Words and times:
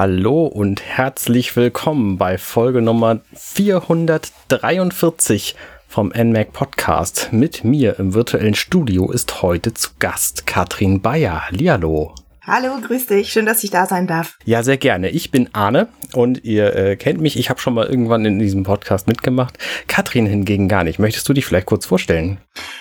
Hallo 0.00 0.46
und 0.46 0.80
herzlich 0.80 1.56
willkommen 1.56 2.18
bei 2.18 2.38
Folge 2.38 2.82
Nummer 2.82 3.18
443 3.34 5.56
vom 5.88 6.12
NMAC 6.16 6.52
Podcast. 6.52 7.30
Mit 7.32 7.64
mir 7.64 7.98
im 7.98 8.14
virtuellen 8.14 8.54
Studio 8.54 9.10
ist 9.10 9.42
heute 9.42 9.74
zu 9.74 9.90
Gast 9.98 10.46
Katrin 10.46 11.02
Bayer. 11.02 11.48
Hallihallo. 11.48 12.14
Hallo, 12.42 12.78
grüß 12.80 13.08
dich. 13.08 13.32
Schön, 13.32 13.44
dass 13.44 13.64
ich 13.64 13.70
da 13.70 13.86
sein 13.86 14.06
darf. 14.06 14.38
Ja, 14.44 14.62
sehr 14.62 14.76
gerne. 14.76 15.10
Ich 15.10 15.32
bin 15.32 15.52
Arne 15.52 15.88
und 16.12 16.44
ihr 16.44 16.76
äh, 16.76 16.94
kennt 16.94 17.20
mich. 17.20 17.36
Ich 17.36 17.50
habe 17.50 17.58
schon 17.58 17.74
mal 17.74 17.86
irgendwann 17.86 18.24
in 18.24 18.38
diesem 18.38 18.62
Podcast 18.62 19.08
mitgemacht. 19.08 19.58
Katrin 19.88 20.26
hingegen 20.26 20.68
gar 20.68 20.84
nicht. 20.84 21.00
Möchtest 21.00 21.28
du 21.28 21.32
dich 21.32 21.44
vielleicht 21.44 21.66
kurz 21.66 21.86
vorstellen? 21.86 22.38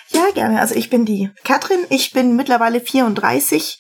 Ja, 0.10 0.28
gerne. 0.36 0.62
Also 0.62 0.76
ich 0.76 0.92
bin 0.92 1.04
die 1.04 1.32
Katrin. 1.44 1.80
Ich 1.90 2.12
bin 2.12 2.36
mittlerweile 2.36 2.80
34 2.80 3.80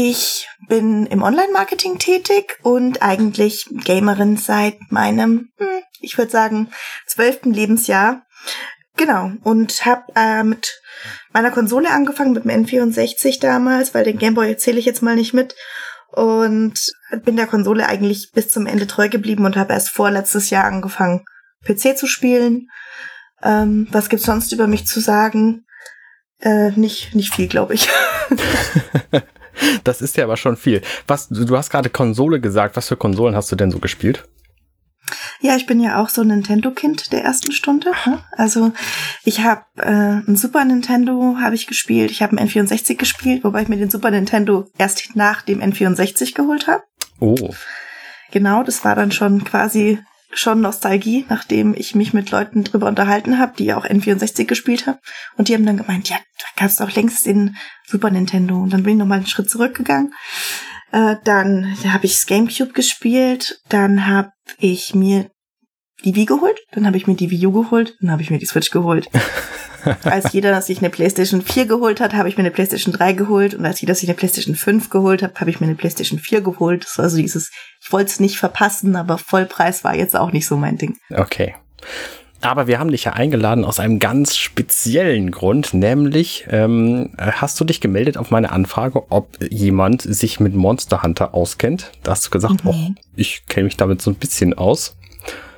ich 0.00 0.48
bin 0.68 1.06
im 1.06 1.24
Online-Marketing 1.24 1.98
tätig 1.98 2.56
und 2.62 3.02
eigentlich 3.02 3.66
Gamerin 3.84 4.36
seit 4.36 4.76
meinem, 4.90 5.50
hm, 5.58 5.82
ich 6.00 6.16
würde 6.16 6.30
sagen, 6.30 6.70
zwölften 7.04 7.52
Lebensjahr. 7.52 8.22
Genau. 8.96 9.32
Und 9.42 9.84
habe 9.84 10.04
äh, 10.14 10.44
mit 10.44 10.80
meiner 11.32 11.50
Konsole 11.50 11.90
angefangen, 11.90 12.32
mit 12.32 12.44
dem 12.44 12.64
N64 12.64 13.40
damals, 13.40 13.92
weil 13.92 14.04
den 14.04 14.18
Gameboy 14.18 14.56
zähle 14.56 14.78
ich 14.78 14.84
jetzt 14.84 15.02
mal 15.02 15.16
nicht 15.16 15.34
mit. 15.34 15.56
Und 16.12 16.92
bin 17.24 17.34
der 17.34 17.48
Konsole 17.48 17.88
eigentlich 17.88 18.30
bis 18.32 18.50
zum 18.50 18.66
Ende 18.66 18.86
treu 18.86 19.08
geblieben 19.08 19.46
und 19.46 19.56
habe 19.56 19.72
erst 19.72 19.90
vorletztes 19.90 20.50
Jahr 20.50 20.64
angefangen, 20.64 21.24
PC 21.66 21.98
zu 21.98 22.06
spielen. 22.06 22.68
Ähm, 23.42 23.88
was 23.90 24.08
gibt's 24.08 24.26
sonst 24.26 24.52
über 24.52 24.68
mich 24.68 24.86
zu 24.86 25.00
sagen? 25.00 25.66
Äh, 26.38 26.70
nicht, 26.76 27.16
nicht 27.16 27.34
viel, 27.34 27.48
glaube 27.48 27.74
ich. 27.74 27.88
Das 29.84 30.00
ist 30.00 30.16
ja 30.16 30.24
aber 30.24 30.36
schon 30.36 30.56
viel. 30.56 30.82
Was, 31.06 31.28
du 31.28 31.56
hast 31.56 31.70
gerade 31.70 31.90
Konsole 31.90 32.40
gesagt. 32.40 32.76
Was 32.76 32.88
für 32.88 32.96
Konsolen 32.96 33.34
hast 33.34 33.50
du 33.52 33.56
denn 33.56 33.70
so 33.70 33.78
gespielt? 33.78 34.24
Ja, 35.40 35.56
ich 35.56 35.66
bin 35.66 35.80
ja 35.80 36.02
auch 36.02 36.08
so 36.08 36.22
ein 36.22 36.28
Nintendo-Kind 36.28 37.12
der 37.12 37.22
ersten 37.22 37.52
Stunde. 37.52 37.92
Ne? 38.06 38.22
Also 38.32 38.72
ich 39.24 39.40
habe 39.40 39.62
äh, 39.76 40.20
ein 40.28 40.36
Super 40.36 40.64
Nintendo 40.64 41.36
habe 41.40 41.54
ich 41.54 41.66
gespielt. 41.66 42.10
Ich 42.10 42.22
habe 42.22 42.36
ein 42.36 42.48
N64 42.48 42.96
gespielt, 42.96 43.44
wobei 43.44 43.62
ich 43.62 43.68
mir 43.68 43.76
den 43.76 43.90
Super 43.90 44.10
Nintendo 44.10 44.66
erst 44.76 45.14
nach 45.14 45.42
dem 45.42 45.60
N64 45.60 46.34
geholt 46.34 46.66
habe. 46.66 46.82
Oh. 47.20 47.54
Genau, 48.30 48.62
das 48.62 48.84
war 48.84 48.94
dann 48.94 49.12
schon 49.12 49.44
quasi 49.44 49.98
schon 50.32 50.60
Nostalgie, 50.60 51.24
nachdem 51.28 51.74
ich 51.74 51.94
mich 51.94 52.12
mit 52.12 52.30
Leuten 52.30 52.64
drüber 52.64 52.86
unterhalten 52.86 53.38
habe, 53.38 53.54
die 53.58 53.64
ja 53.64 53.76
auch 53.76 53.86
N64 53.86 54.44
gespielt 54.44 54.86
haben. 54.86 54.98
Und 55.36 55.48
die 55.48 55.54
haben 55.54 55.66
dann 55.66 55.78
gemeint, 55.78 56.08
ja, 56.08 56.16
da 56.16 56.46
gab 56.56 56.68
es 56.68 56.76
doch 56.76 56.94
längst 56.94 57.26
den 57.26 57.56
Super 57.86 58.10
Nintendo. 58.10 58.56
Und 58.56 58.72
dann 58.72 58.82
bin 58.82 58.94
ich 58.94 58.98
nochmal 58.98 59.18
einen 59.18 59.26
Schritt 59.26 59.50
zurückgegangen. 59.50 60.12
Äh, 60.92 61.16
dann 61.24 61.76
da 61.82 61.92
habe 61.92 62.06
ich 62.06 62.12
das 62.12 62.26
Gamecube 62.26 62.72
gespielt. 62.72 63.60
Dann 63.68 64.06
habe 64.06 64.32
ich 64.58 64.94
mir 64.94 65.30
die 66.04 66.14
Wii 66.14 66.26
geholt. 66.26 66.58
Dann 66.72 66.86
habe 66.86 66.96
ich 66.96 67.06
mir 67.06 67.16
die 67.16 67.30
Wii 67.30 67.46
U 67.46 67.52
geholt. 67.52 67.96
Dann 68.00 68.10
habe 68.10 68.22
ich 68.22 68.30
mir 68.30 68.38
die 68.38 68.46
Switch 68.46 68.70
geholt. 68.70 69.08
als 70.04 70.32
jeder 70.32 70.60
sich 70.62 70.78
eine 70.78 70.90
PlayStation 70.90 71.42
4 71.42 71.66
geholt 71.66 72.00
hat, 72.00 72.14
habe 72.14 72.28
ich 72.28 72.36
mir 72.36 72.42
eine 72.42 72.50
PlayStation 72.50 72.92
3 72.92 73.12
geholt. 73.12 73.54
Und 73.54 73.64
als 73.64 73.80
jeder 73.80 73.94
sich 73.94 74.08
eine 74.08 74.16
PlayStation 74.16 74.54
5 74.54 74.90
geholt 74.90 75.22
hat, 75.22 75.40
habe 75.40 75.50
ich 75.50 75.60
mir 75.60 75.66
eine 75.66 75.76
PlayStation 75.76 76.18
4 76.18 76.40
geholt. 76.40 76.84
Das 76.84 76.98
war 76.98 77.08
so 77.08 77.16
dieses, 77.16 77.50
ich 77.80 77.92
wollte 77.92 78.10
es 78.10 78.20
nicht 78.20 78.38
verpassen, 78.38 78.96
aber 78.96 79.18
Vollpreis 79.18 79.84
war 79.84 79.94
jetzt 79.94 80.16
auch 80.16 80.32
nicht 80.32 80.46
so 80.46 80.56
mein 80.56 80.78
Ding. 80.78 80.96
Okay. 81.14 81.54
Aber 82.40 82.68
wir 82.68 82.78
haben 82.78 82.92
dich 82.92 83.04
ja 83.04 83.14
eingeladen 83.14 83.64
aus 83.64 83.80
einem 83.80 83.98
ganz 83.98 84.36
speziellen 84.36 85.32
Grund, 85.32 85.74
nämlich 85.74 86.46
ähm, 86.48 87.10
hast 87.18 87.58
du 87.58 87.64
dich 87.64 87.80
gemeldet 87.80 88.16
auf 88.16 88.30
meine 88.30 88.52
Anfrage, 88.52 89.10
ob 89.10 89.36
jemand 89.50 90.02
sich 90.02 90.38
mit 90.38 90.54
Monster 90.54 91.02
Hunter 91.02 91.34
auskennt. 91.34 91.90
Da 92.04 92.12
hast 92.12 92.26
du 92.26 92.30
gesagt, 92.30 92.64
mhm. 92.64 92.70
oh, 92.70 93.00
ich 93.16 93.46
kenne 93.48 93.64
mich 93.64 93.76
damit 93.76 94.00
so 94.00 94.10
ein 94.10 94.16
bisschen 94.16 94.54
aus. 94.54 94.96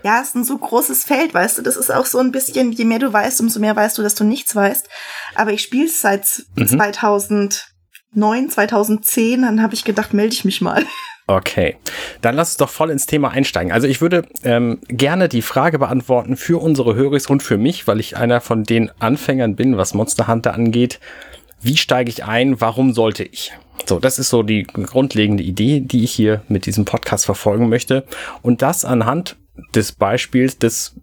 Ja, 0.02 0.20
es 0.20 0.28
ist 0.28 0.36
ein 0.36 0.44
so 0.44 0.56
großes 0.56 1.04
Feld, 1.04 1.34
weißt 1.34 1.58
du. 1.58 1.62
Das 1.62 1.76
ist 1.76 1.90
auch 1.90 2.06
so 2.06 2.18
ein 2.18 2.32
bisschen, 2.32 2.72
je 2.72 2.84
mehr 2.84 2.98
du 2.98 3.12
weißt, 3.12 3.40
umso 3.40 3.60
mehr 3.60 3.76
weißt 3.76 3.98
du, 3.98 4.02
dass 4.02 4.14
du 4.14 4.24
nichts 4.24 4.54
weißt. 4.54 4.88
Aber 5.34 5.52
ich 5.52 5.62
spiele 5.62 5.86
es 5.86 6.00
seit 6.00 6.44
mhm. 6.56 6.68
2009, 6.68 8.50
2010. 8.50 9.42
Dann 9.42 9.62
habe 9.62 9.74
ich 9.74 9.84
gedacht, 9.84 10.14
melde 10.14 10.34
ich 10.34 10.44
mich 10.44 10.60
mal. 10.60 10.84
Okay, 11.26 11.76
dann 12.22 12.34
lass 12.34 12.48
uns 12.48 12.56
doch 12.56 12.70
voll 12.70 12.90
ins 12.90 13.06
Thema 13.06 13.30
einsteigen. 13.30 13.70
Also 13.70 13.86
ich 13.86 14.00
würde 14.00 14.24
ähm, 14.42 14.80
gerne 14.88 15.28
die 15.28 15.42
Frage 15.42 15.78
beantworten 15.78 16.36
für 16.36 16.60
unsere 16.60 16.96
Höris 16.96 17.28
und 17.28 17.40
für 17.40 17.56
mich, 17.56 17.86
weil 17.86 18.00
ich 18.00 18.16
einer 18.16 18.40
von 18.40 18.64
den 18.64 18.90
Anfängern 18.98 19.54
bin, 19.54 19.76
was 19.76 19.94
Monster 19.94 20.26
Hunter 20.26 20.54
angeht. 20.54 20.98
Wie 21.60 21.76
steige 21.76 22.10
ich 22.10 22.24
ein? 22.24 22.60
Warum 22.60 22.94
sollte 22.94 23.22
ich? 23.22 23.52
So, 23.86 24.00
das 24.00 24.18
ist 24.18 24.30
so 24.30 24.42
die 24.42 24.64
grundlegende 24.64 25.44
Idee, 25.44 25.78
die 25.78 26.02
ich 26.02 26.10
hier 26.10 26.42
mit 26.48 26.66
diesem 26.66 26.84
Podcast 26.84 27.26
verfolgen 27.26 27.68
möchte. 27.68 28.04
Und 28.42 28.60
das 28.60 28.84
anhand 28.84 29.36
des 29.74 29.92
Beispiels 29.92 30.58
des 30.58 30.94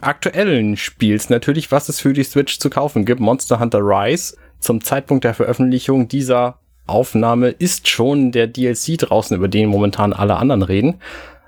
aktuellen 0.00 0.76
Spiels 0.76 1.30
natürlich, 1.30 1.72
was 1.72 1.88
es 1.88 2.00
für 2.00 2.12
die 2.12 2.22
Switch 2.22 2.58
zu 2.58 2.70
kaufen 2.70 3.04
gibt. 3.04 3.20
Monster 3.20 3.58
Hunter 3.58 3.80
Rise 3.80 4.36
zum 4.60 4.82
Zeitpunkt 4.82 5.24
der 5.24 5.34
Veröffentlichung 5.34 6.08
dieser 6.08 6.58
Aufnahme 6.86 7.48
ist 7.48 7.88
schon 7.88 8.32
der 8.32 8.46
DLC 8.46 8.98
draußen, 8.98 9.36
über 9.36 9.48
den 9.48 9.68
momentan 9.68 10.12
alle 10.12 10.36
anderen 10.36 10.62
reden. 10.62 11.00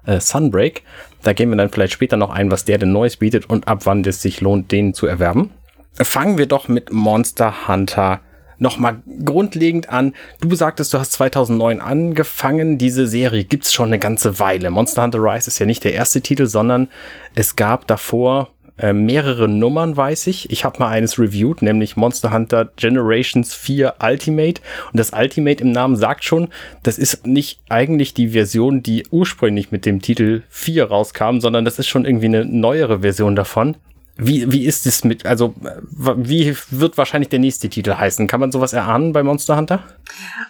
Äh, 0.06 0.20
Sunbreak. 0.20 0.82
Da 1.22 1.32
gehen 1.32 1.50
wir 1.50 1.56
dann 1.56 1.70
vielleicht 1.70 1.92
später 1.92 2.16
noch 2.16 2.30
ein, 2.30 2.50
was 2.50 2.64
der 2.64 2.78
denn 2.78 2.92
Neues 2.92 3.16
bietet 3.16 3.48
und 3.48 3.68
ab 3.68 3.80
wann 3.84 4.04
es 4.04 4.20
sich 4.20 4.40
lohnt, 4.40 4.70
den 4.72 4.94
zu 4.94 5.06
erwerben. 5.06 5.50
Fangen 5.94 6.38
wir 6.38 6.46
doch 6.46 6.68
mit 6.68 6.92
Monster 6.92 7.68
Hunter 7.68 8.20
nochmal 8.58 9.02
grundlegend 9.24 9.88
an. 9.88 10.14
Du 10.40 10.54
sagtest, 10.54 10.92
du 10.94 10.98
hast 10.98 11.12
2009 11.12 11.80
angefangen. 11.80 12.78
Diese 12.78 13.06
Serie 13.06 13.44
gibt's 13.44 13.72
schon 13.72 13.88
eine 13.88 13.98
ganze 13.98 14.38
Weile. 14.38 14.70
Monster 14.70 15.02
Hunter 15.02 15.20
Rise 15.20 15.48
ist 15.48 15.58
ja 15.58 15.66
nicht 15.66 15.84
der 15.84 15.94
erste 15.94 16.20
Titel, 16.20 16.46
sondern 16.46 16.88
es 17.34 17.56
gab 17.56 17.86
davor 17.86 18.50
äh, 18.76 18.92
mehrere 18.92 19.48
Nummern, 19.48 19.96
weiß 19.96 20.26
ich. 20.26 20.50
Ich 20.50 20.64
habe 20.64 20.80
mal 20.80 20.88
eines 20.88 21.18
reviewed, 21.18 21.62
nämlich 21.62 21.96
Monster 21.96 22.32
Hunter 22.32 22.70
Generations 22.76 23.54
4 23.54 23.94
Ultimate. 24.02 24.60
Und 24.92 24.98
das 24.98 25.12
Ultimate 25.12 25.62
im 25.62 25.70
Namen 25.70 25.96
sagt 25.96 26.24
schon, 26.24 26.48
das 26.82 26.98
ist 26.98 27.26
nicht 27.26 27.60
eigentlich 27.68 28.14
die 28.14 28.30
Version, 28.30 28.82
die 28.82 29.06
ursprünglich 29.10 29.70
mit 29.70 29.86
dem 29.86 30.02
Titel 30.02 30.42
4 30.48 30.86
rauskam, 30.86 31.38
sondern 31.38 31.64
das 31.64 31.78
ist 31.78 31.86
schon 31.86 32.04
irgendwie 32.04 32.26
eine 32.26 32.44
neuere 32.44 33.00
Version 33.00 33.36
davon. 33.36 33.76
Wie, 34.16 34.52
wie 34.52 34.64
ist 34.64 34.86
es 34.86 35.02
mit, 35.02 35.26
also 35.26 35.56
wie 35.58 36.56
wird 36.70 36.96
wahrscheinlich 36.96 37.30
der 37.30 37.40
nächste 37.40 37.68
Titel 37.68 37.96
heißen? 37.96 38.28
Kann 38.28 38.38
man 38.38 38.52
sowas 38.52 38.72
erahnen 38.72 39.12
bei 39.12 39.24
Monster 39.24 39.56
Hunter? 39.56 39.82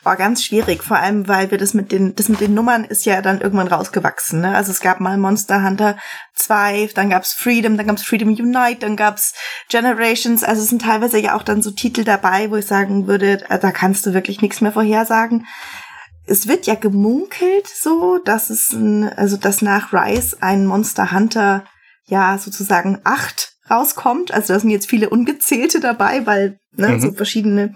War 0.02 0.16
ganz 0.16 0.44
schwierig, 0.44 0.82
vor 0.82 0.98
allem 0.98 1.28
weil 1.28 1.50
wir 1.50 1.56
das 1.56 1.72
mit 1.72 1.90
den, 1.90 2.14
das 2.14 2.28
mit 2.28 2.40
den 2.40 2.52
Nummern 2.52 2.84
ist 2.84 3.06
ja 3.06 3.22
dann 3.22 3.40
irgendwann 3.40 3.68
rausgewachsen. 3.68 4.42
Ne? 4.42 4.54
Also 4.54 4.70
es 4.70 4.80
gab 4.80 5.00
mal 5.00 5.16
Monster 5.16 5.64
Hunter 5.64 5.96
2, 6.34 6.90
dann 6.94 7.08
gab's 7.08 7.32
Freedom, 7.32 7.78
dann 7.78 7.86
gab's 7.86 8.02
Freedom 8.02 8.28
Unite, 8.28 8.80
dann 8.80 8.96
gab's 8.96 9.32
Generations. 9.70 10.44
Also 10.44 10.60
es 10.60 10.68
sind 10.68 10.82
teilweise 10.82 11.18
ja 11.18 11.34
auch 11.34 11.42
dann 11.42 11.62
so 11.62 11.70
Titel 11.70 12.04
dabei, 12.04 12.50
wo 12.50 12.56
ich 12.56 12.66
sagen 12.66 13.06
würde, 13.06 13.48
äh, 13.48 13.58
da 13.58 13.70
kannst 13.70 14.04
du 14.04 14.12
wirklich 14.12 14.42
nichts 14.42 14.60
mehr 14.60 14.72
vorhersagen. 14.72 15.46
Es 16.26 16.48
wird 16.48 16.66
ja 16.66 16.74
gemunkelt 16.74 17.66
so, 17.66 18.18
dass 18.26 18.50
es 18.50 18.72
ein, 18.72 19.08
also 19.08 19.38
dass 19.38 19.62
nach 19.62 19.94
Rise 19.94 20.36
ein 20.42 20.66
Monster 20.66 21.12
Hunter 21.12 21.64
ja 22.06 22.36
sozusagen 22.36 23.00
acht 23.04 23.53
rauskommt. 23.70 24.32
Also 24.32 24.52
da 24.52 24.60
sind 24.60 24.70
jetzt 24.70 24.88
viele 24.88 25.10
ungezählte 25.10 25.80
dabei, 25.80 26.26
weil 26.26 26.58
ne, 26.76 26.88
mhm. 26.88 27.00
so 27.00 27.12
verschiedene 27.12 27.74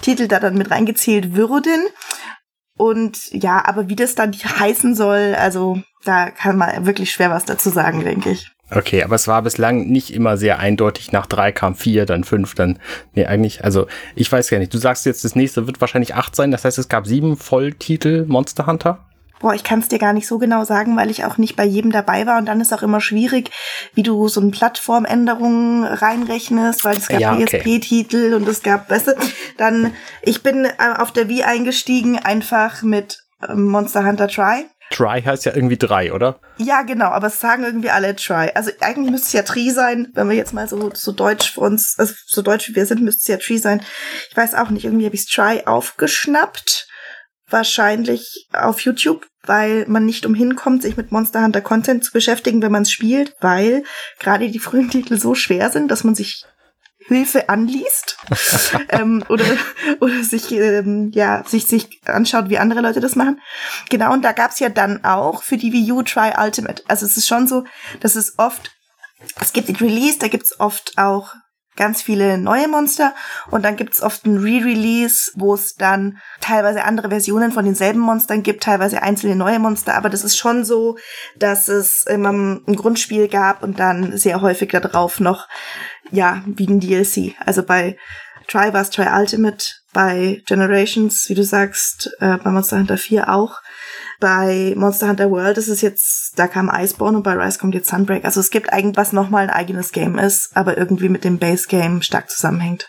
Titel 0.00 0.28
da 0.28 0.40
dann 0.40 0.56
mit 0.56 0.70
reingezählt 0.70 1.34
würden. 1.34 1.86
Und 2.76 3.30
ja, 3.32 3.64
aber 3.64 3.88
wie 3.88 3.96
das 3.96 4.14
dann 4.14 4.32
heißen 4.32 4.94
soll, 4.94 5.34
also 5.38 5.80
da 6.04 6.30
kann 6.30 6.56
man 6.56 6.86
wirklich 6.86 7.12
schwer 7.12 7.30
was 7.30 7.44
dazu 7.44 7.70
sagen, 7.70 8.02
denke 8.04 8.30
ich. 8.30 8.50
Okay, 8.74 9.02
aber 9.04 9.16
es 9.16 9.28
war 9.28 9.42
bislang 9.42 9.88
nicht 9.88 10.14
immer 10.14 10.38
sehr 10.38 10.58
eindeutig. 10.58 11.12
Nach 11.12 11.26
drei 11.26 11.52
kam 11.52 11.74
vier, 11.74 12.06
dann 12.06 12.24
fünf, 12.24 12.54
dann, 12.54 12.78
nee, 13.12 13.26
eigentlich, 13.26 13.64
also 13.64 13.86
ich 14.14 14.32
weiß 14.32 14.48
gar 14.48 14.58
nicht. 14.58 14.72
Du 14.72 14.78
sagst 14.78 15.04
jetzt, 15.04 15.24
das 15.24 15.36
nächste 15.36 15.66
wird 15.66 15.80
wahrscheinlich 15.82 16.14
acht 16.14 16.34
sein. 16.34 16.50
Das 16.50 16.64
heißt, 16.64 16.78
es 16.78 16.88
gab 16.88 17.06
sieben 17.06 17.36
Volltitel 17.36 18.24
Monster 18.26 18.66
Hunter? 18.66 19.06
Boah, 19.42 19.54
ich 19.54 19.64
kann 19.64 19.80
es 19.80 19.88
dir 19.88 19.98
gar 19.98 20.12
nicht 20.12 20.26
so 20.26 20.38
genau 20.38 20.64
sagen, 20.64 20.96
weil 20.96 21.10
ich 21.10 21.24
auch 21.24 21.36
nicht 21.36 21.56
bei 21.56 21.64
jedem 21.64 21.90
dabei 21.90 22.26
war 22.26 22.38
und 22.38 22.46
dann 22.46 22.60
ist 22.60 22.72
auch 22.72 22.82
immer 22.82 23.00
schwierig, 23.00 23.50
wie 23.94 24.02
du 24.04 24.28
so 24.28 24.40
eine 24.40 24.50
Plattformänderungen 24.50 25.84
reinrechnest, 25.84 26.84
weil 26.84 26.96
es 26.96 27.08
gab 27.08 27.20
ja, 27.20 27.34
okay. 27.34 27.58
PSP-Titel 27.58 28.34
und 28.34 28.48
es 28.48 28.62
gab, 28.62 28.88
weißt 28.88 29.08
du, 29.08 29.12
dann, 29.58 29.92
ich 30.22 30.42
bin 30.42 30.64
äh, 30.64 30.70
auf 30.96 31.12
der 31.12 31.28
Wii 31.28 31.42
eingestiegen, 31.42 32.18
einfach 32.18 32.82
mit 32.82 33.24
ähm, 33.46 33.68
Monster 33.68 34.04
Hunter 34.04 34.28
Try. 34.28 34.66
Try 34.92 35.22
heißt 35.22 35.44
ja 35.46 35.54
irgendwie 35.54 35.78
drei, 35.78 36.12
oder? 36.12 36.38
Ja, 36.58 36.82
genau, 36.82 37.06
aber 37.06 37.28
es 37.28 37.40
sagen 37.40 37.64
irgendwie 37.64 37.90
alle 37.90 38.14
Try. 38.14 38.50
Also 38.54 38.70
eigentlich 38.80 39.10
müsste 39.10 39.26
es 39.26 39.32
ja 39.32 39.42
Tree 39.42 39.70
sein, 39.70 40.08
wenn 40.14 40.28
wir 40.28 40.36
jetzt 40.36 40.52
mal 40.52 40.68
so, 40.68 40.90
so 40.94 41.12
deutsch 41.12 41.54
für 41.54 41.60
uns, 41.60 41.98
also 41.98 42.14
so 42.26 42.42
deutsch 42.42 42.68
wie 42.68 42.76
wir 42.76 42.86
sind, 42.86 43.02
müsste 43.02 43.20
es 43.20 43.26
ja 43.28 43.36
Tree 43.38 43.56
sein. 43.56 43.82
Ich 44.30 44.36
weiß 44.36 44.54
auch 44.54 44.70
nicht, 44.70 44.84
irgendwie 44.84 45.06
habe 45.06 45.14
ich 45.14 45.26
Try 45.26 45.62
aufgeschnappt 45.66 46.88
wahrscheinlich 47.52 48.48
auf 48.52 48.80
YouTube, 48.80 49.26
weil 49.44 49.84
man 49.88 50.04
nicht 50.06 50.26
umhin 50.26 50.56
kommt, 50.56 50.82
sich 50.82 50.96
mit 50.96 51.12
Monster 51.12 51.42
Hunter 51.42 51.60
Content 51.60 52.04
zu 52.04 52.12
beschäftigen, 52.12 52.62
wenn 52.62 52.72
man 52.72 52.82
es 52.82 52.92
spielt, 52.92 53.34
weil 53.40 53.84
gerade 54.18 54.50
die 54.50 54.58
frühen 54.58 54.90
Titel 54.90 55.18
so 55.18 55.34
schwer 55.34 55.70
sind, 55.70 55.90
dass 55.90 56.04
man 56.04 56.14
sich 56.14 56.44
Hilfe 57.06 57.48
anliest 57.48 58.16
ähm, 58.90 59.24
oder, 59.28 59.44
oder 60.00 60.22
sich, 60.22 60.52
ähm, 60.52 61.10
ja, 61.12 61.42
sich, 61.44 61.66
sich 61.66 62.00
anschaut, 62.06 62.48
wie 62.48 62.58
andere 62.58 62.80
Leute 62.80 63.00
das 63.00 63.16
machen. 63.16 63.40
Genau, 63.90 64.12
und 64.12 64.22
da 64.22 64.32
gab's 64.32 64.60
ja 64.60 64.68
dann 64.68 65.04
auch 65.04 65.42
für 65.42 65.56
die 65.56 65.72
Wii 65.72 65.92
U 65.92 66.02
Try 66.02 66.32
Ultimate. 66.38 66.82
Also 66.86 67.06
es 67.06 67.16
ist 67.16 67.26
schon 67.26 67.48
so, 67.48 67.64
dass 68.00 68.14
es 68.14 68.38
oft, 68.38 68.70
es 69.40 69.52
gibt 69.52 69.68
den 69.68 69.76
Release, 69.76 70.18
da 70.18 70.28
gibt's 70.28 70.58
oft 70.60 70.96
auch 70.96 71.34
ganz 71.76 72.02
viele 72.02 72.38
neue 72.38 72.68
Monster 72.68 73.14
und 73.50 73.64
dann 73.64 73.76
gibt's 73.76 74.02
oft 74.02 74.26
ein 74.26 74.38
Re-Release, 74.38 75.32
wo 75.34 75.54
es 75.54 75.74
dann 75.74 76.18
teilweise 76.40 76.84
andere 76.84 77.08
Versionen 77.08 77.52
von 77.52 77.64
denselben 77.64 78.00
Monstern 78.00 78.42
gibt, 78.42 78.62
teilweise 78.62 79.02
einzelne 79.02 79.36
neue 79.36 79.58
Monster, 79.58 79.94
aber 79.94 80.10
das 80.10 80.24
ist 80.24 80.36
schon 80.36 80.64
so, 80.64 80.98
dass 81.36 81.68
es 81.68 82.04
immer 82.06 82.32
ein 82.32 82.76
Grundspiel 82.76 83.28
gab 83.28 83.62
und 83.62 83.80
dann 83.80 84.16
sehr 84.16 84.42
häufig 84.42 84.70
darauf 84.70 85.20
noch, 85.20 85.48
ja, 86.10 86.42
wie 86.46 86.66
ein 86.66 86.80
DLC. 86.80 87.34
Also 87.44 87.62
bei 87.62 87.96
Try 88.48 88.72
war's 88.72 88.90
Try 88.90 89.06
Ultimate, 89.06 89.64
bei 89.92 90.42
Generations, 90.46 91.28
wie 91.28 91.34
du 91.34 91.44
sagst, 91.44 92.10
äh, 92.20 92.36
bei 92.36 92.50
Monster 92.50 92.78
Hunter 92.78 92.98
4 92.98 93.32
auch. 93.32 93.60
Bei 94.22 94.72
Monster 94.76 95.08
Hunter 95.08 95.32
World 95.32 95.58
ist 95.58 95.66
es 95.66 95.80
jetzt, 95.80 96.38
da 96.38 96.46
kam 96.46 96.70
Iceborne 96.72 97.16
und 97.16 97.24
bei 97.24 97.32
Rise 97.32 97.58
kommt 97.58 97.74
jetzt 97.74 97.90
Sunbreak. 97.90 98.24
Also 98.24 98.38
es 98.38 98.52
gibt 98.52 98.72
eigentlich, 98.72 98.96
was 98.96 99.12
nochmal 99.12 99.42
ein 99.42 99.50
eigenes 99.50 99.90
Game 99.90 100.16
ist, 100.16 100.56
aber 100.56 100.78
irgendwie 100.78 101.08
mit 101.08 101.24
dem 101.24 101.40
Base 101.40 101.66
Game 101.68 102.02
stark 102.02 102.30
zusammenhängt. 102.30 102.88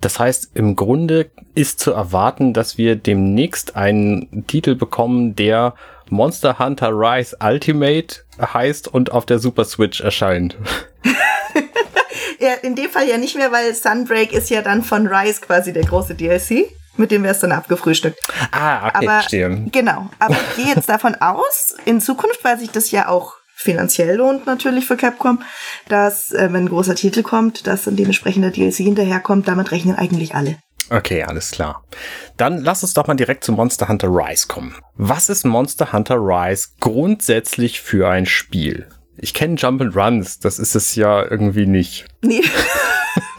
Das 0.00 0.18
heißt, 0.18 0.52
im 0.54 0.74
Grunde 0.74 1.30
ist 1.54 1.80
zu 1.80 1.92
erwarten, 1.92 2.54
dass 2.54 2.78
wir 2.78 2.96
demnächst 2.96 3.76
einen 3.76 4.46
Titel 4.46 4.74
bekommen, 4.74 5.36
der 5.36 5.74
Monster 6.08 6.58
Hunter 6.58 6.92
Rise 6.92 7.36
Ultimate 7.42 8.22
heißt 8.40 8.88
und 8.88 9.12
auf 9.12 9.26
der 9.26 9.40
Super 9.40 9.66
Switch 9.66 10.00
erscheint. 10.00 10.56
ja, 12.38 12.54
in 12.62 12.74
dem 12.74 12.88
Fall 12.88 13.06
ja 13.06 13.18
nicht 13.18 13.36
mehr, 13.36 13.52
weil 13.52 13.74
Sunbreak 13.74 14.32
ist 14.32 14.48
ja 14.48 14.62
dann 14.62 14.82
von 14.82 15.06
Rise 15.08 15.42
quasi 15.42 15.74
der 15.74 15.84
große 15.84 16.14
DLC 16.14 16.70
mit 16.96 17.10
dem 17.10 17.22
wäre 17.22 17.34
es 17.34 17.40
dann 17.40 17.52
abgefrühstückt. 17.52 18.18
Ah, 18.52 18.88
okay, 18.88 19.44
aber. 19.44 19.56
Genau, 19.72 20.10
aber 20.18 20.34
ich 20.34 20.56
gehe 20.56 20.74
jetzt 20.74 20.88
davon 20.88 21.14
aus, 21.16 21.74
in 21.84 22.00
Zukunft, 22.00 22.44
weil 22.44 22.58
sich 22.58 22.70
das 22.70 22.90
ja 22.90 23.08
auch 23.08 23.34
finanziell 23.54 24.16
lohnt 24.16 24.46
natürlich 24.46 24.84
für 24.84 24.96
Capcom, 24.96 25.42
dass, 25.88 26.32
äh, 26.32 26.48
wenn 26.52 26.64
ein 26.64 26.68
großer 26.68 26.94
Titel 26.94 27.22
kommt, 27.22 27.66
dass 27.66 27.86
ein 27.86 27.96
dementsprechender 27.96 28.50
DLC 28.50 28.76
hinterherkommt, 28.78 29.48
damit 29.48 29.70
rechnen 29.70 29.96
eigentlich 29.96 30.34
alle. 30.34 30.56
Okay, 30.90 31.22
alles 31.22 31.50
klar. 31.50 31.84
Dann 32.36 32.58
lass 32.58 32.82
uns 32.82 32.92
doch 32.92 33.06
mal 33.06 33.14
direkt 33.14 33.44
zu 33.44 33.52
Monster 33.52 33.88
Hunter 33.88 34.08
Rise 34.08 34.48
kommen. 34.48 34.76
Was 34.96 35.30
ist 35.30 35.44
Monster 35.44 35.92
Hunter 35.92 36.16
Rise 36.16 36.68
grundsätzlich 36.80 37.80
für 37.80 38.08
ein 38.08 38.26
Spiel? 38.26 38.88
Ich 39.16 39.32
kenne 39.32 39.54
Jump 39.54 39.80
and 39.80 39.96
Runs, 39.96 40.40
das 40.40 40.58
ist 40.58 40.74
es 40.74 40.94
ja 40.94 41.22
irgendwie 41.22 41.66
nicht. 41.66 42.04
Nee. 42.22 42.42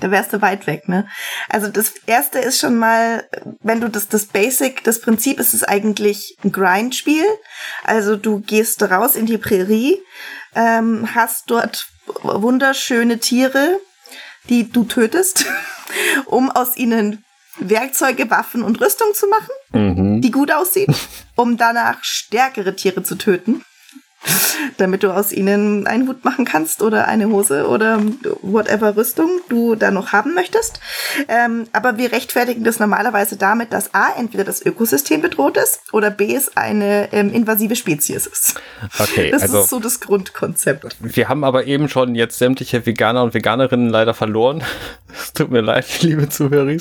da 0.00 0.10
wärst 0.10 0.32
du 0.32 0.42
weit 0.42 0.66
weg, 0.66 0.88
ne? 0.88 1.08
Also 1.48 1.68
das 1.68 1.94
erste 2.06 2.38
ist 2.38 2.60
schon 2.60 2.78
mal, 2.78 3.28
wenn 3.62 3.80
du 3.80 3.88
das, 3.88 4.08
das 4.08 4.26
Basic, 4.26 4.84
das 4.84 5.00
Prinzip 5.00 5.40
ist 5.40 5.54
es 5.54 5.64
eigentlich 5.64 6.36
ein 6.44 6.52
Grindspiel. 6.52 7.24
Also 7.84 8.16
du 8.16 8.40
gehst 8.40 8.82
raus 8.82 9.14
in 9.16 9.26
die 9.26 9.38
Prärie, 9.38 9.98
ähm, 10.54 11.14
hast 11.14 11.50
dort 11.50 11.86
wunderschöne 12.22 13.18
Tiere, 13.18 13.78
die 14.48 14.70
du 14.70 14.84
tötest, 14.84 15.46
um 16.26 16.50
aus 16.50 16.76
ihnen 16.76 17.24
Werkzeuge, 17.58 18.30
Waffen 18.30 18.62
und 18.62 18.80
Rüstung 18.80 19.14
zu 19.14 19.26
machen, 19.28 19.52
mhm. 19.72 20.20
die 20.20 20.30
gut 20.30 20.52
aussehen, 20.52 20.94
um 21.36 21.56
danach 21.56 22.04
stärkere 22.04 22.76
Tiere 22.76 23.02
zu 23.02 23.16
töten 23.16 23.64
damit 24.78 25.02
du 25.02 25.10
aus 25.10 25.32
ihnen 25.32 25.86
einen 25.86 26.08
Hut 26.08 26.24
machen 26.24 26.44
kannst 26.44 26.82
oder 26.82 27.06
eine 27.06 27.28
Hose 27.28 27.68
oder 27.68 28.00
whatever 28.42 28.96
Rüstung 28.96 29.30
du 29.48 29.74
da 29.74 29.90
noch 29.90 30.12
haben 30.12 30.34
möchtest. 30.34 30.80
Ähm, 31.28 31.66
aber 31.72 31.98
wir 31.98 32.12
rechtfertigen 32.12 32.64
das 32.64 32.78
normalerweise 32.78 33.36
damit, 33.36 33.72
dass 33.72 33.94
A, 33.94 34.10
entweder 34.18 34.44
das 34.44 34.64
Ökosystem 34.64 35.22
bedroht 35.22 35.56
ist 35.56 35.80
oder 35.92 36.10
B, 36.10 36.34
es 36.34 36.56
eine 36.56 37.12
ähm, 37.12 37.32
invasive 37.32 37.76
Spezies 37.76 38.26
ist. 38.26 38.60
Okay, 38.98 39.30
das 39.32 39.42
also 39.42 39.60
ist 39.62 39.70
so 39.70 39.80
das 39.80 40.00
Grundkonzept. 40.00 40.96
Wir 41.00 41.28
haben 41.28 41.44
aber 41.44 41.66
eben 41.66 41.88
schon 41.88 42.14
jetzt 42.14 42.38
sämtliche 42.38 42.86
Veganer 42.86 43.22
und 43.22 43.34
Veganerinnen 43.34 43.88
leider 43.88 44.14
verloren. 44.14 44.62
Es 45.18 45.32
tut 45.32 45.50
mir 45.50 45.62
leid, 45.62 46.02
liebe 46.02 46.28
Zuhörer. 46.28 46.76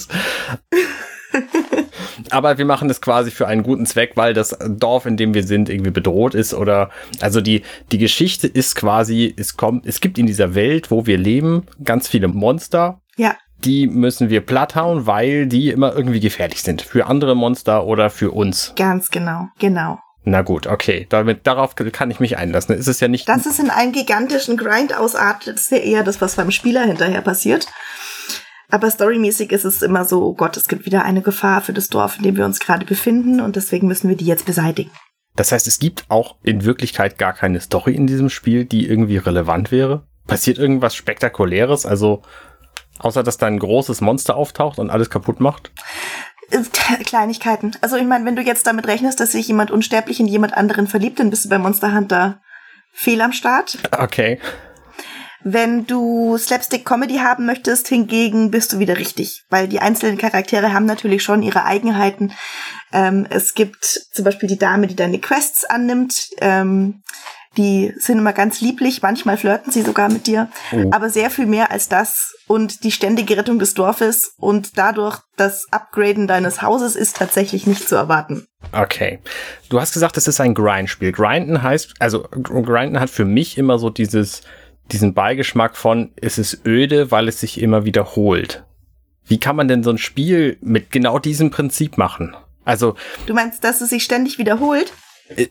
Aber 2.29 2.57
wir 2.57 2.65
machen 2.65 2.87
das 2.87 3.01
quasi 3.01 3.31
für 3.31 3.47
einen 3.47 3.63
guten 3.63 3.85
Zweck, 3.85 4.13
weil 4.15 4.33
das 4.33 4.57
Dorf, 4.67 5.05
in 5.05 5.17
dem 5.17 5.33
wir 5.33 5.43
sind, 5.43 5.69
irgendwie 5.69 5.91
bedroht 5.91 6.35
ist 6.35 6.53
oder 6.53 6.89
also 7.21 7.41
die, 7.41 7.63
die 7.91 7.97
Geschichte 7.97 8.47
ist 8.47 8.75
quasi, 8.75 9.33
es 9.37 9.57
kommt, 9.57 9.85
es 9.85 10.01
gibt 10.01 10.17
in 10.17 10.25
dieser 10.25 10.55
Welt, 10.55 10.91
wo 10.91 11.05
wir 11.05 11.17
leben, 11.17 11.63
ganz 11.83 12.07
viele 12.07 12.27
Monster. 12.27 13.01
Ja. 13.17 13.35
Die 13.59 13.87
müssen 13.87 14.29
wir 14.29 14.41
platthauen, 14.41 15.07
weil 15.07 15.47
die 15.47 15.69
immer 15.69 15.95
irgendwie 15.95 16.19
gefährlich 16.19 16.61
sind. 16.61 16.81
Für 16.81 17.07
andere 17.07 17.35
Monster 17.35 17.85
oder 17.85 18.09
für 18.09 18.31
uns. 18.31 18.73
Ganz 18.75 19.09
genau, 19.09 19.47
genau. 19.59 19.99
Na 20.25 20.41
gut, 20.41 20.65
okay. 20.65 21.05
Damit, 21.09 21.45
darauf 21.45 21.75
kann 21.75 22.09
ich 22.09 22.19
mich 22.19 22.37
einlassen. 22.37 22.75
Ist 22.75 22.87
es 22.87 22.99
ja 22.99 23.07
nicht. 23.07 23.29
Das 23.29 23.45
ist 23.45 23.59
in 23.59 23.69
einem 23.69 23.91
gigantischen 23.91 24.57
Grind 24.57 24.97
ausartet, 24.97 25.55
ist 25.55 25.71
ja 25.71 25.77
eher 25.77 26.03
das, 26.03 26.19
was 26.19 26.35
beim 26.35 26.49
Spieler 26.49 26.83
hinterher 26.83 27.21
passiert. 27.21 27.67
Aber 28.69 28.89
storymäßig 28.89 29.51
ist 29.51 29.65
es 29.65 29.81
immer 29.81 30.05
so, 30.05 30.23
oh 30.23 30.33
Gott, 30.33 30.57
es 30.57 30.67
gibt 30.67 30.85
wieder 30.85 31.03
eine 31.03 31.21
Gefahr 31.21 31.61
für 31.61 31.73
das 31.73 31.87
Dorf, 31.87 32.17
in 32.17 32.23
dem 32.23 32.37
wir 32.37 32.45
uns 32.45 32.59
gerade 32.59 32.85
befinden 32.85 33.39
und 33.39 33.55
deswegen 33.55 33.87
müssen 33.87 34.09
wir 34.09 34.17
die 34.17 34.25
jetzt 34.25 34.45
beseitigen. 34.45 34.91
Das 35.35 35.51
heißt, 35.51 35.67
es 35.67 35.79
gibt 35.79 36.05
auch 36.09 36.37
in 36.43 36.63
Wirklichkeit 36.63 37.17
gar 37.17 37.33
keine 37.33 37.59
Story 37.59 37.93
in 37.93 38.07
diesem 38.07 38.29
Spiel, 38.29 38.65
die 38.65 38.87
irgendwie 38.87 39.17
relevant 39.17 39.71
wäre? 39.71 40.07
Passiert 40.27 40.57
irgendwas 40.57 40.95
Spektakuläres? 40.95 41.85
Also, 41.85 42.21
außer 42.99 43.21
dass 43.21 43.37
da 43.37 43.47
ein 43.47 43.59
großes 43.59 44.01
Monster 44.01 44.35
auftaucht 44.35 44.79
und 44.79 44.89
alles 44.89 45.09
kaputt 45.09 45.39
macht? 45.39 45.71
Äh, 46.51 46.63
Kleinigkeiten. 47.03 47.73
Also, 47.81 47.97
ich 47.97 48.05
meine, 48.05 48.25
wenn 48.25 48.35
du 48.35 48.41
jetzt 48.41 48.65
damit 48.65 48.87
rechnest, 48.87 49.19
dass 49.19 49.33
sich 49.33 49.47
jemand 49.47 49.71
unsterblich 49.71 50.19
in 50.19 50.27
jemand 50.27 50.55
anderen 50.55 50.87
verliebt, 50.87 51.19
dann 51.19 51.29
bist 51.29 51.45
du 51.45 51.49
bei 51.49 51.57
Monster 51.57 51.93
Hunter 51.93 52.41
fehl 52.93 53.21
am 53.21 53.33
Start. 53.33 53.77
Okay. 53.99 54.39
Wenn 55.47 55.85
du 55.85 56.39
Slapstick-Comedy 56.39 57.17
haben 57.17 57.45
möchtest, 57.45 57.87
hingegen 57.87 58.49
bist 58.49 58.73
du 58.73 58.79
wieder 58.79 58.97
richtig, 58.97 59.43
weil 59.51 59.67
die 59.67 59.79
einzelnen 59.79 60.17
Charaktere 60.17 60.73
haben 60.73 60.87
natürlich 60.87 61.21
schon 61.21 61.43
ihre 61.43 61.65
Eigenheiten. 61.65 62.33
Ähm, 62.91 63.27
es 63.29 63.53
gibt 63.53 63.85
zum 64.11 64.25
Beispiel 64.25 64.49
die 64.49 64.57
Dame, 64.57 64.87
die 64.87 64.95
deine 64.95 65.19
Quests 65.19 65.63
annimmt. 65.63 66.29
Ähm, 66.41 67.03
die 67.57 67.93
sind 67.99 68.17
immer 68.17 68.33
ganz 68.33 68.59
lieblich, 68.59 69.03
manchmal 69.03 69.37
flirten 69.37 69.71
sie 69.71 69.83
sogar 69.83 70.09
mit 70.09 70.25
dir, 70.25 70.49
oh. 70.73 70.89
aber 70.91 71.11
sehr 71.11 71.29
viel 71.29 71.45
mehr 71.45 71.69
als 71.69 71.89
das 71.89 72.33
und 72.47 72.83
die 72.83 72.91
ständige 72.91 73.37
Rettung 73.37 73.59
des 73.59 73.75
Dorfes 73.75 74.33
und 74.37 74.79
dadurch 74.79 75.19
das 75.37 75.67
Upgraden 75.71 76.27
deines 76.27 76.63
Hauses 76.63 76.95
ist 76.95 77.17
tatsächlich 77.17 77.67
nicht 77.67 77.87
zu 77.87 77.95
erwarten. 77.95 78.47
Okay. 78.71 79.19
Du 79.69 79.79
hast 79.79 79.93
gesagt, 79.93 80.17
es 80.17 80.27
ist 80.27 80.41
ein 80.41 80.55
Grind-Spiel. 80.55 81.11
Grinden 81.11 81.61
heißt, 81.61 81.93
also 81.99 82.23
Grinden 82.23 82.99
hat 82.99 83.11
für 83.11 83.25
mich 83.25 83.59
immer 83.59 83.77
so 83.77 83.91
dieses 83.91 84.41
diesen 84.91 85.13
Beigeschmack 85.13 85.75
von, 85.75 86.11
es 86.21 86.37
ist 86.37 86.65
öde, 86.65 87.11
weil 87.11 87.27
es 87.27 87.39
sich 87.39 87.61
immer 87.61 87.85
wiederholt. 87.85 88.63
Wie 89.25 89.39
kann 89.39 89.55
man 89.55 89.67
denn 89.67 89.83
so 89.83 89.89
ein 89.89 89.97
Spiel 89.97 90.57
mit 90.61 90.91
genau 90.91 91.19
diesem 91.19 91.49
Prinzip 91.49 91.97
machen? 91.97 92.35
Also. 92.63 92.95
Du 93.25 93.33
meinst, 93.33 93.63
dass 93.63 93.81
es 93.81 93.89
sich 93.89 94.03
ständig 94.03 94.37
wiederholt? 94.37 94.93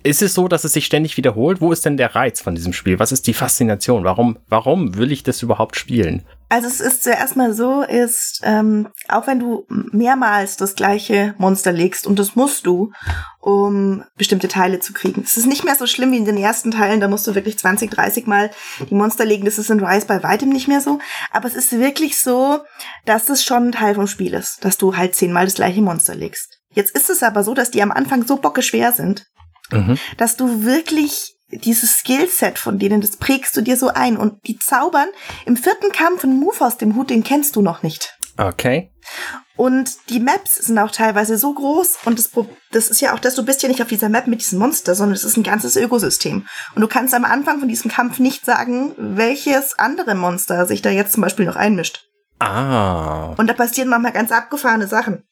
Ist 0.05 0.23
es 0.23 0.35
so, 0.35 0.47
dass 0.47 0.63
es 0.63 0.73
sich 0.73 0.87
ständig 0.87 1.17
wiederholt? 1.17 1.61
Wo 1.61 1.73
ist 1.73 1.85
denn 1.85 1.97
der 1.97 2.15
Reiz 2.15 2.41
von 2.41 2.55
diesem 2.55 2.73
Spiel? 2.73 3.01
Was 3.01 3.11
ist 3.11 3.27
die 3.27 3.35
Faszination? 3.35 4.05
Warum, 4.05 4.39
warum 4.49 4.97
will 4.97 5.11
ich 5.11 5.25
das 5.25 5.43
überhaupt 5.43 5.77
spielen? 5.77 6.23
Also 6.49 6.69
es 6.69 6.81
ist 6.81 7.03
zuerst 7.03 7.37
mal 7.37 7.55
so, 7.55 7.83
ist, 7.83 8.41
ähm, 8.45 8.89
auch 9.09 9.27
wenn 9.27 9.41
du 9.41 9.67
mehrmals 9.69 10.57
das 10.57 10.75
gleiche 10.75 11.35
Monster 11.39 11.73
legst, 11.73 12.07
und 12.07 12.19
das 12.19 12.37
musst 12.37 12.67
du, 12.67 12.93
um 13.41 14.05
bestimmte 14.17 14.49
Teile 14.49 14.79
zu 14.79 14.93
kriegen. 14.93 15.23
Es 15.25 15.37
ist 15.37 15.47
nicht 15.47 15.65
mehr 15.65 15.75
so 15.75 15.87
schlimm 15.87 16.13
wie 16.13 16.19
in 16.19 16.25
den 16.25 16.37
ersten 16.37 16.71
Teilen, 16.71 17.01
da 17.01 17.09
musst 17.09 17.27
du 17.27 17.35
wirklich 17.35 17.59
20, 17.59 17.91
30 17.91 18.27
Mal 18.27 18.51
die 18.89 18.95
Monster 18.95 19.25
legen. 19.25 19.45
Das 19.45 19.59
ist 19.59 19.71
in 19.71 19.85
Rise 19.85 20.07
bei 20.07 20.23
weitem 20.23 20.51
nicht 20.51 20.69
mehr 20.69 20.81
so. 20.81 20.99
Aber 21.33 21.49
es 21.49 21.55
ist 21.55 21.73
wirklich 21.73 22.21
so, 22.21 22.61
dass 23.05 23.27
das 23.27 23.43
schon 23.43 23.69
ein 23.69 23.73
Teil 23.73 23.95
vom 23.95 24.07
Spiel 24.07 24.35
ist, 24.35 24.65
dass 24.65 24.79
du 24.79 24.97
halt 24.97 25.15
zehnmal 25.15 25.47
das 25.47 25.55
gleiche 25.55 25.83
Monster 25.83 26.15
legst. 26.15 26.61
Jetzt 26.71 26.95
ist 26.95 27.11
es 27.11 27.23
aber 27.23 27.43
so, 27.43 27.55
dass 27.55 27.71
die 27.71 27.83
am 27.83 27.93
Anfang 27.93 28.27
so 28.27 28.37
bockeschwer 28.37 28.93
sind, 28.93 29.27
mhm. 29.71 29.99
dass 30.19 30.37
du 30.37 30.65
wirklich 30.65 31.34
dieses 31.59 31.99
Skillset 31.99 32.59
von 32.59 32.79
denen, 32.79 33.01
das 33.01 33.17
prägst 33.17 33.57
du 33.57 33.61
dir 33.61 33.77
so 33.77 33.89
ein. 33.89 34.17
Und 34.17 34.47
die 34.47 34.59
zaubern 34.59 35.09
im 35.47 35.57
vierten 35.57 35.93
Kampf 35.93 36.25
einen 36.25 36.39
Move 36.39 36.65
aus 36.65 36.79
dem 36.79 36.97
Hut, 36.97 37.11
den 37.11 37.25
kennst 37.25 37.57
du 37.57 37.63
noch 37.63 37.83
nicht. 37.83 38.17
Okay. 38.37 38.91
Und 39.57 40.11
die 40.11 40.19
Maps 40.19 40.57
sind 40.57 40.79
auch 40.79 40.91
teilweise 40.91 41.39
so 41.39 41.55
groß 41.55 41.99
und 42.07 42.19
das, 42.19 42.31
das 42.73 42.89
ist 42.89 43.01
ja 43.01 43.15
auch 43.15 43.21
das, 43.21 43.37
du 43.37 43.45
bist 43.45 43.63
ja 43.63 43.69
nicht 43.69 43.81
auf 43.81 43.89
dieser 43.89 44.09
Map 44.09 44.27
mit 44.27 44.41
diesem 44.41 44.59
Monster, 44.59 44.97
sondern 44.97 45.15
es 45.15 45.23
ist 45.23 45.37
ein 45.37 45.45
ganzes 45.45 45.77
Ökosystem. 45.77 46.45
Und 46.75 46.81
du 46.81 46.89
kannst 46.89 47.15
am 47.15 47.25
Anfang 47.25 47.61
von 47.61 47.69
diesem 47.69 47.91
Kampf 47.91 48.19
nicht 48.19 48.45
sagen, 48.45 48.95
welches 48.97 49.79
andere 49.79 50.17
Monster 50.17 50.67
sich 50.67 50.83
da 50.83 50.91
jetzt 50.91 51.13
zum 51.13 51.23
Beispiel 51.23 51.47
noch 51.47 51.55
einmischt. 51.55 52.09
Ah. 52.41 53.35
Und 53.37 53.47
da 53.47 53.55
passieren 53.55 53.89
manchmal 53.89 54.13
ganz 54.13 54.33
abgefahrene 54.33 54.89
Sachen. 54.89 55.23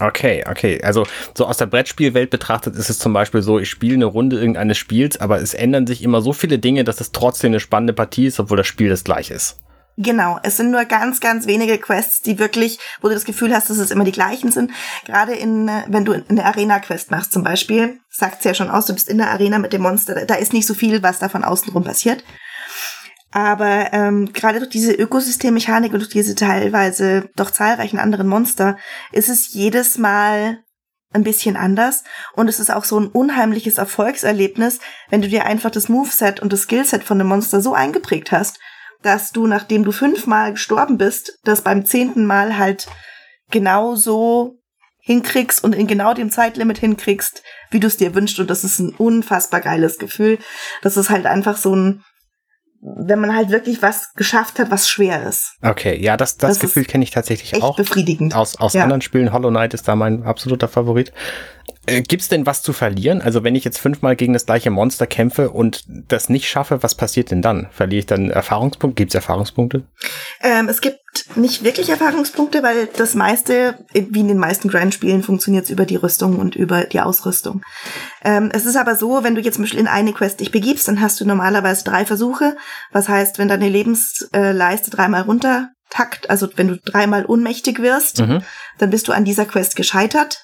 Okay, 0.00 0.44
okay. 0.48 0.82
Also 0.82 1.06
so 1.36 1.46
aus 1.46 1.56
der 1.56 1.66
Brettspielwelt 1.66 2.30
betrachtet 2.30 2.74
ist 2.74 2.90
es 2.90 2.98
zum 2.98 3.12
Beispiel 3.12 3.42
so, 3.42 3.60
ich 3.60 3.70
spiele 3.70 3.94
eine 3.94 4.06
Runde 4.06 4.36
irgendeines 4.36 4.76
Spiels, 4.76 5.20
aber 5.20 5.40
es 5.40 5.54
ändern 5.54 5.86
sich 5.86 6.02
immer 6.02 6.20
so 6.20 6.32
viele 6.32 6.58
Dinge, 6.58 6.82
dass 6.82 7.00
es 7.00 7.12
trotzdem 7.12 7.50
eine 7.50 7.60
spannende 7.60 7.92
Partie 7.92 8.26
ist, 8.26 8.40
obwohl 8.40 8.56
das 8.56 8.66
Spiel 8.66 8.88
das 8.88 9.04
gleiche 9.04 9.34
ist. 9.34 9.60
Genau, 9.96 10.40
es 10.42 10.56
sind 10.56 10.72
nur 10.72 10.84
ganz, 10.86 11.20
ganz 11.20 11.46
wenige 11.46 11.78
Quests, 11.78 12.20
die 12.20 12.40
wirklich, 12.40 12.80
wo 13.00 13.06
du 13.06 13.14
das 13.14 13.24
Gefühl 13.24 13.54
hast, 13.54 13.70
dass 13.70 13.78
es 13.78 13.92
immer 13.92 14.02
die 14.02 14.10
gleichen 14.10 14.50
sind. 14.50 14.72
Gerade 15.04 15.34
in, 15.34 15.68
äh, 15.68 15.84
wenn 15.86 16.04
du 16.04 16.12
eine 16.28 16.44
Arena-Quest 16.44 17.12
machst 17.12 17.32
zum 17.32 17.44
Beispiel, 17.44 18.00
sagt 18.10 18.44
ja 18.44 18.54
schon 18.54 18.70
aus, 18.70 18.86
du 18.86 18.94
bist 18.94 19.08
in 19.08 19.18
der 19.18 19.30
Arena 19.30 19.60
mit 19.60 19.72
dem 19.72 19.82
Monster, 19.82 20.26
da 20.26 20.34
ist 20.34 20.52
nicht 20.52 20.66
so 20.66 20.74
viel, 20.74 21.04
was 21.04 21.20
da 21.20 21.28
von 21.28 21.44
außenrum 21.44 21.84
passiert. 21.84 22.24
Aber 23.34 23.92
ähm, 23.92 24.32
gerade 24.32 24.60
durch 24.60 24.70
diese 24.70 24.92
Ökosystemmechanik 24.92 25.92
und 25.92 25.98
durch 25.98 26.12
diese 26.12 26.36
teilweise 26.36 27.30
doch 27.34 27.50
zahlreichen 27.50 27.98
anderen 27.98 28.28
Monster 28.28 28.78
ist 29.10 29.28
es 29.28 29.52
jedes 29.52 29.98
Mal 29.98 30.62
ein 31.12 31.24
bisschen 31.24 31.56
anders. 31.56 32.04
Und 32.34 32.46
es 32.46 32.60
ist 32.60 32.70
auch 32.70 32.84
so 32.84 32.96
ein 33.00 33.08
unheimliches 33.08 33.78
Erfolgserlebnis, 33.78 34.78
wenn 35.10 35.20
du 35.20 35.26
dir 35.26 35.46
einfach 35.46 35.72
das 35.72 35.88
Moveset 35.88 36.38
und 36.38 36.52
das 36.52 36.62
Skillset 36.62 37.02
von 37.02 37.18
dem 37.18 37.26
Monster 37.26 37.60
so 37.60 37.74
eingeprägt 37.74 38.30
hast, 38.30 38.60
dass 39.02 39.32
du, 39.32 39.48
nachdem 39.48 39.82
du 39.82 39.90
fünfmal 39.90 40.52
gestorben 40.52 40.96
bist, 40.96 41.40
das 41.42 41.62
beim 41.62 41.84
zehnten 41.84 42.26
Mal 42.26 42.56
halt 42.56 42.86
genauso 43.50 44.60
hinkriegst 45.00 45.64
und 45.64 45.74
in 45.74 45.88
genau 45.88 46.14
dem 46.14 46.30
Zeitlimit 46.30 46.78
hinkriegst, 46.78 47.42
wie 47.72 47.80
du 47.80 47.88
es 47.88 47.96
dir 47.96 48.14
wünschst. 48.14 48.38
Und 48.38 48.48
das 48.48 48.62
ist 48.62 48.78
ein 48.78 48.94
unfassbar 48.94 49.60
geiles 49.60 49.98
Gefühl. 49.98 50.38
Das 50.82 50.96
ist 50.96 51.10
halt 51.10 51.26
einfach 51.26 51.56
so 51.56 51.74
ein 51.74 52.04
wenn 52.84 53.18
man 53.18 53.34
halt 53.34 53.48
wirklich 53.48 53.80
was 53.80 54.12
geschafft 54.14 54.58
hat, 54.58 54.70
was 54.70 54.88
schwer 54.88 55.26
ist. 55.26 55.56
Okay, 55.62 55.98
ja, 56.02 56.18
das, 56.18 56.36
das, 56.36 56.52
das 56.52 56.58
Gefühl 56.58 56.84
kenne 56.84 57.02
ich 57.02 57.10
tatsächlich 57.10 57.54
echt 57.54 57.62
auch. 57.62 57.76
befriedigend. 57.76 58.34
Aus, 58.34 58.56
aus 58.56 58.74
ja. 58.74 58.82
anderen 58.82 59.00
Spielen. 59.00 59.32
Hollow 59.32 59.48
Knight 59.48 59.72
ist 59.72 59.88
da 59.88 59.96
mein 59.96 60.22
absoluter 60.24 60.68
Favorit. 60.68 61.10
Äh, 61.86 62.02
gibt's 62.02 62.28
denn 62.28 62.46
was 62.46 62.62
zu 62.62 62.72
verlieren? 62.72 63.20
Also 63.20 63.44
wenn 63.44 63.54
ich 63.54 63.64
jetzt 63.64 63.78
fünfmal 63.78 64.16
gegen 64.16 64.32
das 64.32 64.46
gleiche 64.46 64.70
Monster 64.70 65.06
kämpfe 65.06 65.50
und 65.50 65.84
das 65.86 66.28
nicht 66.28 66.48
schaffe, 66.48 66.82
was 66.82 66.94
passiert 66.94 67.30
denn 67.30 67.42
dann? 67.42 67.68
Verliere 67.72 68.00
ich 68.00 68.06
dann 68.06 68.30
Erfahrungspunkte? 68.30 69.02
Gibt's 69.02 69.14
Erfahrungspunkte? 69.14 69.84
Ähm, 70.42 70.68
es 70.68 70.80
gibt 70.80 71.00
nicht 71.36 71.62
wirklich 71.62 71.90
Erfahrungspunkte, 71.90 72.62
weil 72.62 72.88
das 72.96 73.14
meiste, 73.14 73.78
wie 73.92 74.20
in 74.20 74.28
den 74.28 74.38
meisten 74.38 74.68
Grind-Spielen, 74.68 75.22
funktioniert 75.22 75.68
über 75.70 75.84
die 75.84 75.96
Rüstung 75.96 76.38
und 76.38 76.56
über 76.56 76.84
die 76.84 77.00
Ausrüstung. 77.00 77.62
Ähm, 78.22 78.50
es 78.52 78.66
ist 78.66 78.76
aber 78.76 78.96
so, 78.96 79.22
wenn 79.22 79.34
du 79.34 79.40
jetzt 79.40 79.54
zum 79.54 79.64
Beispiel 79.64 79.80
in 79.80 79.88
eine 79.88 80.12
Quest 80.12 80.40
dich 80.40 80.50
begibst, 80.50 80.88
dann 80.88 81.00
hast 81.00 81.20
du 81.20 81.26
normalerweise 81.26 81.84
drei 81.84 82.04
Versuche. 82.04 82.56
Was 82.92 83.08
heißt, 83.08 83.38
wenn 83.38 83.48
deine 83.48 83.68
Lebensleiste 83.68 84.90
dreimal 84.90 85.22
runtertackt, 85.22 86.30
also 86.30 86.48
wenn 86.56 86.68
du 86.68 86.78
dreimal 86.78 87.26
ohnmächtig 87.26 87.80
wirst, 87.80 88.20
mhm. 88.20 88.42
dann 88.78 88.90
bist 88.90 89.08
du 89.08 89.12
an 89.12 89.24
dieser 89.24 89.44
Quest 89.44 89.76
gescheitert. 89.76 90.43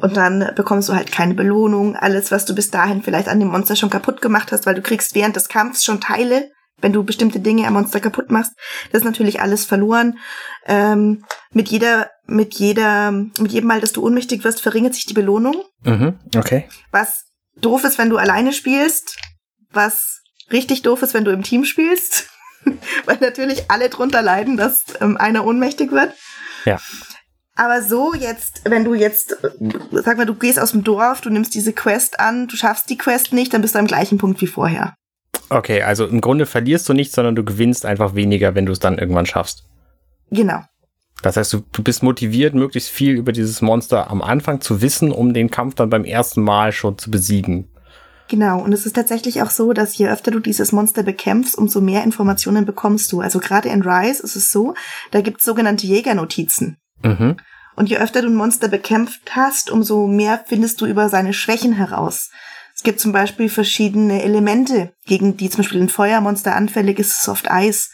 Und 0.00 0.16
dann 0.16 0.50
bekommst 0.56 0.88
du 0.88 0.94
halt 0.94 1.12
keine 1.12 1.34
Belohnung. 1.34 1.96
Alles, 1.96 2.30
was 2.30 2.44
du 2.44 2.54
bis 2.54 2.70
dahin 2.70 3.02
vielleicht 3.02 3.28
an 3.28 3.38
dem 3.38 3.48
Monster 3.48 3.76
schon 3.76 3.90
kaputt 3.90 4.20
gemacht 4.20 4.50
hast, 4.52 4.66
weil 4.66 4.74
du 4.74 4.82
kriegst 4.82 5.14
während 5.14 5.36
des 5.36 5.48
Kampfs 5.48 5.84
schon 5.84 6.00
Teile 6.00 6.50
wenn 6.82 6.92
du 6.92 7.04
bestimmte 7.04 7.40
Dinge 7.40 7.66
am 7.66 7.74
Monster 7.74 8.00
kaputt 8.00 8.30
machst, 8.30 8.52
das 8.90 9.00
ist 9.00 9.06
natürlich 9.06 9.40
alles 9.40 9.64
verloren. 9.64 10.18
Ähm, 10.66 11.24
mit 11.52 11.68
jeder, 11.68 12.10
mit 12.26 12.54
jeder, 12.54 13.12
mit 13.12 13.52
jedem 13.52 13.68
Mal, 13.68 13.80
dass 13.80 13.92
du 13.92 14.04
ohnmächtig 14.04 14.44
wirst, 14.44 14.60
verringert 14.60 14.94
sich 14.94 15.06
die 15.06 15.14
Belohnung. 15.14 15.62
Mhm, 15.84 16.18
okay. 16.36 16.68
Was 16.90 17.24
doof 17.56 17.84
ist, 17.84 17.98
wenn 17.98 18.10
du 18.10 18.18
alleine 18.18 18.52
spielst, 18.52 19.18
was 19.70 20.20
richtig 20.50 20.82
doof 20.82 21.02
ist, 21.02 21.14
wenn 21.14 21.24
du 21.24 21.30
im 21.30 21.42
Team 21.42 21.64
spielst, 21.64 22.28
weil 23.06 23.18
natürlich 23.20 23.70
alle 23.70 23.88
drunter 23.88 24.22
leiden, 24.22 24.56
dass 24.56 24.84
ähm, 25.00 25.16
einer 25.16 25.46
ohnmächtig 25.46 25.92
wird. 25.92 26.12
Ja. 26.64 26.78
Aber 27.54 27.82
so 27.82 28.14
jetzt, 28.14 28.62
wenn 28.64 28.84
du 28.84 28.94
jetzt, 28.94 29.36
sag 29.92 30.16
mal, 30.16 30.26
du 30.26 30.34
gehst 30.34 30.58
aus 30.58 30.72
dem 30.72 30.84
Dorf, 30.84 31.20
du 31.20 31.30
nimmst 31.30 31.54
diese 31.54 31.72
Quest 31.72 32.18
an, 32.18 32.48
du 32.48 32.56
schaffst 32.56 32.88
die 32.88 32.96
Quest 32.96 33.32
nicht, 33.32 33.52
dann 33.52 33.60
bist 33.60 33.74
du 33.74 33.78
am 33.78 33.86
gleichen 33.86 34.18
Punkt 34.18 34.40
wie 34.40 34.46
vorher. 34.46 34.94
Okay, 35.50 35.82
also 35.82 36.06
im 36.06 36.22
Grunde 36.22 36.46
verlierst 36.46 36.88
du 36.88 36.94
nichts, 36.94 37.14
sondern 37.14 37.34
du 37.34 37.44
gewinnst 37.44 37.84
einfach 37.84 38.14
weniger, 38.14 38.54
wenn 38.54 38.64
du 38.64 38.72
es 38.72 38.78
dann 38.78 38.98
irgendwann 38.98 39.26
schaffst. 39.26 39.64
Genau. 40.30 40.62
Das 41.22 41.36
heißt, 41.36 41.52
du, 41.52 41.60
du 41.72 41.82
bist 41.82 42.02
motiviert, 42.02 42.54
möglichst 42.54 42.88
viel 42.88 43.14
über 43.14 43.32
dieses 43.32 43.60
Monster 43.60 44.10
am 44.10 44.22
Anfang 44.22 44.60
zu 44.60 44.80
wissen, 44.80 45.12
um 45.12 45.34
den 45.34 45.50
Kampf 45.50 45.74
dann 45.74 45.90
beim 45.90 46.04
ersten 46.04 46.42
Mal 46.42 46.72
schon 46.72 46.96
zu 46.96 47.10
besiegen. 47.10 47.68
Genau, 48.28 48.60
und 48.60 48.72
es 48.72 48.86
ist 48.86 48.94
tatsächlich 48.94 49.42
auch 49.42 49.50
so, 49.50 49.74
dass 49.74 49.96
je 49.98 50.08
öfter 50.08 50.30
du 50.30 50.40
dieses 50.40 50.72
Monster 50.72 51.02
bekämpfst, 51.02 51.56
umso 51.56 51.82
mehr 51.82 52.02
Informationen 52.02 52.64
bekommst 52.64 53.12
du. 53.12 53.20
Also 53.20 53.40
gerade 53.40 53.68
in 53.68 53.82
Rise 53.82 54.22
ist 54.22 54.36
es 54.36 54.50
so, 54.50 54.74
da 55.10 55.20
gibt 55.20 55.40
es 55.40 55.44
sogenannte 55.44 55.86
Jägernotizen. 55.86 56.78
Mhm. 57.02 57.36
Und 57.74 57.88
je 57.88 57.98
öfter 57.98 58.22
du 58.22 58.28
ein 58.28 58.34
Monster 58.34 58.68
bekämpft 58.68 59.34
hast, 59.34 59.70
umso 59.70 60.06
mehr 60.06 60.44
findest 60.46 60.80
du 60.80 60.86
über 60.86 61.08
seine 61.08 61.32
Schwächen 61.32 61.72
heraus. 61.72 62.30
Es 62.74 62.82
gibt 62.82 63.00
zum 63.00 63.12
Beispiel 63.12 63.48
verschiedene 63.48 64.22
Elemente, 64.22 64.92
gegen 65.06 65.36
die 65.36 65.50
zum 65.50 65.58
Beispiel 65.58 65.80
ein 65.80 65.88
Feuermonster 65.88 66.54
anfällig 66.54 66.98
ist, 66.98 67.20
ist 67.20 67.28
oft 67.28 67.50
Eis. 67.50 67.90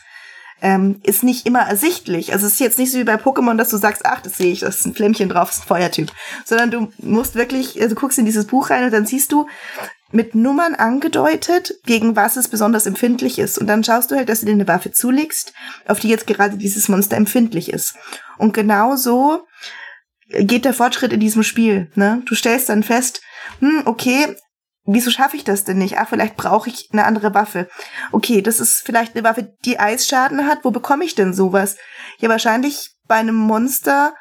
Ähm, 0.60 1.00
ist 1.04 1.22
nicht 1.22 1.46
immer 1.46 1.60
ersichtlich. 1.60 2.32
Also 2.32 2.46
es 2.46 2.54
ist 2.54 2.60
jetzt 2.60 2.78
nicht 2.80 2.90
so 2.90 2.98
wie 2.98 3.04
bei 3.04 3.14
Pokémon, 3.14 3.56
dass 3.56 3.68
du 3.68 3.76
sagst, 3.76 4.04
ach, 4.04 4.20
das 4.20 4.38
sehe 4.38 4.52
ich, 4.52 4.60
das 4.60 4.80
ist 4.80 4.86
ein 4.86 4.94
Flämmchen 4.94 5.28
drauf, 5.28 5.50
das 5.50 5.58
ist 5.58 5.64
ein 5.64 5.68
Feuertyp. 5.68 6.10
Sondern 6.44 6.70
du 6.72 6.92
musst 6.98 7.36
wirklich, 7.36 7.80
also 7.80 7.94
du 7.94 8.00
guckst 8.00 8.18
in 8.18 8.24
dieses 8.24 8.46
Buch 8.46 8.70
rein 8.70 8.84
und 8.84 8.90
dann 8.90 9.06
siehst 9.06 9.30
du 9.30 9.46
mit 10.10 10.34
Nummern 10.34 10.74
angedeutet, 10.74 11.74
gegen 11.84 12.16
was 12.16 12.36
es 12.36 12.48
besonders 12.48 12.86
empfindlich 12.86 13.38
ist. 13.38 13.58
Und 13.58 13.66
dann 13.66 13.84
schaust 13.84 14.10
du 14.10 14.16
halt, 14.16 14.28
dass 14.28 14.40
du 14.40 14.46
dir 14.46 14.52
eine 14.52 14.68
Waffe 14.68 14.90
zulegst, 14.90 15.52
auf 15.86 16.00
die 16.00 16.08
jetzt 16.08 16.26
gerade 16.26 16.56
dieses 16.56 16.88
Monster 16.88 17.16
empfindlich 17.16 17.72
ist. 17.72 17.94
Und 18.38 18.54
genau 18.54 18.96
so 18.96 19.46
geht 20.28 20.64
der 20.64 20.74
Fortschritt 20.74 21.12
in 21.12 21.20
diesem 21.20 21.42
Spiel. 21.42 21.90
Ne? 21.94 22.22
Du 22.26 22.34
stellst 22.34 22.68
dann 22.68 22.82
fest, 22.82 23.20
hm, 23.60 23.82
okay, 23.84 24.36
wieso 24.84 25.10
schaffe 25.10 25.36
ich 25.36 25.44
das 25.44 25.64
denn 25.64 25.78
nicht? 25.78 25.98
Ach, 25.98 26.08
vielleicht 26.08 26.36
brauche 26.36 26.70
ich 26.70 26.88
eine 26.92 27.04
andere 27.04 27.34
Waffe. 27.34 27.68
Okay, 28.12 28.42
das 28.42 28.60
ist 28.60 28.82
vielleicht 28.84 29.14
eine 29.14 29.24
Waffe, 29.24 29.54
die 29.64 29.78
Eisschaden 29.78 30.46
hat. 30.46 30.60
Wo 30.64 30.70
bekomme 30.70 31.04
ich 31.04 31.14
denn 31.14 31.34
sowas? 31.34 31.76
Ja, 32.18 32.28
wahrscheinlich 32.28 32.90
bei 33.06 33.16
einem 33.16 33.36
Monster, 33.36 34.14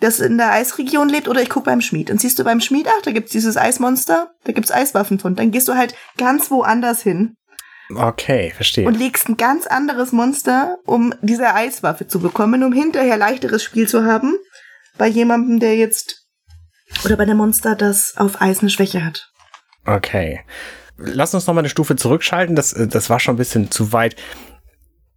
das 0.00 0.20
in 0.20 0.38
der 0.38 0.52
Eisregion 0.52 1.08
lebt, 1.08 1.28
oder 1.28 1.42
ich 1.42 1.50
gucke 1.50 1.66
beim 1.66 1.80
Schmied. 1.80 2.10
Und 2.10 2.20
siehst 2.20 2.38
du 2.38 2.44
beim 2.44 2.60
Schmied, 2.60 2.88
ach, 2.88 3.02
da 3.02 3.12
gibt's 3.12 3.32
dieses 3.32 3.56
Eismonster, 3.56 4.30
da 4.44 4.52
gibt's 4.52 4.72
Eiswaffen 4.72 5.18
von. 5.18 5.34
Dann 5.34 5.50
gehst 5.50 5.68
du 5.68 5.74
halt 5.74 5.94
ganz 6.16 6.50
woanders 6.50 7.02
hin. 7.02 7.36
Okay, 7.94 8.52
verstehe. 8.54 8.86
Und 8.86 8.98
legst 8.98 9.28
ein 9.28 9.36
ganz 9.36 9.66
anderes 9.66 10.12
Monster, 10.12 10.78
um 10.86 11.14
diese 11.20 11.54
Eiswaffe 11.54 12.06
zu 12.06 12.18
bekommen, 12.18 12.62
um 12.62 12.72
hinterher 12.72 13.16
leichteres 13.16 13.62
Spiel 13.62 13.88
zu 13.88 14.04
haben. 14.04 14.36
Bei 14.96 15.06
jemandem, 15.06 15.60
der 15.60 15.76
jetzt, 15.76 16.26
oder 17.04 17.16
bei 17.16 17.24
dem 17.24 17.36
Monster, 17.36 17.74
das 17.74 18.14
auf 18.16 18.40
Eis 18.40 18.60
eine 18.60 18.70
Schwäche 18.70 19.04
hat. 19.04 19.30
Okay. 19.84 20.40
Lass 20.96 21.34
uns 21.34 21.46
noch 21.46 21.54
mal 21.54 21.60
eine 21.60 21.68
Stufe 21.68 21.96
zurückschalten. 21.96 22.56
Das, 22.56 22.72
äh, 22.72 22.86
das 22.86 23.10
war 23.10 23.20
schon 23.20 23.34
ein 23.34 23.38
bisschen 23.38 23.70
zu 23.70 23.92
weit. 23.92 24.16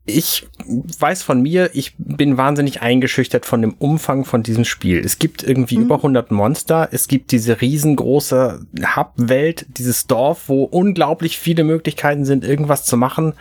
Ich 0.09 0.47
weiß 0.65 1.21
von 1.21 1.41
mir, 1.41 1.71
ich 1.73 1.93
bin 1.97 2.37
wahnsinnig 2.37 2.81
eingeschüchtert 2.81 3.45
von 3.45 3.61
dem 3.61 3.73
Umfang 3.73 4.23
von 4.23 4.41
diesem 4.41 4.63
Spiel. 4.63 4.99
Es 5.03 5.19
gibt 5.19 5.43
irgendwie 5.43 5.77
mhm. 5.77 5.83
über 5.83 5.95
100 5.97 6.31
Monster. 6.31 6.87
Es 6.93 7.09
gibt 7.09 7.31
diese 7.33 7.59
riesengroße 7.59 8.65
Hub-Welt, 8.95 9.65
dieses 9.67 10.07
Dorf, 10.07 10.43
wo 10.47 10.63
unglaublich 10.63 11.37
viele 11.37 11.65
Möglichkeiten 11.65 12.23
sind, 12.23 12.45
irgendwas 12.45 12.85
zu 12.85 12.95
machen. 12.95 13.33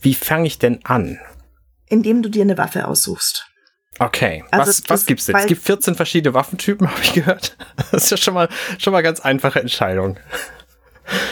Wie 0.00 0.14
fange 0.14 0.46
ich 0.46 0.58
denn 0.58 0.80
an? 0.84 1.18
Indem 1.86 2.22
du 2.22 2.30
dir 2.30 2.42
eine 2.42 2.56
Waffe 2.56 2.88
aussuchst. 2.88 3.46
Okay, 3.98 4.42
also 4.50 4.68
was, 4.68 4.82
was 4.88 5.06
gibt's 5.06 5.26
denn? 5.26 5.36
Es 5.36 5.46
gibt 5.46 5.62
14 5.62 5.94
verschiedene 5.96 6.32
Waffentypen, 6.32 6.90
habe 6.90 7.02
ich 7.02 7.12
gehört. 7.12 7.56
Das 7.92 8.04
ist 8.04 8.10
ja 8.10 8.16
schon 8.16 8.32
mal, 8.32 8.48
schon 8.78 8.94
mal 8.94 9.02
ganz 9.02 9.20
einfache 9.20 9.60
Entscheidung. 9.60 10.18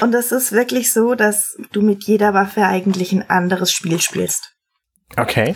Und 0.00 0.14
es 0.14 0.30
ist 0.30 0.52
wirklich 0.52 0.92
so, 0.92 1.14
dass 1.14 1.56
du 1.72 1.82
mit 1.82 2.04
jeder 2.04 2.32
Waffe 2.34 2.66
eigentlich 2.66 3.12
ein 3.12 3.28
anderes 3.28 3.72
Spiel 3.72 4.00
spielst. 4.00 4.53
Okay. 5.16 5.54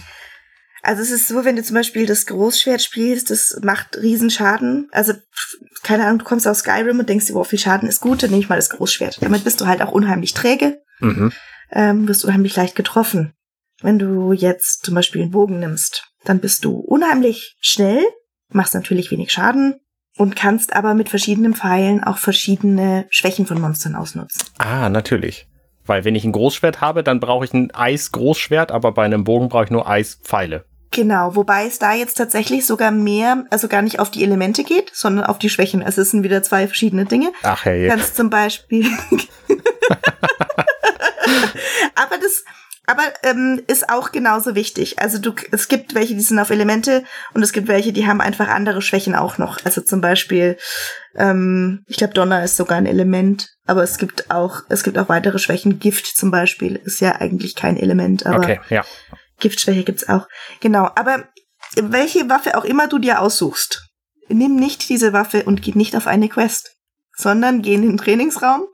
Also 0.83 1.03
es 1.03 1.11
ist 1.11 1.29
so, 1.29 1.45
wenn 1.45 1.57
du 1.57 1.63
zum 1.63 1.75
Beispiel 1.75 2.07
das 2.07 2.27
Großschwert 2.27 2.81
spielst, 2.83 3.31
das 3.31 3.59
macht 3.63 3.97
Riesenschaden. 3.97 4.89
Also, 4.93 5.13
keine 5.83 6.05
Ahnung, 6.05 6.21
du 6.21 6.25
kommst 6.25 6.47
aus 6.47 6.61
Skyrim 6.61 6.99
und 6.99 7.09
denkst 7.09 7.27
dir, 7.27 7.35
wow, 7.35 7.47
viel 7.47 7.59
Schaden 7.59 7.89
ist 7.89 8.01
gut, 8.01 8.23
dann 8.23 8.31
nehme 8.31 8.43
ich 8.43 8.49
mal 8.49 8.57
das 8.57 8.71
Großschwert. 8.71 9.19
Damit 9.21 9.45
bist 9.45 9.61
du 9.61 9.67
halt 9.67 9.83
auch 9.83 9.93
unheimlich 9.93 10.35
träge, 10.35 10.81
mhm. 11.01 11.33
ähm, 11.73 12.07
wirst 12.07 12.25
unheimlich 12.25 12.55
leicht 12.55 12.77
getroffen. 12.77 13.35
Wenn 13.81 13.99
du 13.99 14.33
jetzt 14.33 14.85
zum 14.85 14.95
Beispiel 14.95 15.23
einen 15.23 15.31
Bogen 15.31 15.59
nimmst, 15.59 16.05
dann 16.25 16.41
bist 16.41 16.65
du 16.65 16.77
unheimlich 16.79 17.57
schnell, 17.61 18.03
machst 18.51 18.75
natürlich 18.75 19.11
wenig 19.11 19.33
Schaden, 19.33 19.81
und 20.19 20.37
kannst 20.37 20.75
aber 20.75 20.95
mit 20.95 21.09
verschiedenen 21.09 21.55
Pfeilen 21.55 22.03
auch 22.03 22.19
verschiedene 22.19 23.07
Schwächen 23.11 23.47
von 23.47 23.61
Monstern 23.61 23.95
ausnutzen. 23.95 24.43
Ah, 24.59 24.89
natürlich. 24.89 25.48
Weil 25.89 26.05
wenn 26.05 26.15
ich 26.15 26.25
ein 26.25 26.33
Großschwert 26.33 26.81
habe, 26.81 27.03
dann 27.03 27.19
brauche 27.19 27.45
ich 27.45 27.53
ein 27.53 27.75
Eis-Großschwert, 27.75 28.71
aber 28.71 28.93
bei 28.93 29.05
einem 29.05 29.25
Bogen 29.25 29.49
brauche 29.49 29.65
ich 29.65 29.71
nur 29.71 29.89
Eispfeile. 29.89 30.65
Genau, 30.91 31.35
wobei 31.37 31.67
es 31.67 31.79
da 31.79 31.95
jetzt 31.95 32.15
tatsächlich 32.15 32.67
sogar 32.67 32.91
mehr, 32.91 33.45
also 33.51 33.69
gar 33.69 33.83
nicht 33.83 34.01
auf 34.01 34.11
die 34.11 34.23
Elemente 34.23 34.65
geht, 34.65 34.91
sondern 34.95 35.27
auf 35.27 35.39
die 35.39 35.51
Schwächen. 35.51 35.83
Also 35.83 36.01
es 36.01 36.11
sind 36.13 36.23
wieder 36.23 36.43
zwei 36.43 36.67
verschiedene 36.67 37.05
Dinge. 37.05 37.31
Ach 37.43 37.65
hey. 37.65 37.89
Kannst 37.89 38.17
zum 38.17 38.31
Beispiel. 38.31 38.87
aber 41.95 42.19
das, 42.21 42.45
aber 42.89 43.03
ähm, 43.23 43.63
ist 43.67 43.91
auch 43.91 44.13
genauso 44.13 44.55
wichtig. 44.55 44.99
Also 44.99 45.19
du, 45.19 45.35
es 45.53 45.69
gibt 45.69 45.95
welche, 45.95 46.15
die 46.15 46.23
sind 46.23 46.39
auf 46.39 46.49
Elemente 46.49 47.05
und 47.35 47.43
es 47.43 47.53
gibt 47.53 47.69
welche, 47.69 47.93
die 47.93 48.07
haben 48.07 48.23
einfach 48.23 48.49
andere 48.49 48.81
Schwächen 48.81 49.15
auch 49.15 49.37
noch. 49.37 49.63
Also 49.67 49.83
zum 49.83 50.01
Beispiel, 50.01 50.57
ähm, 51.15 51.85
ich 51.87 51.99
glaube, 51.99 52.15
Donner 52.15 52.43
ist 52.43 52.57
sogar 52.57 52.79
ein 52.79 52.87
Element, 52.87 53.51
aber 53.67 53.83
es 53.83 53.99
gibt 53.99 54.31
auch, 54.31 54.63
es 54.71 54.85
gibt 54.85 54.97
auch 54.97 55.11
weitere 55.11 55.39
Schwächen. 55.39 55.79
Gift 55.79 56.07
zum 56.17 56.31
Beispiel 56.31 56.77
ist 56.77 57.01
ja 57.01 57.17
eigentlich 57.17 57.55
kein 57.55 57.77
Element, 57.77 58.25
aber 58.25 58.39
okay, 58.39 58.61
ja. 58.71 58.85
Giftschwäche 59.39 59.85
gibt's 59.85 60.09
auch. 60.09 60.27
Genau, 60.61 60.89
aber 60.95 61.29
welche 61.77 62.31
Waffe 62.31 62.57
auch 62.57 62.65
immer 62.65 62.89
du 62.89 62.99
dir 62.99 63.21
aussuchst, 63.21 63.87
nimm 64.29 64.57
nicht 64.57 64.89
diese 64.89 65.13
Waffe 65.13 65.43
und 65.45 65.61
geh 65.61 65.73
nicht 65.73 65.95
auf 65.95 66.07
eine 66.07 66.31
Quest, 66.31 66.75
sondern 67.15 67.61
geh 67.61 67.75
in 67.75 67.83
den 67.83 67.99
Trainingsraum 67.99 68.67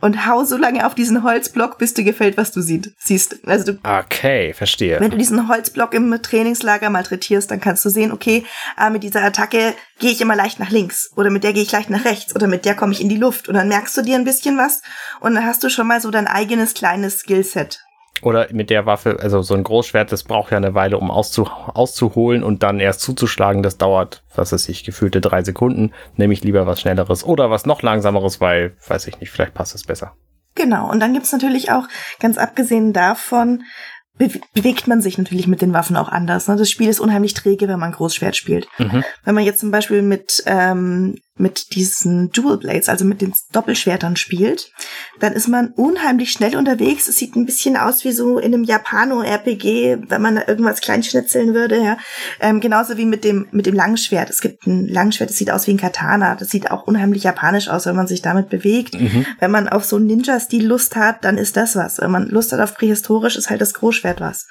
und 0.00 0.26
hau 0.26 0.44
so 0.44 0.56
lange 0.56 0.86
auf 0.86 0.94
diesen 0.94 1.22
Holzblock, 1.22 1.78
bis 1.78 1.94
dir 1.94 2.04
gefällt, 2.04 2.36
was 2.36 2.52
du 2.52 2.60
siehst. 2.60 2.90
siehst. 2.98 3.46
Also 3.46 3.72
du, 3.72 3.78
okay, 3.82 4.52
verstehe. 4.52 5.00
Wenn 5.00 5.10
du 5.10 5.16
diesen 5.16 5.48
Holzblock 5.48 5.94
im 5.94 6.22
Trainingslager 6.22 6.90
malträtierst, 6.90 7.50
dann 7.50 7.60
kannst 7.60 7.84
du 7.84 7.90
sehen, 7.90 8.12
okay, 8.12 8.44
ah, 8.76 8.90
mit 8.90 9.02
dieser 9.02 9.22
Attacke 9.22 9.74
gehe 9.98 10.12
ich 10.12 10.20
immer 10.20 10.36
leicht 10.36 10.60
nach 10.60 10.70
links 10.70 11.10
oder 11.16 11.30
mit 11.30 11.44
der 11.44 11.52
gehe 11.52 11.62
ich 11.62 11.72
leicht 11.72 11.90
nach 11.90 12.04
rechts 12.04 12.34
oder 12.34 12.46
mit 12.46 12.64
der 12.64 12.74
komme 12.74 12.92
ich 12.92 13.00
in 13.00 13.08
die 13.08 13.16
Luft 13.16 13.48
und 13.48 13.54
dann 13.54 13.68
merkst 13.68 13.96
du 13.96 14.02
dir 14.02 14.16
ein 14.16 14.24
bisschen 14.24 14.56
was 14.56 14.82
und 15.20 15.34
dann 15.34 15.44
hast 15.44 15.64
du 15.64 15.70
schon 15.70 15.86
mal 15.86 16.00
so 16.00 16.10
dein 16.10 16.26
eigenes 16.26 16.74
kleines 16.74 17.20
Skillset. 17.20 17.80
Oder 18.22 18.48
mit 18.52 18.70
der 18.70 18.86
Waffe, 18.86 19.18
also 19.20 19.42
so 19.42 19.54
ein 19.54 19.64
Großschwert, 19.64 20.10
das 20.12 20.24
braucht 20.24 20.50
ja 20.50 20.56
eine 20.56 20.74
Weile, 20.74 20.98
um 20.98 21.10
auszu 21.10 21.46
auszuholen 21.46 22.42
und 22.42 22.62
dann 22.62 22.80
erst 22.80 23.00
zuzuschlagen. 23.00 23.62
Das 23.62 23.78
dauert, 23.78 24.22
was 24.34 24.52
weiß 24.52 24.68
ich, 24.68 24.84
gefühlte 24.84 25.20
drei 25.20 25.42
Sekunden. 25.42 25.92
Nehme 26.16 26.32
ich 26.32 26.42
lieber 26.42 26.66
was 26.66 26.80
Schnelleres 26.80 27.24
oder 27.24 27.50
was 27.50 27.66
noch 27.66 27.82
Langsameres, 27.82 28.40
weil, 28.40 28.76
weiß 28.86 29.06
ich 29.06 29.20
nicht, 29.20 29.30
vielleicht 29.30 29.54
passt 29.54 29.74
es 29.74 29.84
besser. 29.84 30.14
Genau, 30.54 30.90
und 30.90 31.00
dann 31.00 31.14
gibt's 31.14 31.32
natürlich 31.32 31.70
auch, 31.70 31.84
ganz 32.18 32.36
abgesehen 32.36 32.92
davon, 32.92 33.62
be 34.18 34.28
bewegt 34.52 34.88
man 34.88 35.00
sich 35.00 35.16
natürlich 35.16 35.46
mit 35.46 35.62
den 35.62 35.72
Waffen 35.72 35.96
auch 35.96 36.08
anders. 36.08 36.48
Ne? 36.48 36.56
Das 36.56 36.68
Spiel 36.68 36.88
ist 36.88 37.00
unheimlich 37.00 37.34
träge, 37.34 37.68
wenn 37.68 37.78
man 37.78 37.92
Großschwert 37.92 38.36
spielt. 38.36 38.66
Mhm. 38.78 39.04
Wenn 39.24 39.34
man 39.34 39.44
jetzt 39.44 39.60
zum 39.60 39.70
Beispiel 39.70 40.02
mit 40.02 40.42
ähm, 40.46 41.18
mit 41.38 41.74
diesen 41.74 42.30
Dual 42.30 42.58
Blades, 42.58 42.88
also 42.88 43.04
mit 43.04 43.20
den 43.20 43.32
Doppelschwertern 43.52 44.16
spielt, 44.16 44.72
dann 45.20 45.32
ist 45.32 45.48
man 45.48 45.68
unheimlich 45.68 46.32
schnell 46.32 46.56
unterwegs. 46.56 47.08
Es 47.08 47.16
sieht 47.16 47.36
ein 47.36 47.46
bisschen 47.46 47.76
aus 47.76 48.04
wie 48.04 48.12
so 48.12 48.38
in 48.38 48.54
einem 48.54 48.64
Japano-RPG, 48.64 49.98
wenn 50.08 50.22
man 50.22 50.36
da 50.36 50.42
irgendwas 50.46 50.80
kleinschnitzeln 50.80 51.54
würde, 51.54 51.82
ja. 51.82 51.98
Ähm, 52.40 52.60
genauso 52.60 52.96
wie 52.96 53.04
mit 53.04 53.24
dem, 53.24 53.48
mit 53.50 53.66
dem 53.66 53.74
Langschwert. 53.74 54.30
Es 54.30 54.40
gibt 54.40 54.66
ein 54.66 54.88
Langschwert, 54.88 55.30
das 55.30 55.36
sieht 55.36 55.50
aus 55.50 55.66
wie 55.66 55.72
ein 55.72 55.78
Katana. 55.78 56.34
Das 56.34 56.48
sieht 56.50 56.70
auch 56.70 56.86
unheimlich 56.86 57.22
japanisch 57.22 57.68
aus, 57.68 57.86
wenn 57.86 57.96
man 57.96 58.06
sich 58.06 58.22
damit 58.22 58.48
bewegt. 58.48 58.94
Mhm. 58.94 59.26
Wenn 59.40 59.50
man 59.50 59.68
auf 59.68 59.84
so 59.84 59.96
einen 59.96 60.06
Ninja-Stil 60.06 60.66
Lust 60.66 60.96
hat, 60.96 61.24
dann 61.24 61.38
ist 61.38 61.56
das 61.56 61.76
was. 61.76 61.98
Wenn 61.98 62.10
man 62.10 62.28
Lust 62.28 62.52
hat 62.52 62.60
auf 62.60 62.74
prähistorisch, 62.74 63.36
ist 63.36 63.50
halt 63.50 63.60
das 63.60 63.74
Großschwert 63.74 64.20
was 64.20 64.46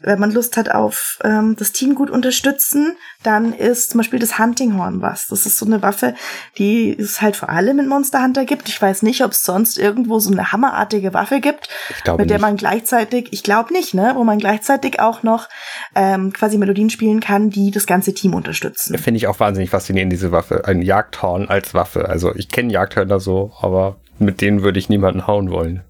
wenn 0.00 0.20
man 0.20 0.30
Lust 0.30 0.56
hat 0.56 0.70
auf 0.70 1.18
ähm, 1.24 1.56
das 1.58 1.72
Team 1.72 1.96
gut 1.96 2.08
unterstützen, 2.08 2.96
dann 3.24 3.52
ist 3.52 3.90
zum 3.90 3.98
Beispiel 3.98 4.20
das 4.20 4.38
Huntinghorn 4.38 5.02
was. 5.02 5.26
Das 5.26 5.44
ist 5.44 5.58
so 5.58 5.66
eine 5.66 5.82
Waffe, 5.82 6.14
die 6.56 6.96
es 6.96 7.20
halt 7.20 7.34
vor 7.34 7.48
allem 7.48 7.80
in 7.80 7.88
Monster 7.88 8.22
Hunter 8.22 8.44
gibt. 8.44 8.68
Ich 8.68 8.80
weiß 8.80 9.02
nicht, 9.02 9.24
ob 9.24 9.32
es 9.32 9.42
sonst 9.42 9.76
irgendwo 9.76 10.20
so 10.20 10.30
eine 10.30 10.52
hammerartige 10.52 11.14
Waffe 11.14 11.40
gibt, 11.40 11.68
mit 12.16 12.30
der 12.30 12.36
nicht. 12.36 12.40
man 12.40 12.56
gleichzeitig, 12.56 13.28
ich 13.32 13.42
glaube 13.42 13.72
nicht, 13.72 13.94
ne, 13.94 14.12
wo 14.14 14.22
man 14.22 14.38
gleichzeitig 14.38 15.00
auch 15.00 15.24
noch 15.24 15.48
ähm, 15.96 16.32
quasi 16.32 16.58
Melodien 16.58 16.90
spielen 16.90 17.18
kann, 17.18 17.50
die 17.50 17.72
das 17.72 17.86
ganze 17.86 18.14
Team 18.14 18.34
unterstützen. 18.34 18.96
Finde 18.98 19.18
ich 19.18 19.26
auch 19.26 19.40
wahnsinnig 19.40 19.70
faszinierend, 19.70 20.12
diese 20.12 20.30
Waffe. 20.30 20.64
Ein 20.64 20.82
Jagdhorn 20.82 21.48
als 21.48 21.74
Waffe. 21.74 22.08
Also 22.08 22.34
ich 22.36 22.48
kenne 22.48 22.72
Jagdhörner 22.72 23.18
so, 23.18 23.52
aber 23.60 23.96
mit 24.20 24.40
denen 24.40 24.62
würde 24.62 24.78
ich 24.78 24.88
niemanden 24.88 25.26
hauen 25.26 25.50
wollen. 25.50 25.82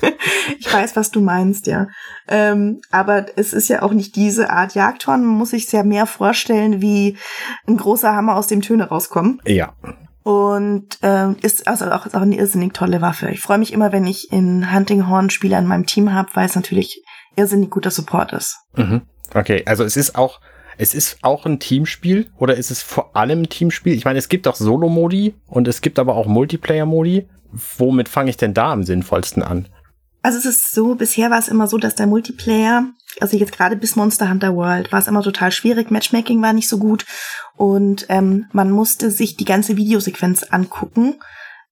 ich 0.58 0.72
weiß, 0.72 0.96
was 0.96 1.10
du 1.10 1.20
meinst, 1.20 1.66
ja. 1.66 1.88
Ähm, 2.28 2.80
aber 2.90 3.26
es 3.36 3.52
ist 3.52 3.68
ja 3.68 3.82
auch 3.82 3.92
nicht 3.92 4.16
diese 4.16 4.50
Art 4.50 4.74
Jagdhorn. 4.74 5.24
Man 5.24 5.36
muss 5.36 5.50
sich 5.50 5.70
ja 5.72 5.82
mehr 5.82 6.06
vorstellen, 6.06 6.80
wie 6.80 7.16
ein 7.66 7.76
großer 7.76 8.14
Hammer 8.14 8.36
aus 8.36 8.46
dem 8.46 8.62
Töne 8.62 8.88
rauskommt. 8.88 9.40
Ja. 9.48 9.74
Und 10.22 10.98
ähm, 11.02 11.36
ist 11.42 11.66
also 11.66 11.90
auch, 11.90 12.06
ist 12.06 12.14
auch 12.14 12.20
eine 12.20 12.36
irrsinnig 12.36 12.74
tolle 12.74 13.00
Waffe. 13.00 13.30
Ich 13.30 13.40
freue 13.40 13.58
mich 13.58 13.72
immer, 13.72 13.90
wenn 13.92 14.06
ich 14.06 14.30
in 14.32 14.72
Huntinghorn 14.72 15.30
Spieler 15.30 15.58
in 15.58 15.66
meinem 15.66 15.86
Team 15.86 16.12
habe, 16.12 16.28
weil 16.34 16.46
es 16.46 16.54
natürlich 16.54 17.02
irrsinnig 17.36 17.70
guter 17.70 17.90
Support 17.90 18.32
ist. 18.34 18.58
Mhm. 18.76 19.02
Okay, 19.34 19.62
also 19.66 19.84
es 19.84 19.96
ist 19.96 20.16
auch 20.16 20.40
es 20.78 20.94
ist 20.94 21.18
auch 21.22 21.46
ein 21.46 21.58
Teamspiel 21.58 22.30
oder 22.38 22.56
ist 22.56 22.70
es 22.70 22.82
vor 22.82 23.16
allem 23.16 23.42
ein 23.42 23.48
Teamspiel? 23.48 23.94
Ich 23.94 24.04
meine, 24.04 24.18
es 24.18 24.28
gibt 24.28 24.48
auch 24.48 24.56
Solo-Modi 24.56 25.34
und 25.46 25.68
es 25.68 25.80
gibt 25.80 25.98
aber 25.98 26.14
auch 26.14 26.26
Multiplayer-Modi. 26.26 27.28
Womit 27.78 28.08
fange 28.08 28.30
ich 28.30 28.36
denn 28.36 28.54
da 28.54 28.72
am 28.72 28.84
sinnvollsten 28.84 29.42
an? 29.42 29.68
Also 30.22 30.38
es 30.38 30.44
ist 30.44 30.74
so, 30.74 30.94
bisher 30.94 31.30
war 31.30 31.38
es 31.38 31.48
immer 31.48 31.66
so, 31.66 31.78
dass 31.78 31.94
der 31.94 32.06
Multiplayer, 32.06 32.84
also 33.20 33.36
jetzt 33.36 33.52
gerade 33.52 33.76
bis 33.76 33.96
Monster 33.96 34.28
Hunter 34.28 34.54
World, 34.54 34.92
war 34.92 34.98
es 34.98 35.08
immer 35.08 35.22
total 35.22 35.50
schwierig, 35.50 35.90
Matchmaking 35.90 36.42
war 36.42 36.52
nicht 36.52 36.68
so 36.68 36.78
gut 36.78 37.06
und 37.56 38.06
ähm, 38.10 38.46
man 38.52 38.70
musste 38.70 39.10
sich 39.10 39.36
die 39.36 39.46
ganze 39.46 39.76
Videosequenz 39.76 40.42
angucken, 40.44 41.14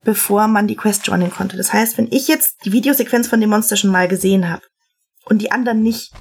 bevor 0.03 0.47
man 0.47 0.67
die 0.67 0.75
Quest 0.75 1.05
joinen 1.05 1.31
konnte. 1.31 1.57
Das 1.57 1.73
heißt, 1.73 1.97
wenn 1.97 2.07
ich 2.11 2.27
jetzt 2.27 2.57
die 2.65 2.71
Videosequenz 2.71 3.27
von 3.27 3.39
dem 3.39 3.51
Monster 3.51 3.77
schon 3.77 3.91
mal 3.91 4.07
gesehen 4.07 4.49
habe 4.49 4.63
und 5.25 5.41
die 5.41 5.51
anderen 5.51 5.83
nicht, 5.83 6.11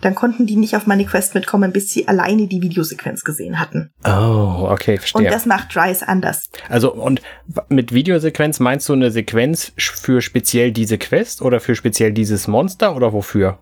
dann 0.00 0.14
konnten 0.14 0.46
die 0.46 0.56
nicht 0.56 0.76
auf 0.76 0.86
meine 0.86 1.04
Quest 1.06 1.34
mitkommen, 1.34 1.72
bis 1.72 1.90
sie 1.90 2.06
alleine 2.06 2.46
die 2.46 2.60
Videosequenz 2.60 3.24
gesehen 3.24 3.58
hatten. 3.58 3.90
Oh, 4.04 4.68
okay, 4.70 4.98
verstehe. 4.98 5.24
Und 5.24 5.32
das 5.32 5.46
macht 5.46 5.76
Rise 5.76 6.06
anders. 6.06 6.42
Also, 6.68 6.92
und 6.92 7.22
mit 7.68 7.92
Videosequenz 7.92 8.60
meinst 8.60 8.88
du 8.88 8.92
eine 8.92 9.10
Sequenz 9.10 9.72
für 9.76 10.20
speziell 10.20 10.72
diese 10.72 10.98
Quest 10.98 11.40
oder 11.40 11.60
für 11.60 11.74
speziell 11.74 12.12
dieses 12.12 12.46
Monster 12.46 12.94
oder 12.94 13.12
wofür? 13.12 13.58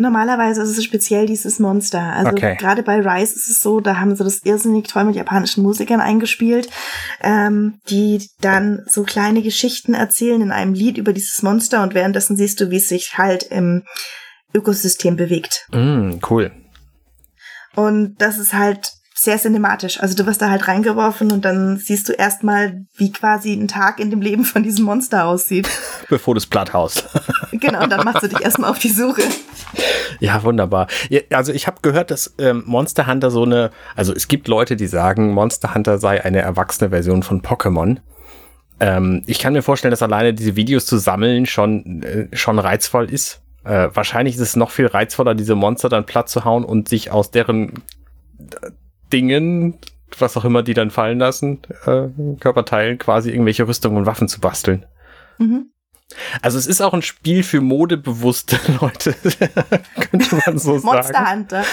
Normalerweise 0.00 0.62
ist 0.62 0.78
es 0.78 0.84
speziell 0.84 1.26
dieses 1.26 1.58
Monster. 1.58 2.00
Also 2.00 2.30
okay. 2.30 2.56
gerade 2.56 2.84
bei 2.84 3.00
Rise 3.00 3.34
ist 3.34 3.50
es 3.50 3.58
so, 3.58 3.80
da 3.80 3.98
haben 3.98 4.14
sie 4.14 4.22
das 4.22 4.44
irrsinnig 4.44 4.86
toll 4.86 5.02
mit 5.02 5.16
japanischen 5.16 5.64
Musikern 5.64 6.00
eingespielt, 6.00 6.68
ähm, 7.20 7.80
die 7.90 8.24
dann 8.40 8.84
so 8.86 9.02
kleine 9.02 9.42
Geschichten 9.42 9.94
erzählen 9.94 10.40
in 10.40 10.52
einem 10.52 10.72
Lied 10.72 10.98
über 10.98 11.12
dieses 11.12 11.42
Monster 11.42 11.82
und 11.82 11.94
währenddessen 11.94 12.36
siehst 12.36 12.60
du, 12.60 12.70
wie 12.70 12.76
es 12.76 12.88
sich 12.88 13.18
halt 13.18 13.42
im 13.42 13.82
Ökosystem 14.54 15.16
bewegt. 15.16 15.66
Mm, 15.72 16.14
cool. 16.30 16.50
Und 17.74 18.16
das 18.18 18.38
ist 18.38 18.54
halt 18.54 18.92
sehr 19.14 19.36
cinematisch. 19.36 20.00
Also 20.00 20.14
du 20.14 20.26
wirst 20.26 20.40
da 20.40 20.48
halt 20.48 20.68
reingeworfen 20.68 21.32
und 21.32 21.44
dann 21.44 21.76
siehst 21.76 22.08
du 22.08 22.12
erstmal, 22.12 22.84
wie 22.96 23.10
quasi 23.10 23.52
ein 23.52 23.66
Tag 23.66 23.98
in 23.98 24.10
dem 24.10 24.20
Leben 24.20 24.44
von 24.44 24.62
diesem 24.62 24.84
Monster 24.84 25.26
aussieht. 25.26 25.68
Bevor 26.08 26.34
du 26.34 26.38
es 26.38 26.46
platt 26.46 26.72
haust. 26.72 27.08
genau, 27.52 27.86
dann 27.86 28.04
machst 28.04 28.22
du 28.22 28.28
dich 28.28 28.40
erstmal 28.40 28.70
auf 28.70 28.78
die 28.78 28.90
Suche. 28.90 29.22
Ja, 30.20 30.42
wunderbar. 30.44 30.86
Ja, 31.10 31.20
also 31.32 31.52
ich 31.52 31.66
habe 31.66 31.78
gehört, 31.82 32.12
dass 32.12 32.34
ähm, 32.38 32.62
Monster 32.66 33.08
Hunter 33.08 33.30
so 33.30 33.42
eine, 33.42 33.70
also 33.96 34.14
es 34.14 34.28
gibt 34.28 34.46
Leute, 34.46 34.76
die 34.76 34.86
sagen, 34.86 35.32
Monster 35.32 35.74
Hunter 35.74 35.98
sei 35.98 36.24
eine 36.24 36.40
erwachsene 36.40 36.90
Version 36.90 37.24
von 37.24 37.42
Pokémon. 37.42 37.98
Ähm, 38.78 39.24
ich 39.26 39.40
kann 39.40 39.52
mir 39.52 39.62
vorstellen, 39.62 39.90
dass 39.90 40.02
alleine 40.02 40.32
diese 40.32 40.54
Videos 40.54 40.86
zu 40.86 40.96
sammeln 40.96 41.46
schon, 41.46 42.02
äh, 42.04 42.36
schon 42.36 42.60
reizvoll 42.60 43.10
ist. 43.10 43.42
Äh, 43.64 43.88
wahrscheinlich 43.92 44.36
ist 44.36 44.40
es 44.40 44.56
noch 44.56 44.70
viel 44.70 44.86
reizvoller, 44.86 45.34
diese 45.34 45.54
Monster 45.54 45.88
dann 45.88 46.06
platt 46.06 46.28
zu 46.28 46.44
hauen 46.44 46.64
und 46.64 46.88
sich 46.88 47.10
aus 47.10 47.30
deren 47.30 47.82
äh, 48.38 48.70
Dingen, 49.12 49.78
was 50.18 50.36
auch 50.36 50.44
immer 50.44 50.62
die 50.62 50.74
dann 50.74 50.90
fallen 50.90 51.18
lassen, 51.18 51.60
äh, 51.86 52.08
Körperteilen, 52.40 52.98
quasi 52.98 53.30
irgendwelche 53.30 53.66
Rüstungen 53.66 53.98
und 53.98 54.06
Waffen 54.06 54.28
zu 54.28 54.40
basteln. 54.40 54.86
Mhm. 55.38 55.70
Also 56.40 56.58
es 56.58 56.66
ist 56.66 56.80
auch 56.80 56.94
ein 56.94 57.02
Spiel 57.02 57.42
für 57.42 57.60
modebewusste 57.60 58.58
Leute, 58.80 59.14
könnte 60.10 60.40
man 60.46 60.58
so 60.58 60.78
sagen. 60.78 60.96
Monster 60.96 61.30
Hunter. 61.30 61.64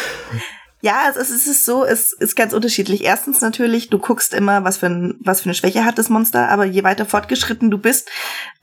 Ja, 0.82 1.08
es 1.10 1.16
ist, 1.16 1.32
es 1.32 1.48
ist 1.48 1.66
so, 1.66 1.84
es 1.84 2.12
ist 2.12 2.36
ganz 2.36 2.54
unterschiedlich. 2.54 3.04
Erstens 3.04 3.42
natürlich, 3.42 3.90
du 3.90 3.98
guckst 3.98 4.34
immer, 4.34 4.64
was 4.64 4.78
für, 4.78 4.88
ein, 4.88 5.16
was 5.20 5.42
für 5.42 5.46
eine 5.46 5.56
Schwäche 5.56 5.86
hat 5.86 5.98
das 5.98 6.10
Monster, 6.10 6.50
aber 6.50 6.66
je 6.66 6.84
weiter 6.84 7.06
fortgeschritten 7.06 7.72
du 7.72 7.78
bist, 7.78 8.10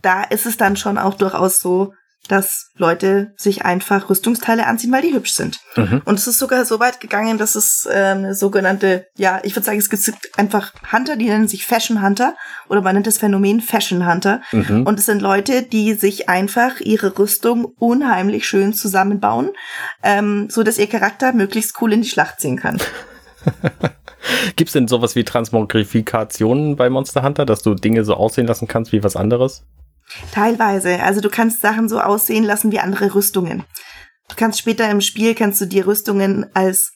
da 0.02 0.22
ist 0.22 0.46
es 0.46 0.56
dann 0.56 0.76
schon 0.76 0.98
auch 0.98 1.14
durchaus 1.14 1.58
so, 1.60 1.94
dass 2.28 2.70
Leute 2.76 3.32
sich 3.36 3.64
einfach 3.64 4.08
Rüstungsteile 4.08 4.66
anziehen, 4.66 4.92
weil 4.92 5.02
die 5.02 5.12
hübsch 5.12 5.32
sind. 5.32 5.60
Mhm. 5.76 6.02
Und 6.04 6.18
es 6.18 6.26
ist 6.26 6.38
sogar 6.38 6.64
so 6.64 6.78
weit 6.78 7.00
gegangen, 7.00 7.38
dass 7.38 7.54
es 7.54 7.86
äh, 7.90 7.92
eine 7.92 8.34
sogenannte, 8.34 9.06
ja, 9.16 9.40
ich 9.42 9.56
würde 9.56 9.66
sagen, 9.66 9.78
es 9.78 9.90
gibt 9.90 10.38
einfach 10.38 10.72
Hunter, 10.92 11.16
die 11.16 11.26
nennen 11.26 11.48
sich 11.48 11.66
Fashion 11.66 12.02
Hunter 12.02 12.34
oder 12.68 12.80
man 12.80 12.94
nennt 12.94 13.06
das 13.06 13.18
Phänomen 13.18 13.60
Fashion 13.60 14.06
Hunter. 14.06 14.40
Mhm. 14.52 14.84
Und 14.84 14.98
es 14.98 15.06
sind 15.06 15.20
Leute, 15.20 15.62
die 15.62 15.94
sich 15.94 16.28
einfach 16.28 16.80
ihre 16.80 17.18
Rüstung 17.18 17.64
unheimlich 17.64 18.46
schön 18.46 18.72
zusammenbauen, 18.72 19.50
ähm, 20.02 20.48
so 20.48 20.62
dass 20.62 20.78
ihr 20.78 20.86
Charakter 20.86 21.32
möglichst 21.32 21.80
cool 21.80 21.92
in 21.92 22.02
die 22.02 22.08
Schlacht 22.08 22.40
ziehen 22.40 22.58
kann. 22.58 22.78
Gibt 24.56 24.68
es 24.68 24.72
denn 24.72 24.88
sowas 24.88 25.16
wie 25.16 25.24
Transmogrifikationen 25.24 26.76
bei 26.76 26.88
Monster 26.88 27.22
Hunter, 27.22 27.44
dass 27.44 27.62
du 27.62 27.74
Dinge 27.74 28.04
so 28.04 28.14
aussehen 28.14 28.46
lassen 28.46 28.68
kannst 28.68 28.92
wie 28.92 29.02
was 29.02 29.16
anderes? 29.16 29.64
Teilweise. 30.32 31.02
Also 31.02 31.20
du 31.20 31.30
kannst 31.30 31.60
Sachen 31.60 31.88
so 31.88 32.00
aussehen 32.00 32.44
lassen 32.44 32.72
wie 32.72 32.80
andere 32.80 33.14
Rüstungen. 33.14 33.64
Du 34.28 34.36
kannst 34.36 34.58
später 34.58 34.88
im 34.90 35.00
Spiel 35.00 35.34
kannst 35.34 35.60
du 35.60 35.66
die 35.66 35.80
Rüstungen 35.80 36.46
als 36.54 36.92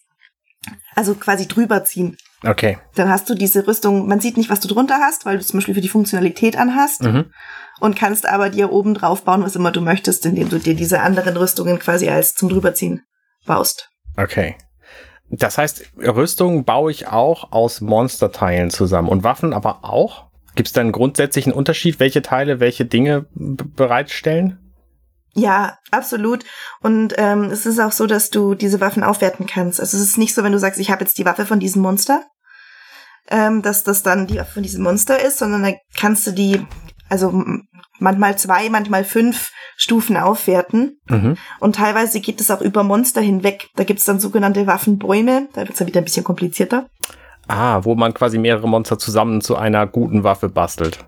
also 0.95 1.15
quasi 1.15 1.47
drüber 1.47 1.85
ziehen. 1.85 2.17
Okay. 2.45 2.79
Dann 2.95 3.09
hast 3.09 3.29
du 3.29 3.35
diese 3.35 3.67
Rüstung, 3.67 4.09
man 4.09 4.21
sieht 4.21 4.37
nicht, 4.37 4.51
was 4.51 4.61
du 4.61 4.69
drunter 4.69 4.99
hast, 5.01 5.27
weil 5.27 5.39
du 5.39 5.45
zum 5.45 5.59
Beispiel 5.59 5.75
für 5.75 5.81
die 5.81 5.89
Funktionalität 5.89 6.57
anhast. 6.57 7.03
Mhm. 7.03 7.33
Und 7.79 7.97
kannst 7.97 8.27
aber 8.27 8.49
dir 8.49 8.73
oben 8.73 8.95
drauf 8.95 9.23
bauen, 9.23 9.43
was 9.43 9.55
immer 9.55 9.71
du 9.71 9.83
möchtest, 9.83 10.25
indem 10.25 10.49
du 10.49 10.59
dir 10.59 10.75
diese 10.75 11.01
anderen 11.01 11.37
Rüstungen 11.37 11.79
quasi 11.79 12.09
als 12.09 12.35
zum 12.35 12.49
drüberziehen 12.49 13.03
baust. 13.45 13.91
Okay. 14.17 14.57
Das 15.29 15.59
heißt, 15.59 15.93
Rüstung 15.99 16.65
baue 16.65 16.91
ich 16.91 17.09
auch 17.09 17.53
aus 17.53 17.81
Monsterteilen 17.81 18.71
zusammen 18.71 19.09
und 19.09 19.25
Waffen 19.25 19.53
aber 19.53 19.85
auch? 19.85 20.26
Gibt 20.57 20.69
es 20.69 20.73
da 20.73 20.81
einen 20.81 20.93
grundsätzlichen 20.93 21.53
Unterschied, 21.53 22.01
welche 22.01 22.23
Teile 22.23 22.61
welche 22.61 22.87
Dinge 22.87 23.27
bereitstellen? 23.35 24.59
Ja, 25.35 25.79
absolut. 25.91 26.45
Und 26.81 27.15
ähm, 27.19 27.45
es 27.45 27.67
ist 27.67 27.79
auch 27.79 27.93
so, 27.93 28.07
dass 28.07 28.31
du 28.31 28.55
diese 28.55 28.81
Waffen 28.81 29.05
aufwerten 29.05 29.47
kannst. 29.47 29.81
Also 29.81 29.99
es 29.99 30.03
ist 30.03 30.19
nicht 30.19 30.35
so, 30.35 30.43
wenn 30.43 30.53
du 30.53 30.59
sagst, 30.59 30.81
ich 30.81 30.91
habe 30.91 31.05
jetzt 31.05 31.19
die 31.19 31.27
Waffe 31.27 31.45
von 31.45 31.61
diesem 31.61 31.83
Monster, 31.83 32.25
ähm, 33.29 33.61
dass 33.61 33.85
das 33.85 34.03
dann 34.03 34.27
die 34.27 34.39
Waffe 34.39 34.55
von 34.55 34.63
diesem 34.63 34.83
Monster 34.83 35.23
ist, 35.23 35.39
sondern 35.39 35.63
dann 35.63 35.75
kannst 35.95 36.27
du 36.27 36.31
die, 36.31 36.67
also 37.11 37.45
manchmal 37.99 38.39
zwei, 38.39 38.71
manchmal 38.71 39.05
fünf 39.05 39.53
Stufen 39.77 40.17
aufwerten. 40.17 40.99
Mhm. 41.11 41.37
Und 41.61 41.77
teilweise 41.77 42.21
geht 42.21 42.41
es 42.41 42.51
auch 42.51 42.63
über 42.63 42.83
Monster 42.83 43.21
hinweg. 43.21 43.69
Da 43.77 43.85
gibt 43.85 44.01
es 44.01 44.07
dann 44.07 44.21
sogenannte 44.21 44.67
Waffenbäume. 44.67 45.49
Da 45.53 45.61
wird 45.61 45.73
es 45.73 45.79
dann 45.79 45.89
wieder 45.89 46.01
ein 46.01 46.05
bisschen 46.05 46.25
komplizierter. 46.25 46.89
Ah, 47.49 47.81
wo 47.85 47.95
man 47.95 48.15
quasi 48.15 48.39
mehrere 48.39 48.69
Monster 48.69 48.99
zusammen 48.99 49.41
zu 49.41 49.57
einer 49.57 49.87
guten 49.87 50.25
Waffe 50.25 50.49
bastelt. 50.49 51.05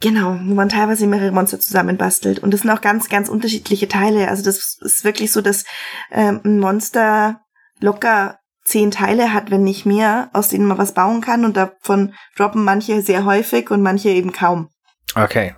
Genau, 0.00 0.36
wo 0.44 0.54
man 0.54 0.68
teilweise 0.68 1.06
mehrere 1.06 1.32
Monster 1.32 1.58
zusammenbastelt. 1.58 2.38
Und 2.38 2.52
das 2.52 2.60
sind 2.60 2.70
auch 2.70 2.82
ganz, 2.82 3.08
ganz 3.08 3.28
unterschiedliche 3.28 3.88
Teile. 3.88 4.28
Also 4.28 4.44
das 4.44 4.78
ist 4.80 5.04
wirklich 5.04 5.32
so, 5.32 5.40
dass 5.40 5.64
ähm, 6.10 6.40
ein 6.44 6.58
Monster 6.58 7.40
locker 7.80 8.38
zehn 8.64 8.90
Teile 8.90 9.32
hat, 9.32 9.50
wenn 9.50 9.62
nicht 9.62 9.86
mehr, 9.86 10.28
aus 10.32 10.48
denen 10.48 10.66
man 10.66 10.78
was 10.78 10.92
bauen 10.92 11.20
kann. 11.20 11.44
Und 11.44 11.56
davon 11.56 12.14
droppen 12.36 12.64
manche 12.64 13.00
sehr 13.00 13.24
häufig 13.24 13.70
und 13.70 13.82
manche 13.82 14.10
eben 14.10 14.32
kaum. 14.32 14.68
Okay. 15.14 15.54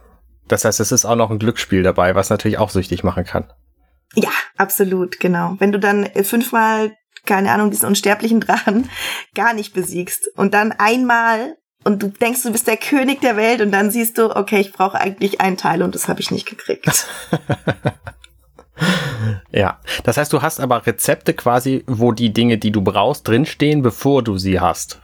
Das 0.47 0.64
heißt, 0.64 0.79
es 0.79 0.92
ist 0.92 1.05
auch 1.05 1.16
noch 1.16 1.31
ein 1.31 1.40
Glücksspiel 1.40 1.83
dabei, 1.83 2.14
was 2.14 2.31
natürlich 2.31 2.59
auch 2.59 2.71
süchtig 2.71 3.03
machen 3.03 3.25
kann. 3.25 3.53
Ja, 4.14 4.31
absolut, 4.57 5.19
genau. 5.19 5.57
Wenn 5.59 5.73
du 5.73 5.81
dann 5.81 6.09
fünfmal, 6.23 6.92
keine 7.27 7.53
Ahnung, 7.53 7.71
diesen 7.71 7.89
unsterblichen 7.89 8.41
Drachen 8.41 8.89
gar 9.35 9.55
nicht 9.55 9.75
besiegst 9.75 10.29
und 10.37 10.55
dann 10.55 10.73
einmal 10.73 11.57
und 11.85 12.03
du 12.03 12.09
denkst, 12.09 12.43
du 12.43 12.51
bist 12.51 12.67
der 12.67 12.77
König 12.77 13.21
der 13.21 13.37
Welt 13.37 13.61
und 13.61 13.71
dann 13.71 13.91
siehst 13.91 14.19
du, 14.19 14.35
okay, 14.35 14.59
ich 14.59 14.73
brauche 14.73 14.99
eigentlich 14.99 15.41
einen 15.41 15.57
Teil 15.57 15.83
und 15.83 15.95
das 15.95 16.09
habe 16.09 16.21
ich 16.21 16.33
nicht 16.33 16.49
gekriegt. 16.49 16.87
ja, 19.53 19.79
das 20.03 20.17
heißt, 20.17 20.33
du 20.33 20.43
hast 20.43 20.59
aber 20.59 20.85
Rezepte 20.85 21.33
quasi, 21.33 21.85
wo 21.87 22.11
die 22.11 22.33
Dinge, 22.33 22.59
die 22.59 22.73
du 22.73 22.83
brauchst, 22.83 23.29
drinstehen, 23.29 23.83
bevor 23.83 24.25
du 24.25 24.37
sie 24.37 24.59
hast. 24.59 25.01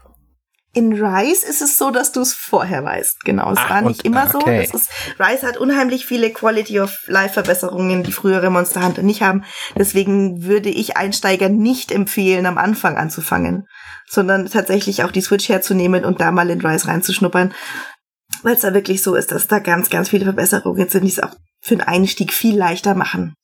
In 0.75 0.95
Rise 0.95 1.47
ist 1.47 1.61
es 1.61 1.77
so, 1.77 1.91
dass 1.91 2.13
du 2.13 2.23
es 2.23 2.33
vorher 2.33 2.83
weißt. 2.83 3.25
Genau, 3.25 3.53
es 3.53 3.59
Ach, 3.61 3.69
war 3.69 3.83
nicht 3.83 4.07
immer 4.07 4.35
okay. 4.35 4.67
so. 4.71 4.79
Ist, 4.79 4.89
Rise 5.19 5.47
hat 5.47 5.59
unheimlich 5.59 6.07
viele 6.07 6.31
Quality 6.31 6.81
of 6.81 6.97
Life 7.07 7.35
Verbesserungen, 7.35 8.03
die 8.03 8.13
frühere 8.13 8.49
Monster 8.49 8.83
Hunter 8.83 9.03
nicht 9.03 9.21
haben. 9.21 9.45
Deswegen 9.77 10.45
würde 10.45 10.71
ich 10.71 10.97
Einsteiger 10.97 11.51
nicht 11.51 11.93
empfehlen, 11.93 12.47
am 12.47 12.57
Anfang 12.57 12.97
anzufangen, 12.97 13.67
sondern 14.09 14.47
tatsächlich 14.47 15.05
auch 15.05 15.11
die 15.11 15.21
Switch 15.21 15.51
herzunehmen 15.51 16.07
und 16.07 16.23
da 16.23 16.31
mal 16.31 16.49
in 16.49 16.65
Rise 16.65 16.89
reinzuschnuppern, 16.89 17.53
weil 18.43 18.55
es 18.55 18.63
da 18.63 18.73
wirklich 18.73 19.03
so 19.03 19.15
ist, 19.15 19.31
dass 19.31 19.49
da 19.49 19.59
ganz, 19.59 19.91
ganz 19.91 20.09
viele 20.09 20.25
Verbesserungen 20.25 20.89
sind, 20.89 21.05
die 21.05 21.11
es 21.11 21.21
auch 21.21 21.35
für 21.61 21.77
den 21.77 21.87
Einstieg 21.87 22.33
viel 22.33 22.57
leichter 22.57 22.95
machen. 22.95 23.35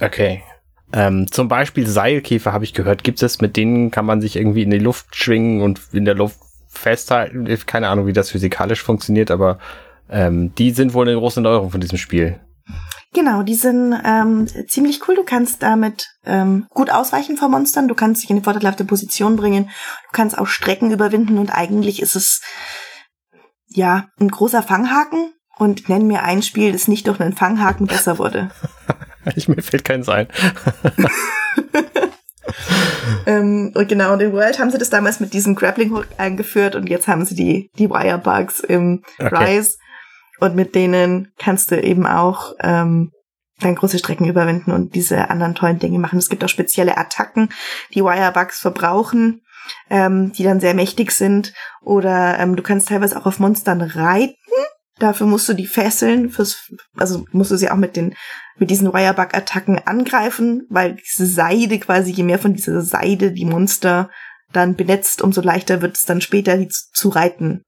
Okay, 0.00 0.44
ähm, 0.92 1.26
zum 1.30 1.48
Beispiel 1.48 1.86
Seilkäfer 1.86 2.52
habe 2.52 2.64
ich 2.64 2.74
gehört. 2.74 3.02
Gibt 3.02 3.22
es, 3.22 3.40
mit 3.40 3.56
denen 3.56 3.90
kann 3.90 4.06
man 4.06 4.20
sich 4.20 4.36
irgendwie 4.36 4.62
in 4.62 4.70
die 4.70 4.78
Luft 4.78 5.16
schwingen 5.16 5.62
und 5.62 5.80
in 5.92 6.04
der 6.04 6.14
Luft 6.14 6.38
festhalten. 6.76 7.46
Keine 7.66 7.88
Ahnung, 7.88 8.06
wie 8.06 8.12
das 8.12 8.30
physikalisch 8.30 8.82
funktioniert, 8.82 9.30
aber 9.30 9.58
ähm, 10.08 10.54
die 10.54 10.70
sind 10.70 10.94
wohl 10.94 11.08
eine 11.08 11.18
große 11.18 11.40
Neuerung 11.40 11.70
von 11.70 11.80
diesem 11.80 11.98
Spiel. 11.98 12.40
Genau, 13.12 13.42
die 13.42 13.54
sind 13.54 13.94
ähm, 14.04 14.46
ziemlich 14.68 15.08
cool. 15.08 15.14
Du 15.14 15.24
kannst 15.24 15.62
damit 15.62 16.08
ähm, 16.24 16.66
gut 16.70 16.90
ausweichen 16.90 17.36
vor 17.36 17.48
Monstern. 17.48 17.88
Du 17.88 17.94
kannst 17.94 18.22
dich 18.22 18.30
in 18.30 18.36
eine 18.36 18.44
vorteilhafte 18.44 18.84
Position 18.84 19.36
bringen. 19.36 19.64
Du 19.64 20.10
kannst 20.12 20.36
auch 20.36 20.46
Strecken 20.46 20.90
überwinden 20.90 21.38
und 21.38 21.50
eigentlich 21.50 22.02
ist 22.02 22.14
es 22.14 22.42
ja 23.68 24.08
ein 24.20 24.28
großer 24.28 24.62
Fanghaken. 24.62 25.32
Und 25.58 25.88
nenn 25.88 26.06
mir 26.06 26.22
ein 26.22 26.42
Spiel, 26.42 26.72
das 26.72 26.86
nicht 26.86 27.06
durch 27.06 27.18
einen 27.18 27.32
Fanghaken 27.32 27.86
besser 27.86 28.18
wurde. 28.18 28.50
ich, 29.36 29.48
mir 29.48 29.62
fällt 29.62 29.84
keins 29.84 30.06
ein. 30.10 30.28
und 33.76 33.88
genau, 33.88 34.14
in 34.14 34.32
World 34.32 34.58
haben 34.58 34.70
sie 34.70 34.78
das 34.78 34.90
damals 34.90 35.20
mit 35.20 35.32
diesem 35.32 35.54
Grappling 35.54 35.92
Hook 35.92 36.06
eingeführt 36.18 36.74
und 36.74 36.88
jetzt 36.88 37.08
haben 37.08 37.24
sie 37.24 37.34
die, 37.34 37.70
die 37.78 37.90
Wirebugs 37.90 38.60
im 38.60 39.02
okay. 39.18 39.58
Rise. 39.58 39.76
Und 40.38 40.54
mit 40.54 40.74
denen 40.74 41.32
kannst 41.38 41.70
du 41.70 41.80
eben 41.80 42.06
auch 42.06 42.54
ähm, 42.60 43.10
dann 43.60 43.74
große 43.74 43.98
Strecken 43.98 44.28
überwinden 44.28 44.70
und 44.70 44.94
diese 44.94 45.30
anderen 45.30 45.54
tollen 45.54 45.78
Dinge 45.78 45.98
machen. 45.98 46.18
Es 46.18 46.28
gibt 46.28 46.44
auch 46.44 46.48
spezielle 46.48 46.98
Attacken, 46.98 47.48
die 47.94 48.02
Wirebugs 48.02 48.58
verbrauchen, 48.58 49.42
ähm, 49.88 50.32
die 50.32 50.44
dann 50.44 50.60
sehr 50.60 50.74
mächtig 50.74 51.12
sind. 51.12 51.54
Oder 51.80 52.38
ähm, 52.38 52.56
du 52.56 52.62
kannst 52.62 52.88
teilweise 52.88 53.18
auch 53.18 53.26
auf 53.26 53.38
Monstern 53.38 53.80
reiten. 53.80 54.34
Dafür 54.98 55.26
musst 55.26 55.48
du 55.48 55.52
die 55.52 55.66
fesseln, 55.66 56.30
fürs, 56.30 56.72
also 56.96 57.26
musst 57.32 57.50
du 57.50 57.56
sie 57.56 57.70
auch 57.70 57.76
mit 57.76 57.96
den 57.96 58.14
mit 58.58 58.70
diesen 58.70 58.92
Wirebug-Attacken 58.92 59.86
angreifen, 59.86 60.66
weil 60.70 60.96
diese 60.96 61.26
Seide 61.26 61.78
quasi, 61.78 62.12
je 62.12 62.22
mehr 62.22 62.38
von 62.38 62.54
dieser 62.54 62.80
Seide 62.80 63.32
die 63.32 63.44
Monster 63.44 64.10
dann 64.52 64.76
benetzt, 64.76 65.22
umso 65.22 65.42
leichter 65.42 65.82
wird 65.82 65.96
es 65.96 66.04
dann 66.06 66.20
später, 66.20 66.56
die 66.56 66.68
zu 66.68 67.08
reiten. 67.10 67.62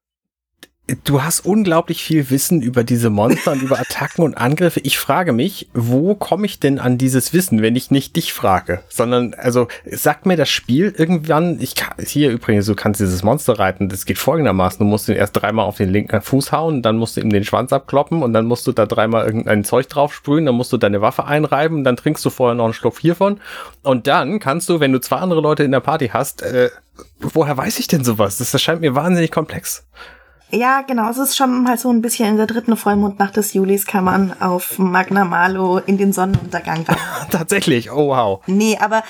Du 1.04 1.22
hast 1.22 1.44
unglaublich 1.44 2.02
viel 2.02 2.30
Wissen 2.30 2.62
über 2.62 2.82
diese 2.82 3.10
Monster 3.10 3.52
und 3.52 3.60
über 3.60 3.78
Attacken 3.78 4.24
und 4.24 4.38
Angriffe. 4.38 4.80
Ich 4.80 4.96
frage 4.96 5.34
mich, 5.34 5.68
wo 5.74 6.14
komme 6.14 6.46
ich 6.46 6.60
denn 6.60 6.78
an 6.78 6.96
dieses 6.96 7.34
Wissen, 7.34 7.60
wenn 7.60 7.76
ich 7.76 7.90
nicht 7.90 8.16
dich 8.16 8.32
frage? 8.32 8.80
Sondern, 8.88 9.34
also, 9.34 9.68
sagt 9.84 10.24
mir 10.24 10.38
das 10.38 10.48
Spiel 10.48 10.94
irgendwann, 10.96 11.60
ich 11.60 11.74
kann, 11.74 11.92
hier 12.02 12.30
übrigens, 12.30 12.64
du 12.64 12.74
kannst 12.74 13.00
dieses 13.00 13.22
Monster 13.22 13.58
reiten, 13.58 13.90
das 13.90 14.06
geht 14.06 14.16
folgendermaßen, 14.16 14.78
du 14.78 14.86
musst 14.86 15.10
ihn 15.10 15.16
erst 15.16 15.36
dreimal 15.36 15.66
auf 15.66 15.76
den 15.76 15.90
linken 15.90 16.22
Fuß 16.22 16.52
hauen, 16.52 16.80
dann 16.80 16.96
musst 16.96 17.18
du 17.18 17.20
ihm 17.20 17.30
den 17.30 17.44
Schwanz 17.44 17.70
abkloppen 17.70 18.22
und 18.22 18.32
dann 18.32 18.46
musst 18.46 18.66
du 18.66 18.72
da 18.72 18.86
dreimal 18.86 19.26
irgendein 19.26 19.64
Zeug 19.64 19.90
drauf 19.90 20.14
sprühen, 20.14 20.46
dann 20.46 20.54
musst 20.54 20.72
du 20.72 20.78
deine 20.78 21.02
Waffe 21.02 21.26
einreiben, 21.26 21.84
dann 21.84 21.96
trinkst 21.96 22.24
du 22.24 22.30
vorher 22.30 22.54
noch 22.54 22.64
einen 22.64 22.72
Schluck 22.72 22.98
hiervon 22.98 23.40
und 23.82 24.06
dann 24.06 24.40
kannst 24.40 24.70
du, 24.70 24.80
wenn 24.80 24.92
du 24.92 25.00
zwei 25.00 25.16
andere 25.16 25.42
Leute 25.42 25.64
in 25.64 25.72
der 25.72 25.80
Party 25.80 26.08
hast, 26.08 26.40
äh, 26.40 26.70
woher 27.20 27.58
weiß 27.58 27.78
ich 27.78 27.88
denn 27.88 28.04
sowas? 28.04 28.38
Das 28.38 28.54
erscheint 28.54 28.80
mir 28.80 28.94
wahnsinnig 28.94 29.30
komplex. 29.30 29.84
Ja, 30.50 30.80
genau. 30.80 31.10
Es 31.10 31.18
ist 31.18 31.36
schon 31.36 31.68
halt 31.68 31.78
so 31.78 31.90
ein 31.90 32.00
bisschen 32.00 32.30
in 32.30 32.36
der 32.38 32.46
dritten 32.46 32.76
Vollmondnacht 32.76 33.36
des 33.36 33.52
Julis 33.52 33.86
kann 33.86 34.04
man 34.04 34.40
auf 34.40 34.78
Magna 34.78 35.24
Malo 35.24 35.78
in 35.78 35.98
den 35.98 36.12
Sonnenuntergang 36.12 36.84
rein. 36.84 36.96
Tatsächlich, 37.30 37.90
oh 37.90 38.08
wow. 38.08 38.42
Nee, 38.46 38.78
aber 38.80 39.04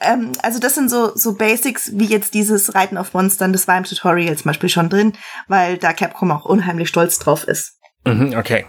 ähm, 0.00 0.32
also 0.42 0.58
das 0.58 0.74
sind 0.74 0.88
so, 0.88 1.14
so 1.14 1.34
Basics 1.34 1.90
wie 1.94 2.06
jetzt 2.06 2.32
dieses 2.32 2.74
Reiten 2.74 2.96
auf 2.96 3.12
Monstern, 3.12 3.52
das 3.52 3.68
war 3.68 3.76
im 3.76 3.84
Tutorial 3.84 4.36
zum 4.36 4.48
Beispiel 4.48 4.70
schon 4.70 4.88
drin, 4.88 5.12
weil 5.46 5.76
da 5.76 5.92
Capcom 5.92 6.30
auch 6.30 6.46
unheimlich 6.46 6.88
stolz 6.88 7.18
drauf 7.18 7.44
ist. 7.44 7.78
Mhm, 8.06 8.34
okay. 8.38 8.64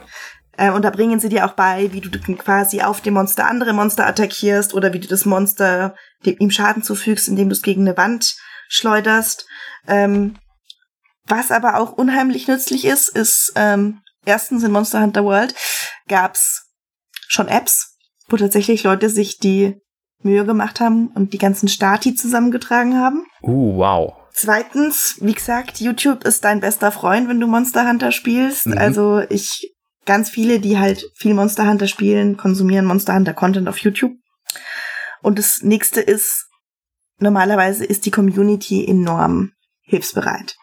Ähm, 0.57 0.73
und 0.73 0.83
da 0.83 0.89
bringen 0.89 1.21
sie 1.21 1.29
dir 1.29 1.45
auch 1.45 1.53
bei, 1.53 1.89
wie 1.93 2.01
du 2.01 2.09
quasi 2.35 2.81
auf 2.81 2.99
dem 2.99 3.13
Monster 3.13 3.47
andere 3.47 3.71
Monster 3.71 4.05
attackierst 4.05 4.73
oder 4.73 4.91
wie 4.91 4.99
du 4.99 5.07
das 5.07 5.23
Monster 5.23 5.95
dem, 6.25 6.35
ihm 6.39 6.51
Schaden 6.51 6.83
zufügst, 6.83 7.29
indem 7.29 7.47
du 7.47 7.53
es 7.53 7.61
gegen 7.61 7.87
eine 7.87 7.95
Wand 7.95 8.35
schleuderst. 8.67 9.47
Ähm, 9.87 10.35
was 11.29 11.51
aber 11.51 11.79
auch 11.79 11.93
unheimlich 11.93 12.47
nützlich 12.47 12.85
ist, 12.85 13.09
ist 13.09 13.53
ähm, 13.55 14.01
erstens 14.25 14.63
in 14.63 14.71
Monster 14.71 15.01
Hunter 15.01 15.23
World 15.23 15.55
gab's 16.07 16.67
schon 17.27 17.47
Apps, 17.47 17.97
wo 18.27 18.37
tatsächlich 18.37 18.83
Leute 18.83 19.09
sich 19.09 19.37
die 19.37 19.79
Mühe 20.21 20.45
gemacht 20.45 20.79
haben 20.79 21.07
und 21.09 21.33
die 21.33 21.37
ganzen 21.37 21.69
Stati 21.69 22.13
zusammengetragen 22.15 22.97
haben. 22.97 23.25
Uh, 23.41 23.77
wow. 23.77 24.13
Zweitens, 24.33 25.17
wie 25.21 25.33
gesagt, 25.33 25.79
YouTube 25.79 26.23
ist 26.23 26.43
dein 26.43 26.59
bester 26.59 26.91
Freund, 26.91 27.29
wenn 27.29 27.39
du 27.39 27.47
Monster 27.47 27.87
Hunter 27.87 28.11
spielst. 28.11 28.67
Mhm. 28.67 28.77
Also 28.77 29.21
ich, 29.29 29.73
ganz 30.05 30.29
viele, 30.29 30.59
die 30.59 30.77
halt 30.77 31.05
viel 31.15 31.33
Monster 31.33 31.67
Hunter 31.67 31.87
spielen, 31.87 32.37
konsumieren 32.37 32.85
Monster 32.85 33.15
Hunter 33.15 33.33
Content 33.33 33.67
auf 33.67 33.79
YouTube. 33.79 34.13
Und 35.21 35.39
das 35.39 35.61
nächste 35.61 36.01
ist, 36.01 36.47
normalerweise 37.17 37.85
ist 37.85 38.05
die 38.05 38.11
Community 38.11 38.85
enorm 38.87 39.51
hilfsbereit. 39.81 40.55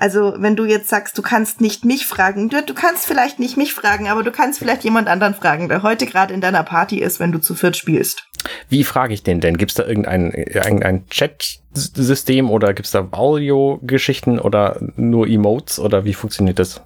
Also 0.00 0.34
wenn 0.38 0.56
du 0.56 0.64
jetzt 0.64 0.88
sagst, 0.88 1.18
du 1.18 1.22
kannst 1.22 1.60
nicht 1.60 1.84
mich 1.84 2.06
fragen, 2.06 2.48
du, 2.48 2.62
du 2.62 2.72
kannst 2.72 3.04
vielleicht 3.04 3.38
nicht 3.38 3.58
mich 3.58 3.74
fragen, 3.74 4.08
aber 4.08 4.22
du 4.22 4.32
kannst 4.32 4.58
vielleicht 4.58 4.82
jemand 4.82 5.08
anderen 5.08 5.34
fragen, 5.34 5.68
der 5.68 5.82
heute 5.82 6.06
gerade 6.06 6.32
in 6.32 6.40
deiner 6.40 6.62
Party 6.62 7.00
ist, 7.00 7.20
wenn 7.20 7.32
du 7.32 7.38
zu 7.38 7.54
viert 7.54 7.76
spielst. 7.76 8.26
Wie 8.70 8.82
frage 8.82 9.12
ich 9.12 9.22
den 9.22 9.40
denn? 9.40 9.58
Gibt 9.58 9.72
es 9.72 9.74
da 9.74 9.84
irgendein, 9.84 10.30
irgendein 10.32 11.06
Chat-System 11.10 12.48
oder 12.48 12.72
gibt 12.72 12.86
es 12.86 12.92
da 12.92 13.06
Audio-Geschichten 13.10 14.38
oder 14.38 14.80
nur 14.96 15.26
Emotes 15.26 15.78
oder 15.78 16.06
wie 16.06 16.14
funktioniert 16.14 16.58
das? 16.58 16.80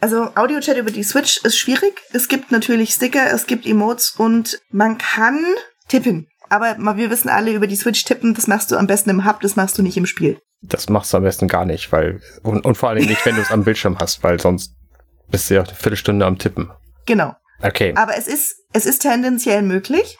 Also 0.00 0.28
Audio-Chat 0.36 0.76
über 0.76 0.92
die 0.92 1.02
Switch 1.02 1.40
ist 1.42 1.58
schwierig. 1.58 2.02
Es 2.12 2.28
gibt 2.28 2.52
natürlich 2.52 2.90
Sticker, 2.90 3.32
es 3.32 3.48
gibt 3.48 3.66
Emotes 3.66 4.14
und 4.16 4.60
man 4.70 4.98
kann 4.98 5.44
tippen. 5.88 6.28
Aber 6.48 6.76
wir 6.96 7.10
wissen 7.10 7.28
alle 7.28 7.52
über 7.52 7.66
die 7.66 7.76
Switch 7.76 8.04
tippen, 8.04 8.34
das 8.34 8.46
machst 8.46 8.70
du 8.70 8.76
am 8.76 8.86
besten 8.86 9.10
im 9.10 9.24
Hub, 9.24 9.40
das 9.40 9.56
machst 9.56 9.78
du 9.78 9.82
nicht 9.82 9.96
im 9.96 10.06
Spiel 10.06 10.38
das 10.66 10.88
machst 10.88 11.12
du 11.12 11.18
am 11.18 11.22
besten 11.22 11.48
gar 11.48 11.64
nicht, 11.64 11.92
weil, 11.92 12.20
und, 12.42 12.64
und 12.64 12.76
vor 12.76 12.88
allem 12.88 13.04
nicht, 13.04 13.24
wenn 13.26 13.36
du 13.36 13.42
es 13.42 13.50
am 13.50 13.64
Bildschirm 13.64 13.98
hast, 13.98 14.22
weil 14.22 14.40
sonst 14.40 14.74
bist 15.28 15.50
du 15.50 15.54
ja 15.54 15.62
eine 15.62 15.74
Viertelstunde 15.74 16.24
am 16.24 16.38
Tippen. 16.38 16.70
Genau. 17.06 17.34
Okay. 17.62 17.94
Aber 17.96 18.16
es 18.16 18.26
ist, 18.26 18.56
es 18.72 18.86
ist 18.86 19.00
tendenziell 19.02 19.62
möglich. 19.62 20.18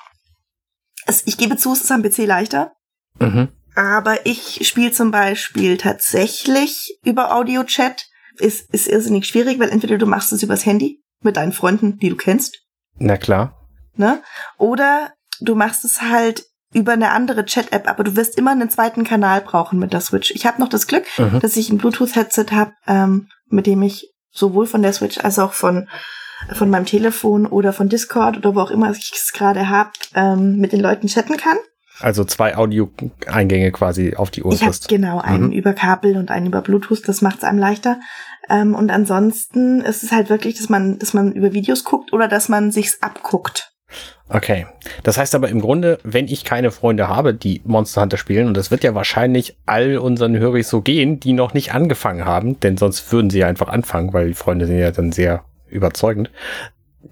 Es, 1.06 1.26
ich 1.26 1.38
gebe 1.38 1.56
zu, 1.56 1.72
es 1.72 1.82
ist 1.82 1.92
am 1.92 2.02
PC 2.02 2.18
leichter. 2.18 2.72
Mhm. 3.18 3.48
Aber 3.74 4.26
ich 4.26 4.66
spiele 4.66 4.92
zum 4.92 5.10
Beispiel 5.10 5.76
tatsächlich 5.78 6.98
über 7.04 7.34
Audio-Chat. 7.34 8.06
Ist, 8.36 8.72
ist 8.74 8.88
irrsinnig 8.88 9.26
schwierig, 9.26 9.58
weil 9.60 9.68
entweder 9.68 9.96
du 9.96 10.06
machst 10.06 10.32
es 10.32 10.42
übers 10.42 10.66
Handy 10.66 11.02
mit 11.22 11.36
deinen 11.36 11.52
Freunden, 11.52 11.98
die 11.98 12.08
du 12.08 12.16
kennst. 12.16 12.58
Na 12.96 13.16
klar. 13.16 13.68
ne? 13.96 14.22
Oder 14.58 15.12
du 15.44 15.54
machst 15.54 15.84
es 15.84 16.02
halt 16.02 16.46
über 16.72 16.92
eine 16.92 17.12
andere 17.12 17.44
Chat-App, 17.44 17.88
aber 17.88 18.02
du 18.04 18.16
wirst 18.16 18.36
immer 18.36 18.50
einen 18.50 18.68
zweiten 18.68 19.04
Kanal 19.04 19.40
brauchen 19.40 19.78
mit 19.78 19.92
der 19.92 20.00
Switch. 20.00 20.32
Ich 20.32 20.44
habe 20.44 20.60
noch 20.60 20.68
das 20.68 20.86
Glück, 20.86 21.04
mhm. 21.18 21.38
dass 21.40 21.56
ich 21.56 21.70
ein 21.70 21.78
Bluetooth-Headset 21.78 22.46
habe, 22.52 22.72
ähm, 22.86 23.28
mit 23.48 23.66
dem 23.66 23.82
ich 23.82 24.12
sowohl 24.30 24.66
von 24.66 24.82
der 24.82 24.92
Switch 24.92 25.18
als 25.18 25.38
auch 25.38 25.52
von 25.52 25.88
von 26.52 26.68
meinem 26.68 26.84
Telefon 26.84 27.46
oder 27.46 27.72
von 27.72 27.88
Discord 27.88 28.36
oder 28.36 28.54
wo 28.54 28.60
auch 28.60 28.70
immer 28.70 28.90
ich 28.90 29.12
es 29.14 29.32
gerade 29.32 29.68
habe, 29.68 29.90
ähm, 30.14 30.58
mit 30.58 30.72
den 30.72 30.80
Leuten 30.80 31.06
chatten 31.06 31.36
kann. 31.36 31.56
Also 32.00 32.24
zwei 32.24 32.56
Audio-Eingänge 32.56 33.70
quasi 33.70 34.16
auf 34.16 34.30
die. 34.30 34.42
Ich 34.50 34.64
habe 34.64 34.76
genau 34.88 35.20
einen 35.20 35.46
mhm. 35.46 35.52
über 35.52 35.72
Kabel 35.74 36.16
und 36.16 36.30
einen 36.30 36.46
über 36.46 36.60
Bluetooth. 36.60 37.06
Das 37.06 37.22
macht 37.22 37.38
es 37.38 37.44
einem 37.44 37.58
leichter. 37.58 38.00
Ähm, 38.50 38.74
und 38.74 38.90
ansonsten 38.90 39.80
ist 39.80 40.02
es 40.02 40.10
halt 40.10 40.28
wirklich, 40.28 40.56
dass 40.56 40.68
man, 40.68 40.98
dass 40.98 41.14
man 41.14 41.32
über 41.32 41.52
Videos 41.52 41.84
guckt 41.84 42.12
oder 42.12 42.26
dass 42.26 42.48
man 42.48 42.72
sich's 42.72 43.00
abguckt. 43.00 43.73
Okay. 44.28 44.66
Das 45.02 45.18
heißt 45.18 45.34
aber 45.34 45.48
im 45.48 45.60
Grunde, 45.60 45.98
wenn 46.02 46.28
ich 46.28 46.44
keine 46.44 46.70
Freunde 46.70 47.08
habe, 47.08 47.34
die 47.34 47.60
Monster 47.64 48.02
Hunter 48.02 48.16
spielen, 48.16 48.48
und 48.48 48.56
das 48.56 48.70
wird 48.70 48.84
ja 48.84 48.94
wahrscheinlich 48.94 49.56
all 49.66 49.98
unseren 49.98 50.36
Hörern 50.36 50.62
so 50.62 50.80
gehen, 50.80 51.20
die 51.20 51.32
noch 51.32 51.54
nicht 51.54 51.74
angefangen 51.74 52.24
haben, 52.24 52.58
denn 52.60 52.76
sonst 52.76 53.12
würden 53.12 53.30
sie 53.30 53.40
ja 53.40 53.46
einfach 53.46 53.68
anfangen, 53.68 54.12
weil 54.12 54.28
die 54.28 54.34
Freunde 54.34 54.66
sind 54.66 54.78
ja 54.78 54.90
dann 54.90 55.12
sehr 55.12 55.44
überzeugend, 55.68 56.30